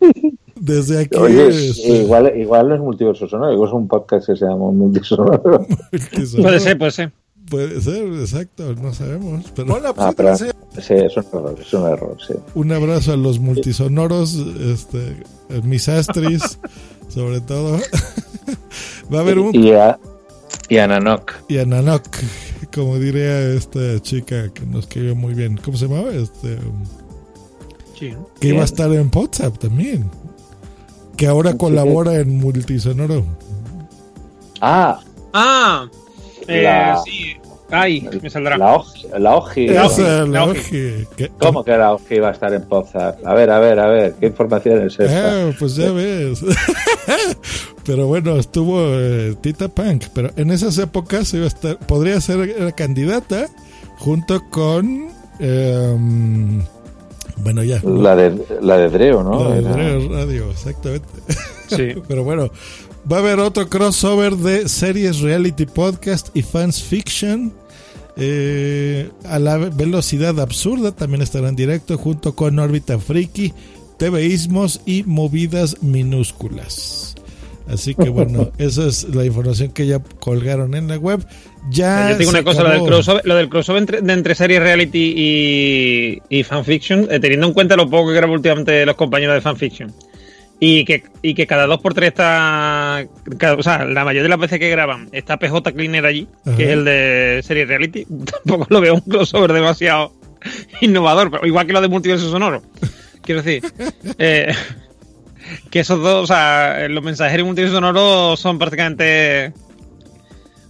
desde 0.64 1.00
aquí... 1.02 1.16
Oye, 1.18 1.68
este, 1.68 1.88
igual, 1.88 2.32
igual 2.36 2.68
no 2.70 2.74
es 2.74 2.80
multiverso 2.80 3.28
sonoro, 3.28 3.52
igual 3.52 3.68
es 3.68 3.74
un 3.74 3.86
podcast 3.86 4.26
que 4.26 4.36
se 4.36 4.46
llama 4.46 4.70
multisonoro. 4.70 5.42
Puede 6.40 6.60
ser, 6.60 6.78
puede 6.78 6.90
ser. 6.90 7.12
Puede 7.50 7.80
ser, 7.82 8.06
exacto, 8.06 8.74
no 8.74 8.94
sabemos. 8.94 9.44
Pero 9.54 9.76
Ah, 9.98 10.12
pero, 10.16 10.34
sí, 10.36 10.46
es 10.88 11.16
un 11.16 11.24
error, 11.34 11.56
es 11.60 11.74
un 11.74 11.86
error, 11.86 12.16
sí. 12.26 12.34
un 12.54 12.72
abrazo 12.72 13.12
a 13.12 13.16
los 13.16 13.38
multisonoros, 13.38 14.34
este, 14.36 15.22
eh, 15.50 15.60
mis 15.62 15.86
astris, 15.90 16.58
sobre 17.08 17.42
todo. 17.42 17.78
Va 19.12 19.18
a 19.18 19.20
haber 19.20 19.38
un... 19.38 19.54
Y 19.54 19.72
a, 19.72 19.98
y 20.70 20.78
a 20.78 20.86
Nanok. 20.86 21.32
Y 21.46 21.58
a 21.58 21.66
Nanok, 21.66 22.08
como 22.74 22.98
diría 22.98 23.38
esta 23.50 24.00
chica 24.00 24.50
que 24.54 24.64
nos 24.64 24.84
escribió 24.84 25.14
muy 25.14 25.34
bien. 25.34 25.60
¿Cómo 25.62 25.76
se 25.76 25.88
llamaba? 25.88 26.10
Este, 26.10 26.56
que 28.40 28.48
iba 28.48 28.62
a 28.62 28.64
estar 28.64 28.90
en 28.90 29.10
WhatsApp 29.14 29.58
también. 29.58 30.10
Que 31.16 31.26
ahora 31.26 31.54
colabora 31.56 32.14
en 32.16 32.38
multisonoro. 32.38 33.24
Ah, 34.60 35.00
Ah, 35.36 35.88
eh, 36.46 36.62
La- 36.62 37.00
sí. 37.04 37.34
Ay, 37.70 38.08
me 38.22 38.30
saldrá. 38.30 38.56
la 38.56 38.76
Oji. 38.76 39.08
La 39.18 39.36
Oji. 39.36 39.66
Esa, 39.66 40.24
la 40.26 40.44
Oji. 40.44 40.58
Oji. 40.60 41.06
Que- 41.16 41.28
¿Cómo 41.40 41.64
que 41.64 41.72
la 41.76 41.92
Oji 41.92 42.14
iba 42.16 42.28
a 42.28 42.32
estar 42.32 42.54
en 42.54 42.62
Pozar? 42.62 43.16
A 43.24 43.34
ver, 43.34 43.50
a 43.50 43.58
ver, 43.58 43.80
a 43.80 43.88
ver, 43.88 44.14
¿qué 44.20 44.26
información 44.26 44.86
es 44.86 44.98
esta? 45.00 45.48
Ah, 45.48 45.50
pues 45.58 45.74
ya 45.74 45.90
ves. 45.90 46.40
pero 47.84 48.06
bueno, 48.06 48.36
estuvo 48.36 48.80
eh, 48.80 49.34
Tita 49.40 49.68
Punk. 49.68 50.04
Pero 50.14 50.30
en 50.36 50.50
esas 50.50 50.78
épocas 50.78 51.32
iba 51.34 51.44
a 51.46 51.48
estar, 51.48 51.78
podría 51.78 52.20
ser 52.20 52.48
era 52.50 52.70
candidata 52.72 53.46
junto 53.98 54.40
con. 54.50 55.08
em, 55.40 56.62
bueno, 57.38 57.62
ya. 57.62 57.80
La 57.84 58.14
de, 58.16 58.44
la 58.62 58.78
de 58.78 58.88
Dreo, 58.90 59.22
¿no? 59.22 59.48
La 59.48 59.54
de 59.54 59.58
Era- 59.60 59.72
Dreo 59.72 60.08
Radio, 60.10 60.50
exactamente. 60.50 61.08
Sí. 61.68 61.88
Pero 62.08 62.24
bueno, 62.24 62.50
va 63.10 63.16
a 63.16 63.20
haber 63.20 63.38
otro 63.40 63.68
crossover 63.68 64.36
de 64.36 64.68
series, 64.68 65.20
reality 65.20 65.66
podcast 65.66 66.28
y 66.36 66.42
fans 66.42 66.82
fiction. 66.82 67.52
Eh, 68.16 69.10
a 69.24 69.38
la 69.40 69.56
velocidad 69.58 70.38
absurda 70.38 70.92
también 70.92 71.20
estará 71.22 71.48
en 71.48 71.56
directo 71.56 71.98
junto 71.98 72.36
con 72.36 72.58
Órbita 72.60 72.98
Friki, 72.98 73.52
TVismos 73.98 74.80
y 74.86 75.02
Movidas 75.02 75.82
Minúsculas. 75.82 77.14
Así 77.66 77.94
que 77.94 78.10
bueno, 78.10 78.50
esa 78.58 78.86
es 78.86 79.04
la 79.14 79.24
información 79.24 79.72
que 79.72 79.86
ya 79.86 79.98
colgaron 80.20 80.74
en 80.74 80.86
la 80.88 80.96
web. 80.96 81.26
Ya 81.70 82.10
Yo 82.10 82.18
tengo 82.18 82.30
una 82.30 82.42
cosa, 82.42 82.62
lo 82.62 82.70
del 82.70 82.82
crossover, 82.84 83.22
lo 83.24 83.34
del 83.36 83.48
crossover 83.48 83.80
entre, 83.82 84.00
de 84.02 84.12
entre 84.12 84.34
series 84.34 84.60
reality 84.60 85.14
y, 85.16 86.22
y 86.28 86.42
fanfiction, 86.44 87.08
eh, 87.10 87.18
teniendo 87.20 87.46
en 87.46 87.52
cuenta 87.54 87.74
lo 87.76 87.88
poco 87.88 88.08
que 88.08 88.14
graban 88.16 88.34
últimamente 88.36 88.84
los 88.84 88.96
compañeros 88.96 89.34
de 89.34 89.40
fanfiction. 89.40 89.92
Y 90.60 90.84
que, 90.84 91.02
y 91.20 91.34
que 91.34 91.46
cada 91.46 91.66
dos 91.66 91.80
por 91.80 91.94
tres 91.94 92.08
está. 92.08 93.04
cada- 93.38 93.54
o 93.56 93.62
sea, 93.62 93.84
la 93.84 94.04
mayoría 94.04 94.22
de 94.22 94.28
las 94.28 94.38
veces 94.38 94.58
que 94.60 94.70
graban 94.70 95.08
está 95.12 95.36
PJ 95.38 95.72
Cleaner 95.72 96.06
allí, 96.06 96.28
Ajá. 96.46 96.56
que 96.56 96.64
es 96.64 96.70
el 96.70 96.84
de 96.84 97.40
serie 97.44 97.64
reality. 97.66 98.06
Tampoco 98.44 98.66
lo 98.70 98.80
veo 98.80 98.94
un 98.94 99.00
crossover 99.00 99.52
demasiado 99.52 100.12
innovador, 100.80 101.30
pero 101.30 101.46
igual 101.46 101.66
que 101.66 101.72
lo 101.72 101.80
de 101.80 101.88
multiverso 101.88 102.30
sonoro. 102.30 102.62
Quiero 103.22 103.42
decir, 103.42 103.62
eh, 104.18 104.52
que 105.70 105.80
esos 105.80 106.00
dos, 106.00 106.24
o 106.24 106.26
sea, 106.26 106.86
los 106.88 107.02
mensajeros 107.02 107.40
y 107.44 107.46
multiverso 107.46 107.76
sonoro 107.76 108.36
son 108.36 108.58
prácticamente 108.58 109.52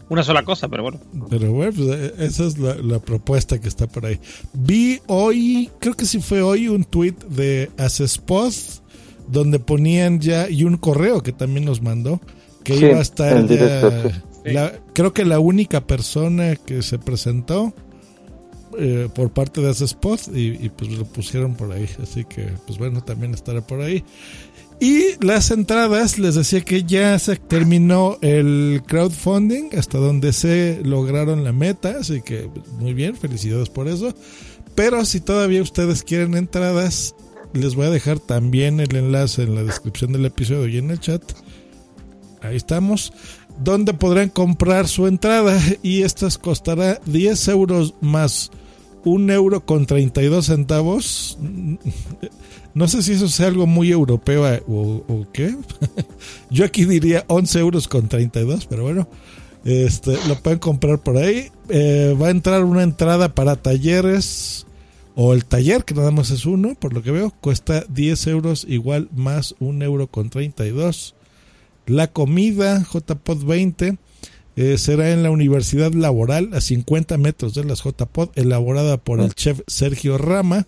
una 0.09 0.23
sola 0.23 0.43
cosa, 0.43 0.69
pero 0.69 0.83
bueno. 0.83 1.01
Pero 1.31 1.53
bueno, 1.53 1.73
pues, 1.75 1.89
eh, 1.89 2.15
esa 2.19 2.45
es 2.47 2.59
la, 2.59 2.75
la 2.77 2.99
propuesta 2.99 3.61
que 3.61 3.69
está 3.69 3.87
por 3.87 4.07
ahí. 4.07 4.19
Vi 4.53 5.01
hoy, 5.07 5.71
creo 5.81 5.95
que 5.95 6.05
sí 6.07 6.21
fue 6.21 6.43
hoy, 6.43 6.69
un 6.69 6.85
tweet 6.85 7.15
de 7.31 7.71
Asespos 7.79 8.83
donde 9.29 9.59
ponían 9.59 10.21
ya, 10.21 10.49
y 10.51 10.65
un 10.65 10.77
correo 10.77 11.23
que 11.23 11.33
también 11.33 11.65
nos 11.65 11.81
mandó, 11.81 12.21
que 12.63 12.77
Sí, 12.77 12.85
iba 12.87 12.99
a 12.99 13.03
estar 13.03 13.37
el 13.37 13.49
ya 13.49 14.03
sí. 14.45 14.53
la- 14.53 14.73
creo 14.93 15.13
que 15.15 15.25
la 15.25 15.39
única 15.39 15.87
persona 15.87 16.57
que 16.57 16.83
se 16.83 16.99
presentó 16.99 17.73
eh, 18.79 19.09
por 19.15 19.31
parte 19.33 19.61
de 19.61 19.71
Asespos 19.71 20.29
y, 20.29 20.59
y 20.65 20.69
pues 20.69 20.91
lo 20.91 21.05
pusieron 21.05 21.55
por 21.55 21.73
ahí. 21.73 21.89
Así 22.03 22.25
que, 22.25 22.49
pues 22.67 22.79
bueno, 22.79 23.03
también 23.05 23.33
estará 23.33 23.61
por 23.67 23.81
ahí. 23.81 24.03
Y 24.81 25.25
las 25.25 25.51
entradas, 25.51 26.19
les 26.19 26.35
decía 26.35 26.61
que 26.63 26.83
ya 26.83 27.19
se 27.19 27.37
terminó 27.37 28.19
el 28.21 28.83
crowdfunding, 28.87 29.71
hasta 29.79 29.99
donde 29.99 30.33
se 30.33 30.81
lograron 30.85 31.45
la 31.45 31.53
meta, 31.53 31.97
así 32.01 32.23
que 32.23 32.51
muy 32.79 32.93
bien, 32.93 33.17
felicidades 33.17 33.71
por 33.71 33.89
eso. 33.89 34.15
Pero 34.75 35.05
si 35.05 35.21
todavía 35.21 35.63
ustedes 35.63 36.03
quieren 36.03 36.35
entradas, 36.35 37.15
les 37.53 37.77
voy 37.77 37.87
a 37.87 37.91
dejar 37.91 38.19
también 38.19 38.81
el 38.81 38.95
enlace 38.97 39.45
en 39.45 39.55
la 39.55 39.63
descripción 39.63 40.13
del 40.13 40.27
episodio 40.27 40.67
y 40.67 40.79
en 40.79 40.91
el 40.91 40.99
chat. 40.99 41.23
Ahí 42.43 42.57
estamos. 42.57 43.13
Donde 43.63 43.95
podrán 43.95 44.31
comprar 44.31 44.89
su 44.89 45.07
entrada 45.07 45.57
y 45.81 46.03
estas 46.03 46.39
costará 46.39 47.01
10 47.07 47.49
euros 47.49 47.95
más 48.01 48.51
1 49.05 49.33
euro 49.33 49.65
con 49.65 49.87
32 49.87 50.47
centavos. 50.47 51.39
No 52.75 52.89
sé 52.89 53.03
si 53.03 53.13
eso 53.13 53.29
sea 53.29 53.47
algo 53.47 53.67
muy 53.67 53.91
europeo 53.93 54.49
eh, 54.53 54.63
o, 54.67 55.05
o 55.07 55.27
qué. 55.33 55.55
Yo 56.51 56.65
aquí 56.65 56.85
diría 56.85 57.25
11 57.29 57.59
euros 57.61 57.89
con 57.89 58.09
32, 58.09 58.67
pero 58.67 58.83
bueno. 58.83 59.09
Este, 59.65 60.19
lo 60.29 60.37
pueden 60.37 60.59
comprar 60.59 60.99
por 60.99 61.17
ahí. 61.17 61.51
Eh, 61.69 62.17
va 62.21 62.29
a 62.29 62.31
entrar 62.31 62.65
una 62.65 62.83
entrada 62.83 63.35
para 63.35 63.57
talleres 63.57 64.67
o 65.17 65.33
el 65.33 65.45
taller, 65.45 65.85
que 65.85 65.95
nada 65.95 66.11
más 66.11 66.31
es 66.31 66.45
uno, 66.45 66.75
por 66.75 66.93
lo 66.93 67.03
que 67.03 67.11
veo. 67.11 67.33
Cuesta 67.41 67.85
10 67.89 68.27
euros 68.27 68.67
igual 68.69 69.09
más 69.15 69.55
1 69.61 69.85
euro 69.85 70.07
con 70.07 70.29
32. 70.29 71.15
La 71.87 72.09
comida, 72.09 72.83
JPod 72.83 73.45
20, 73.45 73.97
eh, 74.57 74.79
será 74.79 75.11
en 75.11 75.23
la 75.23 75.31
Universidad 75.31 75.93
Laboral 75.93 76.51
a 76.55 76.61
50 76.61 77.19
metros 77.19 77.55
de 77.55 77.65
las 77.65 77.83
JPod, 77.83 78.31
elaborada 78.35 78.97
por 78.99 79.21
el 79.21 79.35
chef 79.35 79.61
Sergio 79.67 80.19
Rama, 80.19 80.67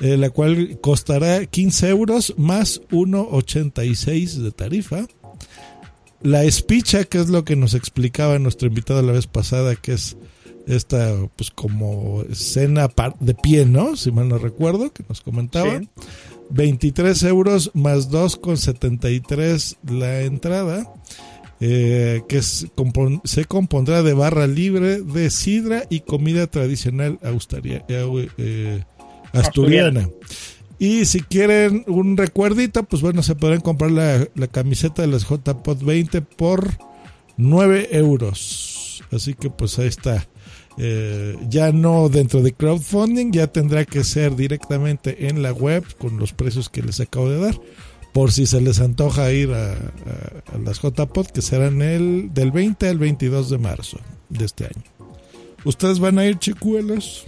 eh, 0.00 0.16
la 0.16 0.30
cual 0.30 0.78
costará 0.80 1.46
15 1.46 1.88
euros 1.88 2.34
más 2.36 2.82
1,86 2.90 4.42
de 4.42 4.50
tarifa. 4.50 5.06
La 6.22 6.44
espicha, 6.44 7.04
que 7.04 7.18
es 7.18 7.28
lo 7.28 7.44
que 7.44 7.56
nos 7.56 7.74
explicaba 7.74 8.38
nuestro 8.38 8.68
invitado 8.68 9.02
la 9.02 9.12
vez 9.12 9.26
pasada, 9.26 9.76
que 9.76 9.92
es 9.92 10.16
esta, 10.66 11.14
pues 11.36 11.50
como 11.50 12.24
cena 12.32 12.88
de 13.20 13.34
pie, 13.34 13.66
¿no? 13.66 13.96
Si 13.96 14.10
mal 14.10 14.28
no 14.28 14.38
recuerdo, 14.38 14.92
que 14.92 15.04
nos 15.08 15.20
comentaba. 15.20 15.78
Sí. 15.78 15.88
23 16.50 17.22
euros 17.24 17.70
más 17.74 18.10
2,73 18.10 19.76
la 19.90 20.22
entrada. 20.22 20.92
Eh, 21.66 22.24
que 22.28 22.42
se 22.42 23.44
compondrá 23.46 24.02
de 24.02 24.12
barra 24.12 24.46
libre 24.46 25.00
de 25.00 25.30
sidra 25.30 25.84
y 25.88 26.00
comida 26.00 26.46
tradicional 26.46 27.18
eh, 27.22 28.28
eh, 28.36 28.84
asturiana. 29.32 30.10
Y 30.78 31.06
si 31.06 31.22
quieren 31.22 31.82
un 31.86 32.18
recuerdito, 32.18 32.82
pues 32.82 33.00
bueno, 33.00 33.22
se 33.22 33.34
podrán 33.34 33.62
comprar 33.62 33.92
la, 33.92 34.46
camiseta 34.48 35.00
de 35.00 35.08
las 35.08 35.26
JPod 35.26 35.82
20 35.82 36.20
por 36.20 36.68
9 37.38 37.88
euros. 37.92 39.02
Así 39.10 39.32
que 39.32 39.48
pues 39.48 39.78
ahí 39.78 39.86
está. 39.86 40.28
Eh, 40.76 41.34
ya 41.48 41.72
no 41.72 42.10
dentro 42.10 42.42
de 42.42 42.52
crowdfunding, 42.52 43.32
ya 43.32 43.46
tendrá 43.46 43.86
que 43.86 44.04
ser 44.04 44.36
directamente 44.36 45.28
en 45.28 45.42
la 45.42 45.52
web 45.52 45.82
con 45.96 46.18
los 46.18 46.34
precios 46.34 46.68
que 46.68 46.82
les 46.82 47.00
acabo 47.00 47.30
de 47.30 47.38
dar. 47.38 47.58
Por 48.14 48.32
si 48.32 48.46
se 48.46 48.60
les 48.62 48.80
antoja 48.80 49.30
ir 49.32 49.52
a, 49.52 49.72
a- 49.72 50.54
a 50.54 50.58
las 50.64 50.80
JPod, 50.80 51.26
que 51.26 51.42
serán 51.42 51.82
el 51.82 52.32
del 52.32 52.50
20 52.52 52.88
al 52.88 52.98
22 52.98 53.50
de 53.50 53.58
marzo 53.58 53.98
de 54.30 54.44
este 54.46 54.64
año. 54.64 54.84
¿Ustedes 55.64 55.98
van 55.98 56.18
a 56.18 56.24
ir, 56.24 56.38
chicuelos? 56.38 57.26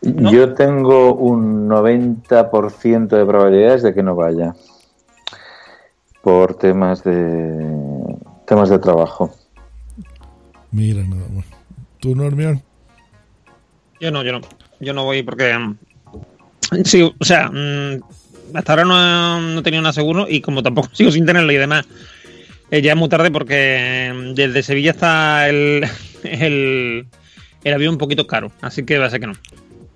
Yo 0.00 0.54
tengo 0.54 1.14
un 1.14 1.68
90% 1.68 3.08
de 3.08 3.24
probabilidades 3.26 3.82
de 3.82 3.92
que 3.94 4.02
no 4.02 4.14
vaya. 4.16 4.54
Por 6.22 6.54
temas 6.54 7.04
de 7.04 8.16
temas 8.46 8.70
de 8.70 8.78
trabajo. 8.78 9.34
Mira, 10.70 11.02
nada 11.04 11.28
más. 11.34 11.44
¿Tú, 12.00 12.14
Normión? 12.14 12.62
Yo 14.00 14.10
no, 14.10 14.22
yo 14.22 14.32
no. 14.32 14.40
Yo 14.80 14.92
no 14.94 15.04
voy 15.04 15.22
porque. 15.22 15.52
mm, 15.58 15.76
Sí, 16.84 17.02
o 17.02 17.24
sea, 17.24 17.48
mm, 17.50 18.00
hasta 18.54 18.72
ahora 18.72 18.84
no, 18.84 19.40
no 19.40 19.62
tenido 19.62 19.82
nada 19.82 19.92
seguro 19.92 20.26
y 20.28 20.40
como 20.40 20.62
tampoco 20.62 20.90
sigo 20.92 21.10
sin 21.10 21.26
tenerlo 21.26 21.52
y 21.52 21.56
demás, 21.56 21.86
eh, 22.70 22.82
ya 22.82 22.92
es 22.92 22.98
muy 22.98 23.08
tarde 23.08 23.30
porque 23.30 24.12
mm, 24.14 24.34
desde 24.34 24.62
Sevilla 24.62 24.90
está 24.90 25.48
el, 25.48 25.86
el, 26.22 27.06
el 27.64 27.74
avión 27.74 27.94
un 27.94 27.98
poquito 27.98 28.26
caro, 28.26 28.52
así 28.60 28.84
que 28.84 28.98
va 28.98 29.06
a 29.06 29.10
ser 29.10 29.20
que 29.20 29.26
no. 29.26 29.34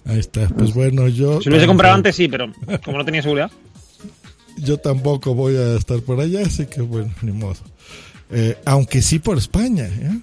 Ahí 0.04 0.18
está. 0.18 0.48
Pues 0.48 0.74
bueno, 0.74 1.08
yo. 1.08 1.40
Si 1.40 1.48
lo 1.48 1.54
hubiese 1.54 1.66
comprado 1.66 1.94
antes, 1.94 2.16
sí, 2.16 2.28
pero 2.28 2.52
como 2.84 2.98
no 2.98 3.04
tenía 3.04 3.22
seguridad. 3.22 3.50
Yo 4.58 4.76
tampoco 4.76 5.34
voy 5.34 5.56
a 5.56 5.76
estar 5.76 6.00
por 6.00 6.20
allá, 6.20 6.42
así 6.42 6.66
que 6.66 6.82
bueno, 6.82 7.10
ni 7.22 7.32
modo. 7.32 7.56
Eh, 8.30 8.56
aunque 8.66 9.00
sí 9.00 9.18
por 9.18 9.38
España. 9.38 9.86
¿eh? 9.86 10.20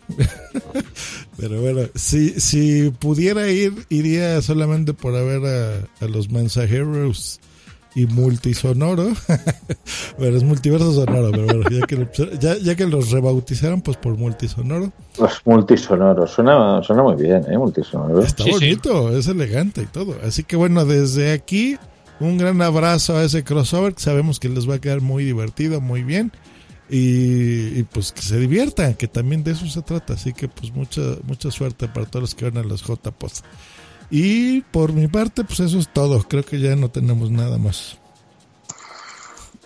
Pero 1.37 1.59
bueno, 1.61 1.89
si, 1.95 2.39
si 2.39 2.91
pudiera 2.91 3.49
ir, 3.49 3.73
iría 3.89 4.39
solamente 4.43 4.93
por 4.93 5.13
ver 5.13 5.41
a, 5.45 6.05
a 6.05 6.07
los 6.07 6.29
mensajeros 6.29 7.39
y 8.01 8.07
multisonoro. 8.07 9.09
bueno, 10.17 10.37
es 10.37 10.43
multiverso 10.43 10.93
sonoro, 10.93 11.31
pero 11.31 11.45
bueno, 11.45 11.69
ya 11.69 11.85
que, 11.85 11.95
lo- 11.97 12.09
ya, 12.39 12.57
ya 12.57 12.75
que 12.75 12.85
los 12.87 13.11
rebautizaron, 13.11 13.81
pues 13.81 13.97
por 13.97 14.17
multisonoro. 14.17 14.91
Los 15.19 15.41
multisonoros. 15.45 16.31
Suena, 16.31 16.81
suena 16.83 17.03
muy 17.03 17.15
bien, 17.21 17.43
¿eh? 17.51 17.57
Multisonoro. 17.57 18.21
Está 18.21 18.45
bonito, 18.45 19.15
es 19.17 19.27
elegante 19.27 19.81
y 19.81 19.85
todo. 19.85 20.15
Así 20.25 20.43
que 20.43 20.55
bueno, 20.55 20.85
desde 20.85 21.31
aquí, 21.31 21.77
un 22.19 22.37
gran 22.37 22.61
abrazo 22.61 23.17
a 23.17 23.23
ese 23.23 23.43
crossover 23.43 23.93
que 23.93 24.01
sabemos 24.01 24.39
que 24.39 24.49
les 24.49 24.69
va 24.69 24.75
a 24.75 24.79
quedar 24.79 25.01
muy 25.01 25.23
divertido, 25.23 25.81
muy 25.81 26.03
bien. 26.03 26.31
Y, 26.91 27.77
y, 27.79 27.83
pues 27.91 28.11
que 28.11 28.21
se 28.23 28.39
diviertan, 28.39 28.95
que 28.95 29.07
también 29.07 29.43
de 29.43 29.51
eso 29.51 29.67
se 29.67 29.81
trata. 29.83 30.13
Así 30.13 30.33
que 30.33 30.47
pues 30.47 30.73
mucha, 30.73 31.01
mucha 31.27 31.51
suerte 31.51 31.87
para 31.87 32.07
todos 32.07 32.21
los 32.23 32.35
que 32.35 32.49
van 32.49 32.57
a 32.57 32.63
los 32.67 32.81
J-Post. 32.81 33.45
Y 34.11 34.61
por 34.61 34.93
mi 34.93 35.07
parte, 35.07 35.43
pues 35.43 35.59
eso 35.59 35.77
es 35.77 35.91
todo. 35.91 36.23
Creo 36.23 36.43
que 36.43 36.59
ya 36.59 36.75
no 36.75 36.89
tenemos 36.89 37.29
nada 37.29 37.57
más. 37.57 37.97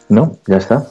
No, 0.09 0.37
ya 0.47 0.57
está. 0.57 0.85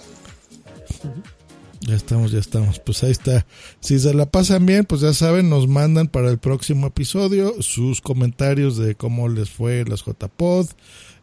Ya 1.80 1.96
estamos, 1.96 2.30
ya 2.30 2.38
estamos. 2.38 2.78
Pues 2.78 3.02
ahí 3.02 3.10
está. 3.10 3.44
Si 3.80 3.98
se 3.98 4.14
la 4.14 4.26
pasan 4.26 4.64
bien, 4.64 4.84
pues 4.84 5.00
ya 5.00 5.12
saben, 5.12 5.50
nos 5.50 5.68
mandan 5.68 6.08
para 6.08 6.30
el 6.30 6.38
próximo 6.38 6.86
episodio 6.86 7.60
sus 7.60 8.00
comentarios 8.00 8.76
de 8.78 8.94
cómo 8.94 9.28
les 9.28 9.50
fue 9.50 9.84
las 9.84 10.04
JPod. 10.04 10.68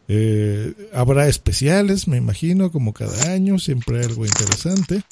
Eh, 0.08 0.74
habrá 0.92 1.28
especiales, 1.28 2.08
me 2.08 2.16
imagino, 2.16 2.70
como 2.72 2.92
cada 2.92 3.32
año, 3.32 3.58
siempre 3.58 4.04
algo 4.04 4.26
interesante. 4.26 5.02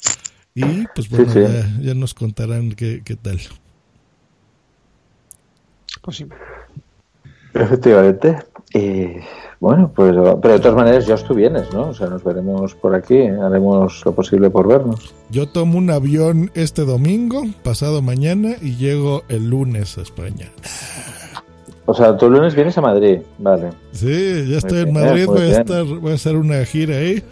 Y 0.53 0.85
pues 0.93 1.09
bueno, 1.09 1.33
Sí, 1.33 1.39
sí. 1.39 1.51
Ya, 1.51 1.79
ya 1.81 1.93
nos 1.93 2.13
contarán 2.13 2.73
qué, 2.73 3.01
qué 3.03 3.15
tal. 3.15 3.39
Pues 6.01 6.17
sí. 6.17 6.25
Efectivamente. 7.53 8.37
Y 8.73 9.17
bueno, 9.59 9.91
pues, 9.93 10.15
pero 10.41 10.53
de 10.53 10.59
todas 10.59 10.75
maneras, 10.75 11.05
ya 11.05 11.17
tú 11.17 11.33
vienes, 11.33 11.73
¿no? 11.73 11.89
O 11.89 11.93
sea, 11.93 12.07
nos 12.07 12.23
veremos 12.23 12.75
por 12.75 12.95
aquí, 12.95 13.19
haremos 13.19 14.01
lo 14.05 14.13
posible 14.13 14.49
por 14.49 14.67
vernos. 14.67 15.13
Yo 15.29 15.49
tomo 15.49 15.77
un 15.77 15.89
avión 15.89 16.51
este 16.53 16.85
domingo, 16.85 17.43
pasado 17.63 18.01
mañana, 18.01 18.55
y 18.61 18.77
llego 18.77 19.23
el 19.27 19.49
lunes 19.49 19.97
a 19.97 20.01
España. 20.01 20.51
O 21.85 21.93
sea, 21.93 22.15
tú 22.15 22.27
el 22.27 22.33
lunes 22.33 22.55
vienes 22.55 22.77
a 22.77 22.81
Madrid, 22.81 23.19
vale. 23.39 23.71
Sí, 23.91 24.45
ya 24.47 24.59
estoy 24.59 24.79
en 24.79 24.93
bien, 24.93 25.05
Madrid, 25.05 25.25
muy 25.25 25.35
voy 25.35 25.45
a, 25.45 25.59
estar, 25.59 25.83
voy 25.83 26.11
a 26.11 26.15
hacer 26.15 26.35
una 26.37 26.63
gira 26.63 26.97
ahí. 26.97 27.23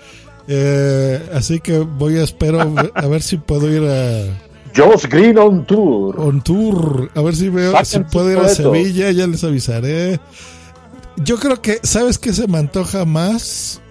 Eh, 0.49 1.21
así 1.33 1.59
que 1.59 1.79
voy 1.79 2.17
a 2.17 2.23
espero 2.23 2.59
a 2.93 3.07
ver 3.07 3.21
si 3.21 3.37
puedo 3.37 3.69
ir 3.69 3.83
a 3.83 4.46
Josh 4.77 5.07
Green 5.09 5.37
on 5.39 5.65
tour. 5.65 6.19
On 6.19 6.39
tour. 6.39 7.09
A 7.15 7.21
ver 7.21 7.35
si 7.35 7.49
veo 7.49 7.71
Saquen 7.71 7.85
si 7.85 7.97
sus 7.97 8.11
puedo 8.11 8.31
ir 8.31 8.37
a. 8.37 8.47
Sevilla, 8.49 9.11
ya 9.11 9.25
les 9.25 9.43
avisaré. 9.43 10.19
Yo 11.17 11.37
creo 11.39 11.59
que, 11.61 11.79
¿sabes 11.81 12.19
qué 12.19 12.31
se 12.31 12.47
me 12.47 12.59
antoja 12.59 13.03
más? 13.03 13.81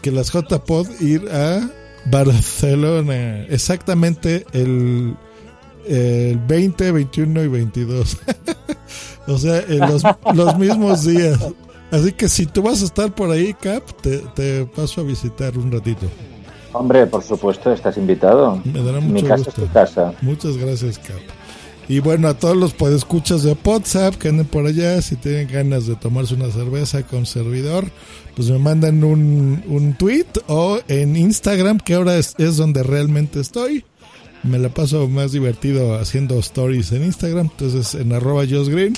Que 0.00 0.10
las 0.10 0.32
JPod 0.32 0.88
ir 1.00 1.28
a 1.30 1.68
Barcelona. 2.06 3.44
Exactamente 3.50 4.46
el, 4.54 5.14
el 5.86 6.38
20, 6.38 6.92
21 6.92 7.44
y 7.44 7.48
22. 7.48 8.16
o 9.26 9.36
sea, 9.36 9.60
en 9.68 9.80
los, 9.80 10.02
los 10.34 10.58
mismos 10.58 11.04
días. 11.04 11.38
Así 11.90 12.12
que 12.12 12.28
si 12.30 12.46
tú 12.46 12.62
vas 12.62 12.80
a 12.80 12.86
estar 12.86 13.14
por 13.14 13.30
ahí, 13.30 13.52
Cap, 13.52 13.82
te, 14.00 14.18
te 14.34 14.64
paso 14.64 15.02
a 15.02 15.04
visitar 15.04 15.58
un 15.58 15.70
ratito. 15.70 16.06
Hombre, 16.72 17.06
por 17.06 17.22
supuesto, 17.22 17.72
estás 17.72 17.96
invitado. 17.96 18.60
Me 18.64 18.82
dará 18.82 19.00
Mi 19.00 19.12
mucho 19.12 19.26
casa 19.26 19.44
gusto. 19.44 19.50
es 19.62 19.68
tu 19.68 19.72
casa. 19.72 20.14
Muchas 20.22 20.56
gracias, 20.56 20.98
Cap. 20.98 21.18
Y 21.88 21.98
bueno, 21.98 22.28
a 22.28 22.34
todos 22.34 22.56
los 22.56 22.72
podescuchas 22.72 23.42
de 23.42 23.56
WhatsApp 23.64 24.14
que 24.14 24.28
anden 24.28 24.46
por 24.46 24.64
allá, 24.64 25.02
si 25.02 25.16
tienen 25.16 25.48
ganas 25.48 25.88
de 25.88 25.96
tomarse 25.96 26.34
una 26.34 26.48
cerveza 26.52 27.02
con 27.02 27.26
servidor, 27.26 27.84
pues 28.36 28.48
me 28.48 28.58
mandan 28.60 29.02
un, 29.02 29.64
un 29.66 29.94
tweet 29.94 30.26
o 30.46 30.78
en 30.86 31.16
Instagram, 31.16 31.78
que 31.78 31.94
ahora 31.94 32.16
es, 32.16 32.36
es 32.38 32.56
donde 32.56 32.84
realmente 32.84 33.40
estoy. 33.40 33.84
Me 34.44 34.60
la 34.60 34.68
paso 34.68 35.08
más 35.08 35.32
divertido 35.32 35.98
haciendo 35.98 36.38
stories 36.38 36.92
en 36.92 37.02
Instagram, 37.04 37.50
entonces 37.50 37.96
en 37.96 38.12
arroba 38.12 38.44
Green. 38.44 38.94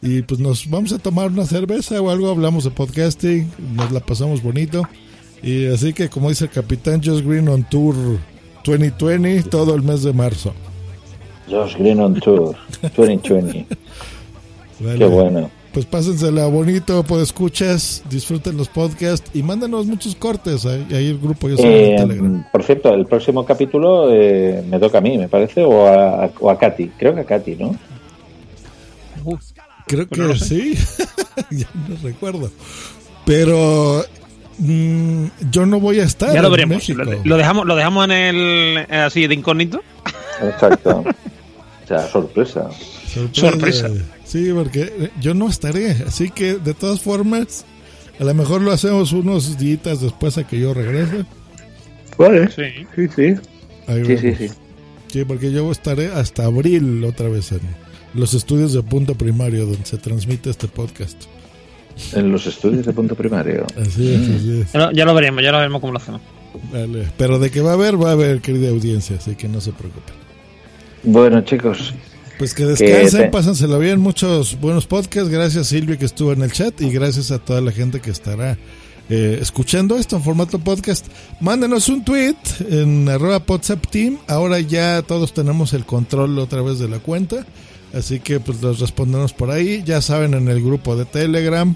Y 0.00 0.22
pues 0.22 0.40
nos 0.40 0.70
vamos 0.70 0.92
a 0.94 0.98
tomar 0.98 1.28
una 1.28 1.44
cerveza 1.44 2.00
o 2.00 2.08
algo, 2.08 2.30
hablamos 2.30 2.64
de 2.64 2.70
podcasting, 2.70 3.52
nos 3.74 3.92
la 3.92 4.00
pasamos 4.00 4.42
bonito. 4.42 4.88
Y 5.42 5.66
así 5.68 5.92
que 5.92 6.08
como 6.08 6.28
dice 6.28 6.44
el 6.44 6.50
capitán 6.50 7.00
Josh 7.02 7.22
Green 7.24 7.48
on 7.48 7.64
Tour 7.64 7.94
2020, 8.64 9.42
todo 9.44 9.74
el 9.74 9.82
mes 9.82 10.02
de 10.02 10.12
marzo. 10.12 10.52
Josh 11.48 11.76
Green 11.76 12.00
on 12.00 12.14
tour 12.20 12.54
2020. 12.96 13.66
Vale. 14.80 14.98
Qué 14.98 15.04
bueno. 15.06 15.50
Pues 15.72 15.86
pásensela 15.86 16.46
bonito, 16.46 17.04
pues 17.04 17.22
escuchas, 17.22 18.02
disfruten 18.10 18.56
los 18.56 18.68
podcasts 18.68 19.30
y 19.34 19.42
mándanos 19.42 19.86
muchos 19.86 20.16
cortes. 20.16 20.66
Ahí, 20.66 20.84
ahí 20.90 21.06
el 21.10 21.18
grupo 21.18 21.48
yo 21.48 21.56
soy 21.56 21.66
Eh, 21.66 21.90
en 21.92 21.96
Telegram. 22.08 22.46
por 22.50 22.62
cierto, 22.64 22.92
el 22.92 23.06
próximo 23.06 23.44
capítulo 23.46 24.12
eh, 24.12 24.64
me 24.68 24.78
toca 24.80 24.98
a 24.98 25.00
mí, 25.00 25.16
me 25.16 25.28
parece, 25.28 25.62
o 25.62 25.86
a, 25.86 26.28
o 26.40 26.50
a 26.50 26.58
Katy. 26.58 26.88
Creo 26.98 27.14
que 27.14 27.20
a 27.20 27.24
Katy, 27.24 27.54
¿no? 27.56 27.76
Creo 29.86 30.08
que 30.08 30.20
no 30.20 30.34
sí. 30.36 30.74
ya 31.50 31.66
no 31.88 31.96
recuerdo. 32.02 32.50
Pero 33.24 34.04
mm, 34.60 35.26
yo 35.50 35.66
no 35.66 35.80
voy 35.80 36.00
a 36.00 36.04
estar. 36.04 36.32
Ya 36.32 36.40
lo 36.42 36.48
en 36.48 36.52
veremos. 36.52 36.76
México. 36.76 37.02
Lo, 37.02 37.12
lo 37.24 37.36
dejamos, 37.36 37.66
lo 37.66 37.76
dejamos 37.76 38.04
en 38.06 38.10
el 38.12 38.78
eh, 38.78 38.86
así 38.96 39.26
de 39.26 39.34
incógnito. 39.34 39.82
Exacto. 40.42 40.98
o 41.84 41.86
sea, 41.86 42.06
sorpresa. 42.08 42.68
Sorpresa. 43.32 43.88
Sí, 44.24 44.50
porque 44.54 44.82
eh, 44.82 45.10
yo 45.20 45.34
no 45.34 45.48
estaré. 45.48 45.90
Así 46.06 46.30
que 46.30 46.54
de 46.54 46.74
todas 46.74 47.00
formas, 47.00 47.64
a 48.18 48.24
lo 48.24 48.34
mejor 48.34 48.60
lo 48.62 48.70
hacemos 48.72 49.12
unos 49.12 49.58
días 49.58 50.00
después 50.00 50.38
a 50.38 50.46
que 50.46 50.60
yo 50.60 50.72
regrese. 50.74 51.24
Vale. 52.18 52.48
Sí. 52.50 52.86
Sí, 52.94 53.08
sí. 53.14 53.34
Ahí 53.86 54.04
Sí, 54.04 54.16
sí, 54.16 54.22
vemos. 54.26 54.38
sí. 54.38 54.48
Sí, 55.08 55.24
porque 55.24 55.50
yo 55.50 55.72
estaré 55.72 56.06
hasta 56.12 56.44
abril 56.44 57.02
otra 57.04 57.28
vez 57.28 57.50
en 57.50 57.60
los 58.14 58.32
estudios 58.34 58.72
de 58.72 58.82
punto 58.84 59.16
primario 59.16 59.66
donde 59.66 59.84
se 59.84 59.98
transmite 59.98 60.50
este 60.50 60.68
podcast. 60.68 61.24
En 62.14 62.32
los 62.32 62.46
estudios 62.46 62.86
de 62.86 62.92
punto 62.92 63.14
primario. 63.14 63.66
Así 63.80 64.12
es, 64.14 64.20
así 64.28 64.60
es. 64.62 64.72
Ya 64.72 64.78
lo, 64.78 64.92
ya 64.92 65.04
lo 65.04 65.14
veremos, 65.14 65.42
ya 65.42 65.52
lo 65.52 65.58
veremos 65.58 65.80
cómo 65.80 65.92
lo 65.92 65.98
hacemos. 65.98 66.20
Vale. 66.72 67.08
Pero 67.16 67.38
de 67.38 67.50
que 67.50 67.60
va 67.60 67.70
a 67.70 67.74
haber, 67.74 68.02
va 68.02 68.10
a 68.10 68.12
haber, 68.12 68.40
querida 68.40 68.70
audiencia, 68.70 69.16
así 69.16 69.34
que 69.36 69.48
no 69.48 69.60
se 69.60 69.72
preocupen. 69.72 70.14
Bueno, 71.02 71.40
chicos. 71.42 71.94
Pues 72.38 72.54
que 72.54 72.64
descansen, 72.64 73.22
te- 73.24 73.28
pásenselo 73.28 73.78
bien, 73.78 74.00
muchos 74.00 74.58
buenos 74.60 74.86
podcasts. 74.86 75.28
Gracias 75.30 75.66
Silvia 75.68 75.96
que 75.98 76.06
estuvo 76.06 76.32
en 76.32 76.42
el 76.42 76.50
chat 76.52 76.80
y 76.80 76.90
gracias 76.90 77.30
a 77.30 77.38
toda 77.38 77.60
la 77.60 77.70
gente 77.70 78.00
que 78.00 78.10
estará 78.10 78.56
eh, 79.10 79.38
escuchando 79.42 79.96
esto 79.96 80.16
en 80.16 80.22
formato 80.22 80.58
podcast. 80.58 81.06
Mándenos 81.40 81.88
un 81.90 82.02
tweet 82.02 82.36
en 82.70 83.08
arroba 83.10 83.42
WhatsApp 83.46 83.86
Team. 83.90 84.18
Ahora 84.26 84.58
ya 84.60 85.02
todos 85.02 85.34
tenemos 85.34 85.74
el 85.74 85.84
control 85.84 86.38
otra 86.38 86.62
vez 86.62 86.78
de 86.78 86.88
la 86.88 86.98
cuenta. 86.98 87.44
Así 87.92 88.20
que 88.20 88.40
pues 88.40 88.62
los 88.62 88.78
respondemos 88.80 89.32
por 89.34 89.50
ahí. 89.50 89.82
Ya 89.84 90.00
saben 90.00 90.32
en 90.32 90.48
el 90.48 90.62
grupo 90.62 90.96
de 90.96 91.04
Telegram. 91.04 91.74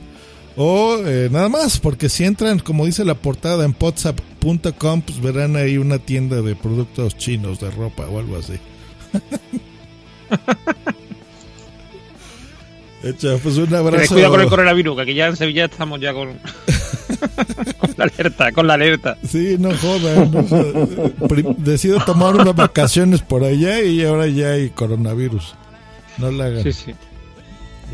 O 0.57 0.99
eh, 1.05 1.29
nada 1.33 1.49
más, 1.49 1.81
porque 1.81 2.09
si 2.09 2.25
entran, 2.25 2.61
como 2.61 2.87
dice 2.87 3.05
la 3.05 3.15
portada 3.15 3.65
en 3.65 3.75
WhatsApp.com, 3.79 5.03
pues 5.03 5.21
verán 5.21 5.57
ahí 5.57 5.79
una 5.79 5.99
tienda 5.99 6.43
de 6.43 6.55
productos 6.55 7.17
chinos, 7.17 7.59
de 7.61 7.71
ropa 7.73 8.07
o 8.07 8.21
algo 8.21 8.37
así. 8.37 8.55
Hecho, 13.03 13.39
pues 13.43 13.59
un 13.59 13.75
abrazo. 13.75 14.15
cuidado 14.15 14.33
con 14.33 14.41
el 14.41 14.49
coronavirus, 14.49 14.97
que 14.97 15.03
aquí 15.03 15.15
ya 15.15 15.27
en 15.27 15.37
Sevilla 15.37 15.67
estamos 15.67 16.01
ya 16.01 16.15
con, 16.15 16.29
con 17.79 17.95
la 17.99 18.05
alerta, 18.05 18.53
con 18.53 18.67
la 18.67 18.75
alerta. 18.75 19.19
Sí, 19.29 19.57
no 19.59 19.77
jodan. 19.77 20.31
no 20.33 21.55
Decido 21.59 22.03
tomar 22.07 22.35
unas 22.35 22.57
vacaciones 22.57 23.21
por 23.21 23.45
allá 23.45 23.83
y 23.83 24.03
ahora 24.05 24.27
ya 24.29 24.53
hay 24.53 24.71
coronavirus. 24.71 25.55
No 26.17 26.31
la 26.31 26.47
hagan. 26.47 26.63
Sí, 26.63 26.73
sí. 26.73 26.95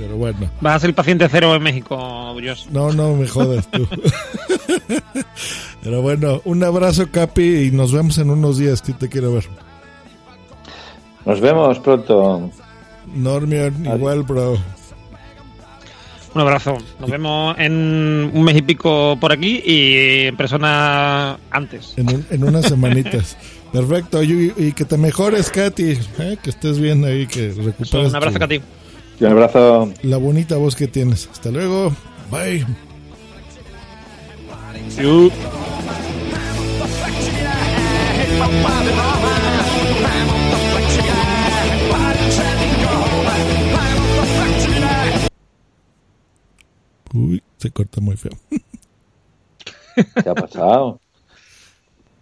Pero 0.01 0.17
bueno. 0.17 0.51
Vas 0.63 0.77
a 0.77 0.79
ser 0.81 0.95
paciente 0.95 1.29
cero 1.31 1.55
en 1.55 1.63
México, 1.63 1.97
Josh. 2.35 2.65
No, 2.71 2.91
no 2.91 3.15
me 3.17 3.29
jodas 3.29 3.71
tú. 3.71 3.87
Pero 5.83 6.01
bueno, 6.03 6.41
un 6.45 6.63
abrazo, 6.65 7.09
Capi, 7.11 7.67
y 7.67 7.71
nos 7.71 7.93
vemos 7.93 8.17
en 8.19 8.31
unos 8.31 8.59
días. 8.59 8.81
Que 8.83 8.93
te 8.95 9.09
quiero 9.09 9.33
ver. 9.35 9.45
Nos 11.27 11.41
vemos 11.41 11.79
pronto. 11.81 12.51
Normion, 13.15 13.85
igual, 13.85 14.23
bro. 14.23 14.57
Un 16.35 16.41
abrazo. 16.41 16.79
Nos 17.01 17.11
vemos 17.11 17.57
en 17.59 18.31
un 18.33 18.43
mes 18.45 18.57
y 18.57 18.63
pico 18.63 19.19
por 19.21 19.33
aquí 19.33 19.63
y 19.65 20.27
en 20.29 20.37
persona 20.37 21.39
antes. 21.51 21.95
En, 21.97 22.09
un- 22.15 22.27
en 22.31 22.45
unas 22.45 22.67
semanitas. 22.67 23.37
Perfecto. 23.73 24.23
Y, 24.23 24.53
y 24.57 24.73
que 24.73 24.85
te 24.85 24.97
mejores, 24.97 25.51
Katy. 25.51 25.93
¿eh? 26.21 26.39
Que 26.43 26.51
estés 26.51 26.79
bien 26.79 27.05
ahí, 27.05 27.27
que 27.27 27.49
recuperes. 27.53 28.09
Un 28.11 28.17
abrazo, 28.17 28.35
tu- 28.35 28.41
Katy. 28.41 28.61
Y 29.21 29.25
un 29.25 29.33
abrazo. 29.33 29.93
La 30.03 30.17
bonita 30.17 30.57
voz 30.57 30.75
que 30.75 30.89
tienes. 30.89 31.29
Hasta 31.31 31.51
luego. 31.51 31.93
Bye. 32.31 32.65
Uy, 47.13 47.43
se 47.59 47.71
corta 47.71 48.01
muy 48.01 48.17
feo. 48.17 48.33
¿Qué 49.95 50.31
ha 50.31 50.35
pasado? 50.35 50.99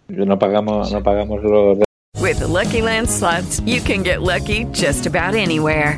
Yo 0.09 0.25
no 0.25 0.37
pagamos, 0.37 0.91
no 0.91 1.01
pagamos 1.01 1.41
los 1.43 1.77
With 2.19 2.39
the 2.39 2.47
Lucky 2.47 2.81
Land 2.81 3.07
slots, 3.07 3.61
you 3.61 3.79
can 3.79 4.03
get 4.03 4.21
lucky 4.21 4.65
just 4.73 5.05
about 5.05 5.35
anywhere. 5.35 5.97